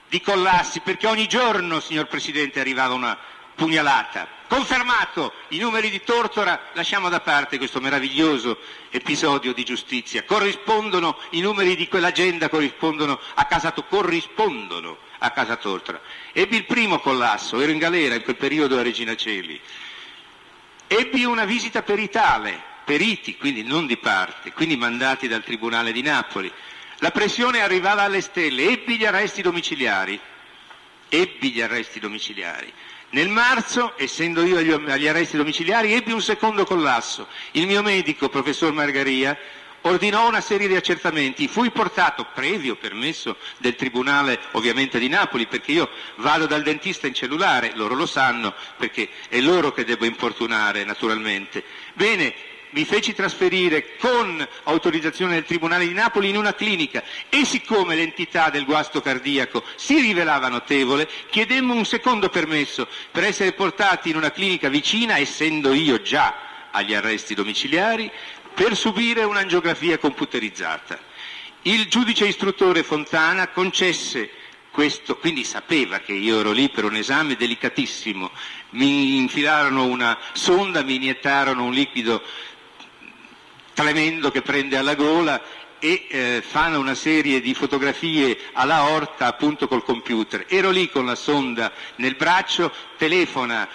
di 0.07 0.21
collassi, 0.21 0.81
perché 0.81 1.07
ogni 1.07 1.27
giorno, 1.27 1.79
signor 1.79 2.05
Presidente, 2.05 2.59
arrivava 2.59 2.93
una 2.93 3.17
pugnalata. 3.55 4.38
Confermato 4.49 5.33
i 5.49 5.59
numeri 5.59 5.91
di 5.91 6.01
Tortora, 6.01 6.69
lasciamo 6.73 7.07
da 7.07 7.19
parte 7.19 7.59
questo 7.59 7.79
meraviglioso 7.79 8.57
episodio 8.89 9.53
di 9.53 9.63
giustizia. 9.63 10.23
Corrispondono, 10.23 11.19
i 11.31 11.39
numeri 11.39 11.75
di 11.75 11.87
quell'agenda 11.87 12.49
corrispondono 12.49 13.19
a 13.35 13.45
casa, 13.45 13.71
corrispondono 13.71 14.97
a 15.19 15.29
casa 15.29 15.55
Tortora. 15.55 16.01
Ebbi 16.33 16.55
il 16.55 16.65
primo 16.65 16.99
collasso, 16.99 17.61
ero 17.61 17.71
in 17.71 17.77
galera 17.77 18.15
in 18.15 18.23
quel 18.23 18.37
periodo 18.37 18.79
a 18.79 18.81
Regina 18.81 19.15
Celi. 19.15 19.61
Ebbi 20.87 21.25
una 21.25 21.45
visita 21.45 21.83
peritale, 21.83 22.59
periti, 22.85 23.37
quindi 23.37 23.61
non 23.61 23.85
di 23.85 23.97
parte, 23.97 24.51
quindi 24.51 24.75
mandati 24.77 25.27
dal 25.27 25.43
Tribunale 25.43 25.91
di 25.91 26.01
Napoli. 26.01 26.51
La 27.01 27.11
pressione 27.11 27.61
arrivava 27.61 28.01
alle 28.01 28.21
stelle, 28.21 28.67
ebbi 28.71 28.97
gli 28.97 29.05
arresti 29.05 29.43
domiciliari, 29.43 30.19
ebbi 31.07 31.51
gli 31.51 31.61
arresti 31.61 31.99
domiciliari. 31.99 32.73
Nel 33.11 33.29
marzo, 33.29 33.93
essendo 33.97 34.43
io 34.43 34.57
agli 34.57 35.07
arresti 35.07 35.35
domiciliari, 35.35 35.93
ebbi 35.93 36.11
un 36.11 36.21
secondo 36.21 36.63
collasso. 36.63 37.27
Il 37.51 37.65
mio 37.65 37.81
medico, 37.81 38.29
professor 38.29 38.71
Margaria, 38.71 39.35
ordinò 39.81 40.27
una 40.27 40.41
serie 40.41 40.67
di 40.67 40.75
accertamenti. 40.75 41.47
Fui 41.47 41.71
portato, 41.71 42.27
previo 42.35 42.75
permesso 42.75 43.37
del 43.57 43.75
Tribunale 43.75 44.39
ovviamente 44.51 44.99
di 44.99 45.07
Napoli, 45.07 45.47
perché 45.47 45.71
io 45.71 45.89
vado 46.17 46.45
dal 46.45 46.61
dentista 46.61 47.07
in 47.07 47.15
cellulare, 47.15 47.71
loro 47.73 47.95
lo 47.95 48.05
sanno, 48.05 48.53
perché 48.77 49.09
è 49.27 49.39
loro 49.39 49.71
che 49.71 49.85
devo 49.85 50.05
importunare 50.05 50.83
naturalmente. 50.83 51.63
Bene, 51.93 52.33
mi 52.71 52.85
feci 52.85 53.13
trasferire 53.13 53.97
con 53.97 54.47
autorizzazione 54.63 55.33
del 55.33 55.45
Tribunale 55.45 55.87
di 55.87 55.93
Napoli 55.93 56.29
in 56.29 56.37
una 56.37 56.53
clinica 56.53 57.03
e 57.29 57.45
siccome 57.45 57.95
l'entità 57.95 58.49
del 58.49 58.65
guasto 58.65 59.01
cardiaco 59.01 59.63
si 59.75 59.99
rivelava 59.99 60.49
notevole, 60.49 61.09
chiedemmo 61.29 61.73
un 61.73 61.85
secondo 61.85 62.29
permesso 62.29 62.87
per 63.11 63.23
essere 63.23 63.53
portati 63.53 64.09
in 64.09 64.17
una 64.17 64.31
clinica 64.31 64.69
vicina, 64.69 65.17
essendo 65.17 65.73
io 65.73 66.01
già 66.01 66.69
agli 66.71 66.93
arresti 66.93 67.33
domiciliari, 67.33 68.11
per 68.53 68.75
subire 68.75 69.23
un'angiografia 69.23 69.97
computerizzata. 69.97 70.99
Il 71.63 71.87
giudice 71.87 72.27
istruttore 72.27 72.83
Fontana 72.83 73.47
concesse 73.49 74.29
questo, 74.71 75.17
quindi 75.17 75.43
sapeva 75.43 75.99
che 75.99 76.13
io 76.13 76.39
ero 76.39 76.51
lì 76.51 76.69
per 76.69 76.85
un 76.85 76.95
esame 76.95 77.35
delicatissimo, 77.35 78.31
mi 78.71 79.17
infilarono 79.17 79.85
una 79.85 80.17
sonda, 80.33 80.83
mi 80.83 80.95
iniettarono 80.95 81.65
un 81.65 81.73
liquido 81.73 82.21
tremendo 83.79 84.29
che 84.29 84.41
prende 84.41 84.75
alla 84.75 84.93
gola 84.93 85.41
e 85.79 86.05
eh, 86.09 86.43
fanno 86.45 86.79
una 86.79 86.95
serie 86.95 87.39
di 87.39 87.53
fotografie 87.53 88.37
alla 88.51 88.89
orta 88.89 89.27
appunto 89.27 89.69
col 89.69 89.85
computer. 89.85 90.43
Ero 90.49 90.69
lì 90.69 90.89
con 90.89 91.05
la 91.05 91.15
sonda 91.15 91.71
nel 91.95 92.15
braccio, 92.15 92.73
telefona 92.97 93.65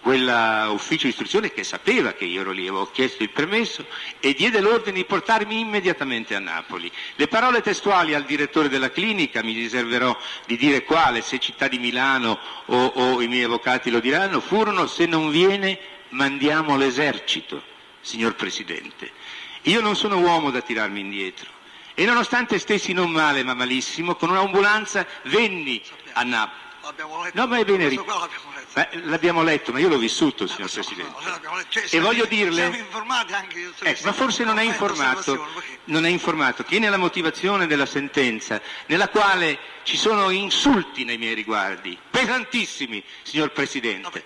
quell'ufficio 0.00 1.02
di 1.02 1.10
istruzione 1.10 1.52
che 1.52 1.62
sapeva 1.62 2.14
che 2.14 2.24
io 2.24 2.40
ero 2.40 2.52
lì, 2.52 2.68
avevo 2.68 2.90
chiesto 2.90 3.22
il 3.22 3.28
permesso 3.28 3.84
e 4.18 4.32
diede 4.32 4.60
l'ordine 4.60 4.96
di 4.96 5.04
portarmi 5.04 5.60
immediatamente 5.60 6.34
a 6.34 6.38
Napoli. 6.38 6.90
Le 7.16 7.28
parole 7.28 7.60
testuali 7.60 8.14
al 8.14 8.24
direttore 8.24 8.70
della 8.70 8.90
clinica, 8.90 9.42
mi 9.42 9.52
riserverò 9.52 10.16
di 10.46 10.56
dire 10.56 10.84
quale, 10.84 11.20
se 11.20 11.38
città 11.38 11.68
di 11.68 11.78
Milano 11.78 12.38
o, 12.64 12.86
o 12.86 13.20
i 13.20 13.28
miei 13.28 13.44
avvocati 13.44 13.90
lo 13.90 14.00
diranno, 14.00 14.40
furono 14.40 14.86
se 14.86 15.04
non 15.04 15.28
viene 15.28 15.78
mandiamo 16.12 16.78
l'esercito 16.78 17.69
signor 18.00 18.34
Presidente. 18.34 19.12
Io 19.62 19.80
non 19.80 19.96
sono 19.96 20.18
uomo 20.18 20.50
da 20.50 20.60
tirarmi 20.60 21.00
indietro 21.00 21.50
e 21.94 22.04
nonostante 22.04 22.58
stessi 22.58 22.92
non 22.92 23.10
male 23.10 23.42
ma 23.42 23.54
malissimo, 23.54 24.14
con 24.14 24.30
un'ambulanza 24.30 25.06
venni 25.24 25.82
a 26.12 26.22
Napoli. 26.22 26.68
No, 27.34 27.46
ma 27.46 27.58
è 27.58 27.64
bene, 27.64 27.88
Beh, 28.72 28.88
l'abbiamo 29.04 29.42
letto, 29.42 29.72
ma 29.72 29.80
io 29.80 29.88
l'ho 29.88 29.98
vissuto, 29.98 30.46
signor 30.46 30.68
eh, 30.68 30.72
Presidente. 30.72 31.14
Cioè, 31.68 31.84
e 31.90 32.00
voglio 32.00 32.24
dirle... 32.26 32.86
Eh, 33.82 33.98
ma 34.04 34.12
forse 34.12 34.44
non 34.44 34.58
è 34.58 34.62
informato, 34.62 35.48
non 35.86 36.06
è 36.06 36.08
informato. 36.08 36.62
Tiene 36.62 36.88
la 36.88 36.96
motivazione 36.96 37.66
della 37.66 37.86
sentenza, 37.86 38.60
nella 38.86 39.08
quale 39.08 39.58
ci 39.82 39.96
sono 39.96 40.30
insulti 40.30 41.04
nei 41.04 41.18
miei 41.18 41.34
riguardi, 41.34 41.98
pesantissimi, 42.08 43.02
signor 43.22 43.50
Presidente. 43.50 44.22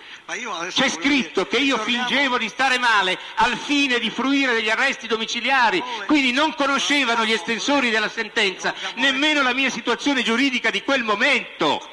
C'è 0.69 0.91
scritto 0.91 1.47
che 1.47 1.57
io 1.57 1.79
fingevo 1.79 2.37
di 2.37 2.49
stare 2.49 2.79
male 2.79 3.19
al 3.37 3.57
fine 3.57 3.99
di 3.99 4.11
fruire 4.11 4.53
degli 4.53 4.69
arresti 4.69 5.07
domiciliari, 5.07 5.83
quindi 6.07 6.33
non 6.33 6.55
conoscevano 6.55 7.25
gli 7.25 7.33
estensori 7.33 7.89
della 7.89 8.11
sentenza, 8.11 8.75
nemmeno 8.97 9.43
la 9.43 9.55
mia 9.55 9.71
situazione 9.71 10.23
giuridica 10.23 10.69
di 10.69 10.83
quel 10.83 11.03
momento. 11.03 11.89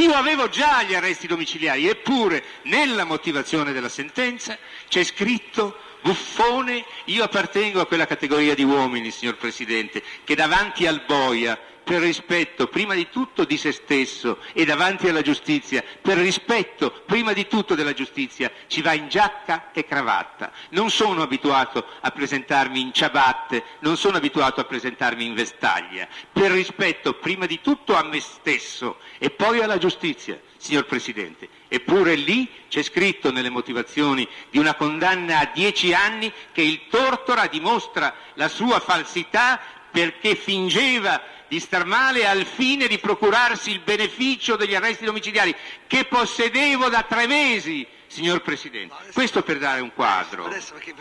Io 0.00 0.14
avevo 0.14 0.48
già 0.48 0.82
gli 0.82 0.94
arresti 0.94 1.26
domiciliari, 1.26 1.86
eppure 1.86 2.42
nella 2.62 3.04
motivazione 3.04 3.72
della 3.72 3.90
sentenza 3.90 4.56
c'è 4.88 5.04
scritto 5.04 5.76
buffone, 6.00 6.82
io 7.04 7.22
appartengo 7.22 7.82
a 7.82 7.86
quella 7.86 8.06
categoria 8.06 8.54
di 8.54 8.64
uomini, 8.64 9.10
signor 9.10 9.36
Presidente, 9.36 10.02
che 10.24 10.34
davanti 10.34 10.86
al 10.86 11.02
boia 11.06 11.60
per 11.90 12.02
rispetto 12.02 12.68
prima 12.68 12.94
di 12.94 13.08
tutto 13.10 13.44
di 13.44 13.56
se 13.56 13.72
stesso 13.72 14.38
e 14.52 14.64
davanti 14.64 15.08
alla 15.08 15.22
giustizia, 15.22 15.82
per 16.00 16.18
rispetto 16.18 17.02
prima 17.04 17.32
di 17.32 17.48
tutto 17.48 17.74
della 17.74 17.92
giustizia, 17.92 18.48
ci 18.68 18.80
va 18.80 18.92
in 18.92 19.08
giacca 19.08 19.72
e 19.72 19.84
cravatta. 19.84 20.52
Non 20.68 20.90
sono 20.90 21.22
abituato 21.22 21.84
a 22.00 22.10
presentarmi 22.12 22.80
in 22.80 22.92
ciabatte, 22.92 23.64
non 23.80 23.96
sono 23.96 24.18
abituato 24.18 24.60
a 24.60 24.66
presentarmi 24.66 25.24
in 25.24 25.34
vestaglia, 25.34 26.06
per 26.32 26.52
rispetto 26.52 27.14
prima 27.14 27.46
di 27.46 27.60
tutto 27.60 27.96
a 27.96 28.04
me 28.04 28.20
stesso 28.20 28.98
e 29.18 29.30
poi 29.30 29.60
alla 29.60 29.78
giustizia, 29.78 30.40
signor 30.58 30.86
Presidente. 30.86 31.48
Eppure 31.66 32.14
lì 32.14 32.48
c'è 32.68 32.84
scritto 32.84 33.32
nelle 33.32 33.50
motivazioni 33.50 34.28
di 34.48 34.58
una 34.58 34.76
condanna 34.76 35.40
a 35.40 35.50
dieci 35.52 35.92
anni 35.92 36.32
che 36.52 36.62
il 36.62 36.82
Tortora 36.88 37.48
dimostra 37.48 38.14
la 38.34 38.46
sua 38.46 38.78
falsità 38.78 39.60
perché 39.90 40.34
fingeva 40.34 41.22
di 41.48 41.58
star 41.58 41.84
male 41.84 42.26
al 42.26 42.44
fine 42.44 42.86
di 42.86 42.98
procurarsi 42.98 43.70
il 43.70 43.80
beneficio 43.80 44.56
degli 44.56 44.74
arresti 44.74 45.04
domiciliari 45.04 45.54
che 45.86 46.04
possedevo 46.04 46.88
da 46.88 47.02
tre 47.02 47.26
mesi, 47.26 47.86
signor 48.06 48.40
Presidente. 48.42 48.94
Questo 49.12 49.42
per 49.42 49.58
dare 49.58 49.80
un 49.80 49.92
quadro. 49.92 50.44
Adesso 50.44 50.74
perché 50.74 50.94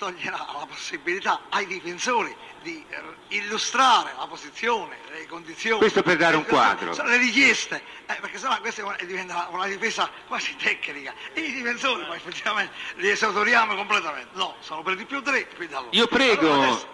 toglierà 0.00 0.46
la 0.58 0.66
possibilità 0.66 1.42
ai 1.50 1.66
difensori 1.66 2.34
di 2.62 2.82
eh, 2.88 3.36
illustrare 3.36 4.12
la 4.16 4.26
posizione, 4.26 4.96
le 5.10 5.26
condizioni. 5.26 5.78
Questo 5.78 6.02
per 6.02 6.16
dare 6.16 6.36
un 6.36 6.46
quadro. 6.46 6.94
Sono 6.94 7.08
le 7.10 7.18
richieste, 7.18 7.82
eh, 8.06 8.14
perché 8.18 8.38
sennò 8.38 8.58
questa 8.60 8.82
diventa 9.04 9.48
una 9.50 9.66
difesa 9.66 10.10
quasi 10.26 10.56
tecnica. 10.56 11.12
E 11.34 11.42
i 11.42 11.52
difensori 11.52 12.04
poi 12.06 12.16
effettivamente 12.16 12.72
li 12.96 13.10
esautoriamo 13.10 13.74
completamente. 13.74 14.30
No, 14.32 14.54
sono 14.60 14.82
per 14.82 14.96
di 14.96 15.04
più 15.04 15.20
tre 15.22 15.46
qui 15.48 15.68
da 15.68 15.84
Io 15.90 16.06
prego, 16.06 16.62
adesso, 16.62 16.86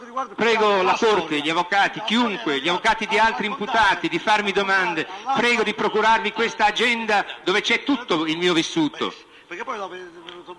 riguarda, 0.00 0.34
prego 0.34 0.82
la, 0.82 0.96
Corte, 0.98 1.40
gli 1.40 1.50
avvocati, 1.50 2.00
chiunque, 2.06 2.60
gli 2.60 2.68
avvocati 2.68 3.06
di 3.06 3.18
altri 3.18 3.44
imputati, 3.44 4.08
di 4.08 4.18
farmi 4.18 4.52
domande. 4.52 5.06
Prego 5.36 5.62
di 5.62 5.74
procurarmi 5.74 6.32
questa 6.32 6.64
agenda 6.64 7.26
dove 7.44 7.60
c'è 7.60 7.84
tutto 7.84 8.24
il 8.24 8.38
mio 8.38 8.54
vissuto. 8.54 9.12
Perché 9.46 9.64
poi 9.64 9.76
dopo... 9.76 10.23